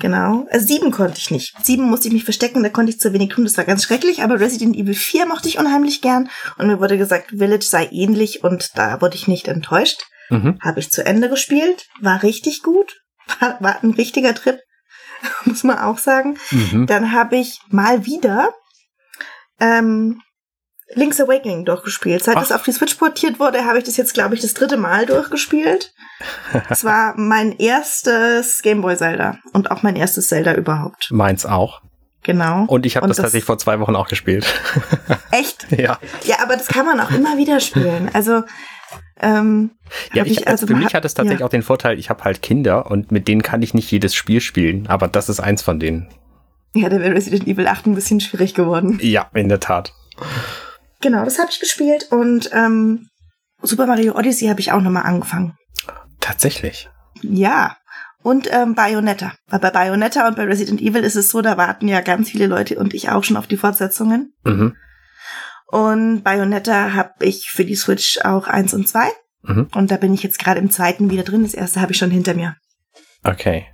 Genau. 0.00 0.46
Also 0.50 0.66
sieben 0.66 0.90
konnte 0.90 1.18
ich 1.18 1.30
nicht. 1.30 1.54
Sieben 1.62 1.84
musste 1.84 2.08
ich 2.08 2.14
mich 2.14 2.24
verstecken, 2.24 2.62
da 2.62 2.68
konnte 2.68 2.90
ich 2.90 2.98
zu 2.98 3.12
wenig 3.12 3.30
tun. 3.30 3.44
Das 3.44 3.56
war 3.56 3.64
ganz 3.64 3.84
schrecklich. 3.84 4.22
Aber 4.22 4.40
Resident 4.40 4.76
Evil 4.76 4.94
4 4.94 5.26
mochte 5.26 5.48
ich 5.48 5.58
unheimlich 5.58 6.00
gern. 6.00 6.28
Und 6.58 6.66
mir 6.66 6.80
wurde 6.80 6.98
gesagt, 6.98 7.30
Village 7.30 7.64
sei 7.64 7.88
ähnlich 7.92 8.42
und 8.42 8.76
da 8.76 9.00
wurde 9.00 9.14
ich 9.14 9.28
nicht 9.28 9.46
enttäuscht. 9.48 10.02
Mhm. 10.30 10.58
Habe 10.60 10.80
ich 10.80 10.90
zu 10.90 11.04
Ende 11.04 11.28
gespielt. 11.28 11.86
War 12.00 12.22
richtig 12.22 12.62
gut. 12.62 13.00
War, 13.40 13.56
war 13.60 13.82
ein 13.82 13.92
richtiger 13.92 14.34
Trip, 14.34 14.58
muss 15.46 15.64
man 15.64 15.78
auch 15.78 15.96
sagen. 15.96 16.36
Mhm. 16.50 16.86
Dann 16.86 17.12
habe 17.12 17.36
ich 17.36 17.58
mal 17.68 18.04
wieder 18.04 18.52
ähm, 19.60 20.20
Link's 20.94 21.20
Awakening 21.20 21.64
durchgespielt. 21.64 22.24
Seit 22.24 22.36
Ach. 22.36 22.42
es 22.42 22.52
auf 22.52 22.62
die 22.62 22.72
Switch 22.72 22.94
portiert 22.94 23.40
wurde, 23.40 23.64
habe 23.64 23.78
ich 23.78 23.84
das 23.84 23.96
jetzt, 23.96 24.14
glaube 24.14 24.34
ich, 24.34 24.40
das 24.40 24.54
dritte 24.54 24.76
Mal 24.76 25.06
durchgespielt. 25.06 25.92
Es 26.70 26.84
war 26.84 27.14
mein 27.16 27.58
erstes 27.58 28.62
Gameboy 28.62 28.96
Zelda 28.96 29.38
und 29.52 29.70
auch 29.70 29.82
mein 29.82 29.96
erstes 29.96 30.28
Zelda 30.28 30.54
überhaupt. 30.54 31.10
Meins 31.10 31.44
auch. 31.44 31.82
Genau. 32.22 32.64
Und 32.66 32.86
ich 32.86 32.96
habe 32.96 33.06
das, 33.06 33.16
das 33.16 33.24
tatsächlich 33.24 33.44
vor 33.44 33.58
zwei 33.58 33.80
Wochen 33.80 33.94
auch 33.94 34.08
gespielt. 34.08 34.46
Echt? 35.30 35.66
ja. 35.70 35.98
Ja, 36.24 36.36
aber 36.42 36.56
das 36.56 36.68
kann 36.68 36.86
man 36.86 36.98
auch 37.00 37.10
immer 37.10 37.36
wieder 37.36 37.60
spielen. 37.60 38.08
Also 38.12 38.44
ähm, 39.20 39.72
ja, 40.12 40.24
ich, 40.24 40.40
ich, 40.40 40.48
also 40.48 40.66
für 40.66 40.74
mich 40.74 40.94
hat 40.94 41.04
es 41.04 41.14
tatsächlich 41.14 41.40
ja. 41.40 41.46
auch 41.46 41.50
den 41.50 41.62
Vorteil, 41.62 41.98
ich 41.98 42.10
habe 42.10 42.24
halt 42.24 42.42
Kinder 42.42 42.90
und 42.90 43.12
mit 43.12 43.28
denen 43.28 43.42
kann 43.42 43.62
ich 43.62 43.74
nicht 43.74 43.90
jedes 43.90 44.14
Spiel 44.14 44.40
spielen, 44.40 44.86
aber 44.86 45.08
das 45.08 45.28
ist 45.28 45.40
eins 45.40 45.62
von 45.62 45.78
denen. 45.78 46.08
Ja, 46.74 46.88
da 46.88 46.98
wäre 46.98 47.14
Resident 47.14 47.46
Evil 47.46 47.68
8 47.68 47.86
ein 47.86 47.94
bisschen 47.94 48.20
schwierig 48.20 48.54
geworden. 48.54 48.98
Ja, 49.00 49.28
in 49.34 49.48
der 49.48 49.60
Tat. 49.60 49.92
Genau, 51.04 51.22
das 51.22 51.38
habe 51.38 51.50
ich 51.50 51.60
gespielt 51.60 52.08
und 52.10 52.48
ähm, 52.54 53.08
Super 53.60 53.86
Mario 53.86 54.16
Odyssey 54.16 54.48
habe 54.48 54.60
ich 54.60 54.72
auch 54.72 54.80
nochmal 54.80 55.02
angefangen. 55.02 55.52
Tatsächlich. 56.18 56.88
Ja. 57.20 57.76
Und 58.22 58.48
ähm, 58.50 58.74
Bayonetta. 58.74 59.34
Weil 59.48 59.58
bei 59.58 59.70
Bayonetta 59.70 60.26
und 60.26 60.34
bei 60.34 60.44
Resident 60.44 60.80
Evil 60.80 61.04
ist 61.04 61.16
es 61.16 61.28
so, 61.28 61.42
da 61.42 61.58
warten 61.58 61.88
ja 61.88 62.00
ganz 62.00 62.30
viele 62.30 62.46
Leute 62.46 62.78
und 62.78 62.94
ich 62.94 63.10
auch 63.10 63.22
schon 63.22 63.36
auf 63.36 63.46
die 63.46 63.58
Fortsetzungen. 63.58 64.32
Mhm. 64.44 64.76
Und 65.66 66.22
Bayonetta 66.22 66.94
habe 66.94 67.12
ich 67.20 67.50
für 67.50 67.66
die 67.66 67.76
Switch 67.76 68.18
auch 68.24 68.48
eins 68.48 68.72
und 68.72 68.88
zwei. 68.88 69.08
Mhm. 69.42 69.68
Und 69.74 69.90
da 69.90 69.98
bin 69.98 70.14
ich 70.14 70.22
jetzt 70.22 70.38
gerade 70.38 70.58
im 70.58 70.70
zweiten 70.70 71.10
wieder 71.10 71.22
drin. 71.22 71.42
Das 71.42 71.52
erste 71.52 71.82
habe 71.82 71.92
ich 71.92 71.98
schon 71.98 72.10
hinter 72.10 72.32
mir. 72.32 72.56
Okay. 73.24 73.66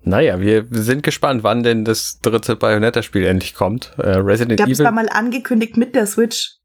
Naja, 0.00 0.40
wir 0.40 0.66
sind 0.70 1.02
gespannt, 1.02 1.42
wann 1.42 1.62
denn 1.62 1.84
das 1.84 2.18
dritte 2.22 2.56
Bayonetta-Spiel 2.56 3.26
endlich 3.26 3.52
kommt. 3.52 3.92
Äh, 3.98 4.16
Resident 4.16 4.60
ich 4.60 4.64
Evil. 4.64 4.76
Das 4.76 4.84
war 4.84 4.92
mal 4.92 5.10
angekündigt 5.10 5.76
mit 5.76 5.94
der 5.94 6.06
Switch. 6.06 6.57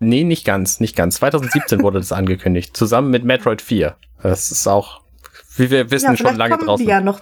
Nee, 0.00 0.24
nicht 0.24 0.44
ganz, 0.44 0.80
nicht 0.80 0.94
ganz. 0.96 1.16
2017 1.16 1.82
wurde 1.82 1.98
das 1.98 2.12
angekündigt, 2.12 2.76
zusammen 2.76 3.10
mit 3.10 3.24
Metroid 3.24 3.60
4. 3.60 3.96
Das 4.22 4.50
ist 4.50 4.66
auch, 4.66 5.00
wie 5.56 5.70
wir 5.70 5.90
wissen, 5.90 6.10
ja, 6.10 6.16
schon 6.16 6.36
lange 6.36 6.54
kommen 6.54 6.66
draußen. 6.66 6.86
Die 6.86 6.90
ja 6.90 7.00
noch, 7.00 7.20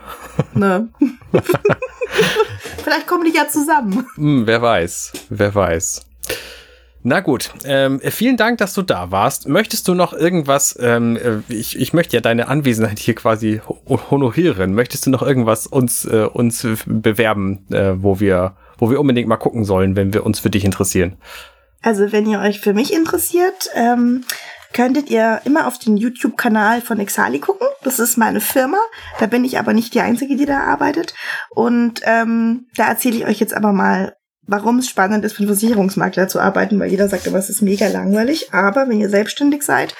ne? 0.54 0.88
vielleicht 2.84 3.06
kommen 3.06 3.24
die 3.24 3.36
ja 3.36 3.48
zusammen. 3.48 4.06
Hm, 4.16 4.46
wer 4.46 4.60
weiß, 4.60 5.12
wer 5.30 5.54
weiß. 5.54 6.06
Na 7.08 7.20
gut, 7.20 7.50
ähm, 7.64 8.00
vielen 8.02 8.36
Dank, 8.36 8.58
dass 8.58 8.74
du 8.74 8.82
da 8.82 9.12
warst. 9.12 9.46
Möchtest 9.46 9.86
du 9.86 9.94
noch 9.94 10.12
irgendwas, 10.12 10.76
ähm, 10.80 11.16
äh, 11.16 11.38
ich, 11.48 11.78
ich 11.78 11.92
möchte 11.92 12.16
ja 12.16 12.20
deine 12.20 12.48
Anwesenheit 12.48 12.98
hier 12.98 13.14
quasi 13.14 13.60
honorieren. 14.10 14.74
Möchtest 14.74 15.06
du 15.06 15.10
noch 15.10 15.22
irgendwas 15.22 15.68
uns, 15.68 16.04
äh, 16.04 16.26
uns 16.32 16.66
bewerben, 16.84 17.64
äh, 17.70 17.92
wo 17.96 18.18
wir, 18.18 18.56
wo 18.76 18.90
wir 18.90 18.98
unbedingt 18.98 19.28
mal 19.28 19.36
gucken 19.36 19.64
sollen, 19.64 19.94
wenn 19.94 20.12
wir 20.12 20.26
uns 20.26 20.40
für 20.40 20.50
dich 20.50 20.64
interessieren? 20.64 21.16
Also 21.86 22.10
wenn 22.10 22.26
ihr 22.26 22.40
euch 22.40 22.58
für 22.58 22.74
mich 22.74 22.92
interessiert, 22.92 23.70
ähm, 23.74 24.24
könntet 24.72 25.08
ihr 25.08 25.40
immer 25.44 25.68
auf 25.68 25.78
den 25.78 25.96
YouTube-Kanal 25.96 26.80
von 26.80 26.98
Exali 26.98 27.38
gucken. 27.38 27.68
Das 27.84 28.00
ist 28.00 28.18
meine 28.18 28.40
Firma. 28.40 28.78
Da 29.20 29.26
bin 29.26 29.44
ich 29.44 29.56
aber 29.56 29.72
nicht 29.72 29.94
die 29.94 30.00
Einzige, 30.00 30.34
die 30.34 30.46
da 30.46 30.64
arbeitet. 30.64 31.14
Und 31.48 32.00
ähm, 32.02 32.66
da 32.74 32.88
erzähle 32.88 33.18
ich 33.18 33.26
euch 33.26 33.38
jetzt 33.38 33.54
aber 33.54 33.70
mal, 33.70 34.16
warum 34.42 34.80
es 34.80 34.88
spannend 34.88 35.24
ist, 35.24 35.34
für 35.34 35.44
einen 35.44 35.46
Versicherungsmakler 35.46 36.26
zu 36.26 36.40
arbeiten, 36.40 36.80
weil 36.80 36.90
jeder 36.90 37.08
sagt 37.08 37.28
immer, 37.28 37.38
es 37.38 37.50
ist 37.50 37.62
mega 37.62 37.86
langweilig. 37.86 38.52
Aber 38.52 38.88
wenn 38.88 39.00
ihr 39.00 39.08
selbstständig 39.08 39.62
seid, 39.62 39.94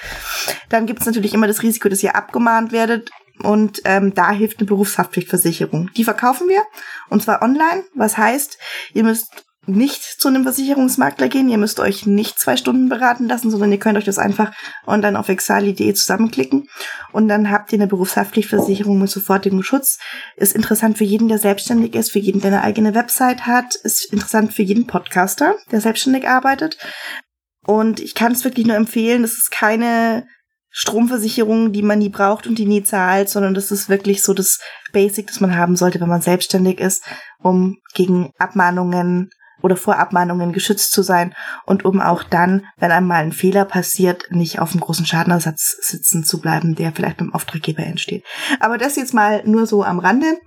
dann 0.67 0.87
gibt 0.87 0.99
es 0.99 1.05
natürlich 1.05 1.33
immer 1.33 1.47
das 1.47 1.63
Risiko, 1.63 1.87
dass 1.87 2.03
ihr 2.03 2.17
abgemahnt 2.17 2.73
werdet. 2.73 3.11
Und 3.43 3.79
ähm, 3.85 4.13
da 4.13 4.31
hilft 4.31 4.59
eine 4.59 4.67
Berufshaftpflichtversicherung. 4.67 5.89
Die 5.95 6.03
verkaufen 6.03 6.49
wir 6.49 6.63
und 7.09 7.23
zwar 7.23 7.41
online. 7.41 7.85
Was 7.95 8.17
heißt, 8.17 8.57
ihr 8.93 9.05
müsst 9.05 9.46
nicht 9.67 10.03
zu 10.03 10.29
einem 10.29 10.43
Versicherungsmakler 10.43 11.27
gehen. 11.27 11.49
Ihr 11.49 11.57
müsst 11.57 11.79
euch 11.79 12.05
nicht 12.05 12.39
zwei 12.39 12.57
Stunden 12.57 12.89
beraten 12.89 13.27
lassen, 13.27 13.51
sondern 13.51 13.71
ihr 13.71 13.79
könnt 13.79 13.97
euch 13.97 14.05
das 14.05 14.17
einfach 14.17 14.51
dann 14.85 15.15
auf 15.15 15.29
exali.de 15.29 15.93
zusammenklicken 15.93 16.67
und 17.11 17.27
dann 17.27 17.51
habt 17.51 17.71
ihr 17.71 17.77
eine 17.77 17.87
Berufshaftpflichtversicherung 17.87 18.99
mit 18.99 19.09
sofortigem 19.09 19.63
Schutz. 19.63 19.99
Ist 20.35 20.55
interessant 20.55 20.97
für 20.97 21.03
jeden, 21.03 21.27
der 21.27 21.37
selbstständig 21.37 21.95
ist, 21.95 22.11
für 22.11 22.19
jeden, 22.19 22.41
der 22.41 22.51
eine 22.51 22.63
eigene 22.63 22.95
Website 22.95 23.45
hat. 23.45 23.75
Ist 23.75 24.11
interessant 24.11 24.53
für 24.53 24.63
jeden 24.63 24.87
Podcaster, 24.87 25.55
der 25.71 25.81
selbstständig 25.81 26.27
arbeitet. 26.27 26.77
Und 27.65 27.99
ich 27.99 28.15
kann 28.15 28.31
es 28.31 28.43
wirklich 28.43 28.65
nur 28.65 28.77
empfehlen. 28.77 29.21
Das 29.21 29.33
ist 29.33 29.51
keine 29.51 30.25
Stromversicherung, 30.69 31.71
die 31.71 31.81
man 31.81 31.99
nie 31.99 32.09
braucht 32.09 32.47
und 32.47 32.57
die 32.59 32.65
nie 32.65 32.83
zahlt, 32.83 33.29
sondern 33.29 33.53
das 33.53 33.71
ist 33.71 33.89
wirklich 33.89 34.21
so 34.21 34.33
das 34.33 34.59
Basic, 34.93 35.27
das 35.27 35.39
man 35.39 35.57
haben 35.57 35.75
sollte, 35.75 35.99
wenn 35.99 36.07
man 36.07 36.21
selbstständig 36.21 36.79
ist, 36.79 37.03
um 37.39 37.77
gegen 37.93 38.31
Abmahnungen 38.37 39.29
oder 39.61 39.75
vor 39.75 39.97
Abmahnungen 39.97 40.53
geschützt 40.53 40.91
zu 40.91 41.01
sein 41.01 41.33
und 41.65 41.85
um 41.85 41.99
auch 41.99 42.23
dann, 42.23 42.65
wenn 42.77 42.91
einmal 42.91 43.23
ein 43.23 43.31
Fehler 43.31 43.65
passiert, 43.65 44.25
nicht 44.29 44.59
auf 44.59 44.71
dem 44.71 44.81
großen 44.81 45.05
Schadenersatz 45.05 45.77
sitzen 45.81 46.23
zu 46.23 46.39
bleiben, 46.39 46.75
der 46.75 46.91
vielleicht 46.91 47.17
beim 47.17 47.33
Auftraggeber 47.33 47.83
entsteht. 47.83 48.23
Aber 48.59 48.77
das 48.77 48.95
jetzt 48.95 49.13
mal 49.13 49.43
nur 49.45 49.65
so 49.65 49.83
am 49.83 49.99
Rande. 49.99 50.37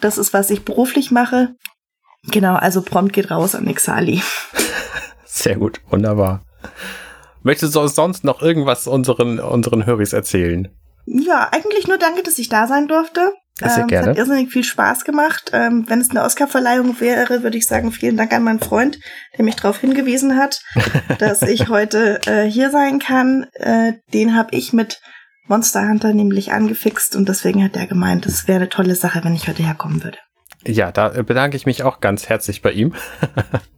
Das 0.00 0.18
ist, 0.18 0.32
was 0.32 0.50
ich 0.50 0.64
beruflich 0.64 1.10
mache. 1.10 1.54
Genau, 2.24 2.54
also 2.54 2.82
prompt 2.82 3.12
geht 3.12 3.30
raus 3.30 3.54
an 3.54 3.66
Exali. 3.66 4.22
Sehr 5.24 5.56
gut, 5.56 5.80
wunderbar. 5.88 6.42
Möchtest 7.42 7.76
du 7.76 7.86
sonst 7.86 8.24
noch 8.24 8.42
irgendwas 8.42 8.88
unseren, 8.88 9.38
unseren 9.38 9.86
Höris 9.86 10.12
erzählen? 10.12 10.68
Ja, 11.06 11.48
eigentlich 11.52 11.86
nur 11.86 11.98
danke, 11.98 12.22
dass 12.22 12.38
ich 12.38 12.48
da 12.48 12.66
sein 12.66 12.88
durfte. 12.88 13.32
Sehr 13.58 13.78
ähm, 13.78 13.86
gerne. 13.86 14.04
Es 14.04 14.10
hat 14.10 14.18
irrsinnig 14.18 14.52
viel 14.52 14.64
Spaß 14.64 15.04
gemacht. 15.04 15.50
Ähm, 15.54 15.84
wenn 15.88 16.00
es 16.00 16.10
eine 16.10 16.22
Oscarverleihung 16.22 17.00
wäre, 17.00 17.42
würde 17.42 17.56
ich 17.56 17.66
sagen, 17.66 17.90
vielen 17.90 18.16
Dank 18.16 18.32
an 18.32 18.42
meinen 18.42 18.60
Freund, 18.60 18.98
der 19.36 19.44
mich 19.44 19.56
darauf 19.56 19.78
hingewiesen 19.78 20.36
hat, 20.36 20.60
dass 21.18 21.42
ich 21.42 21.68
heute 21.68 22.20
äh, 22.26 22.44
hier 22.44 22.70
sein 22.70 22.98
kann. 22.98 23.46
Äh, 23.54 23.94
den 24.12 24.36
habe 24.36 24.54
ich 24.54 24.72
mit 24.72 25.00
Monster 25.48 25.88
Hunter 25.88 26.12
nämlich 26.12 26.52
angefixt 26.52 27.16
und 27.16 27.28
deswegen 27.28 27.62
hat 27.64 27.76
er 27.76 27.86
gemeint, 27.86 28.26
es 28.26 28.48
wäre 28.48 28.58
eine 28.58 28.68
tolle 28.68 28.96
Sache, 28.96 29.22
wenn 29.22 29.34
ich 29.34 29.48
heute 29.48 29.62
herkommen 29.62 30.02
würde. 30.02 30.18
Ja, 30.66 30.90
da 30.90 31.08
bedanke 31.22 31.56
ich 31.56 31.66
mich 31.66 31.82
auch 31.82 32.00
ganz 32.00 32.28
herzlich 32.28 32.60
bei 32.60 32.72
ihm. 32.72 32.94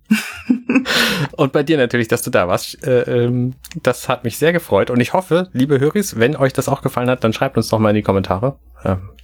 und 1.33 1.53
bei 1.53 1.63
dir 1.63 1.77
natürlich, 1.77 2.09
dass 2.09 2.23
du 2.23 2.31
da 2.31 2.49
warst. 2.49 2.85
Äh, 2.87 3.03
ähm, 3.03 3.55
das 3.83 4.09
hat 4.09 4.25
mich 4.25 4.39
sehr 4.39 4.53
gefreut 4.53 4.91
und 4.91 5.01
ich 5.01 5.13
hoffe, 5.13 5.49
liebe 5.53 5.81
Höris, 5.81 6.19
wenn 6.19 6.35
euch 6.35 6.53
das 6.53 6.69
auch 6.69 6.81
gefallen 6.81 7.11
hat, 7.11 7.25
dann 7.25 7.33
schreibt 7.33 7.57
uns 7.57 7.69
doch 7.69 7.79
mal 7.79 7.91
in 7.91 7.97
die 7.97 8.03
Kommentare. 8.03 8.59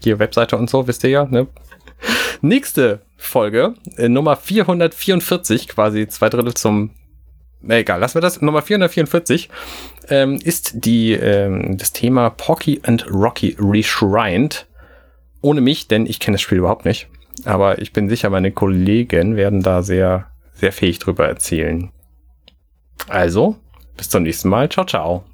Hier 0.03 0.19
Webseite 0.19 0.57
und 0.57 0.69
so, 0.69 0.87
wisst 0.87 1.05
ihr 1.05 1.11
ja. 1.11 1.25
Ne? 1.25 1.47
Nächste 2.43 3.01
Folge, 3.17 3.75
äh, 3.97 4.09
Nummer 4.09 4.37
444, 4.37 5.69
quasi 5.69 6.07
zwei 6.09 6.29
Drittel 6.29 6.55
zum 6.55 6.91
egal, 7.67 8.01
lassen 8.01 8.17
wir 8.17 8.21
das. 8.21 8.43
Nummer 8.43 8.63
444 8.63 9.49
ähm, 10.09 10.39
ist 10.43 10.85
die, 10.85 11.13
ähm, 11.13 11.79
das 11.79 11.93
Thema 11.93 12.31
Pocky 12.31 12.81
and 12.85 13.07
Rocky 13.11 13.57
Reshrined. 13.59 14.67
Ohne 15.41 15.61
mich, 15.61 15.89
denn 15.89 16.07
ich 16.07 16.21
kenne 16.21 16.35
das 16.35 16.43
Spiel 16.43 16.59
überhaupt 16.59 16.85
nicht. 16.85 17.09
Aber 17.45 17.81
ich 17.81 17.93
bin 17.93 18.09
sicher, 18.09 18.31
meine 18.31 18.53
Kollegen 18.53 19.37
werden 19.37 19.63
da 19.63 19.83
sehr 19.83 20.27
sehr 20.55 20.73
fähig 20.73 20.99
drüber 20.99 21.27
erzählen. 21.27 21.91
Also, 23.09 23.57
bis 23.97 24.09
zum 24.09 24.23
nächsten 24.23 24.49
Mal. 24.49 24.69
Ciao, 24.69 24.87
ciao. 24.87 25.25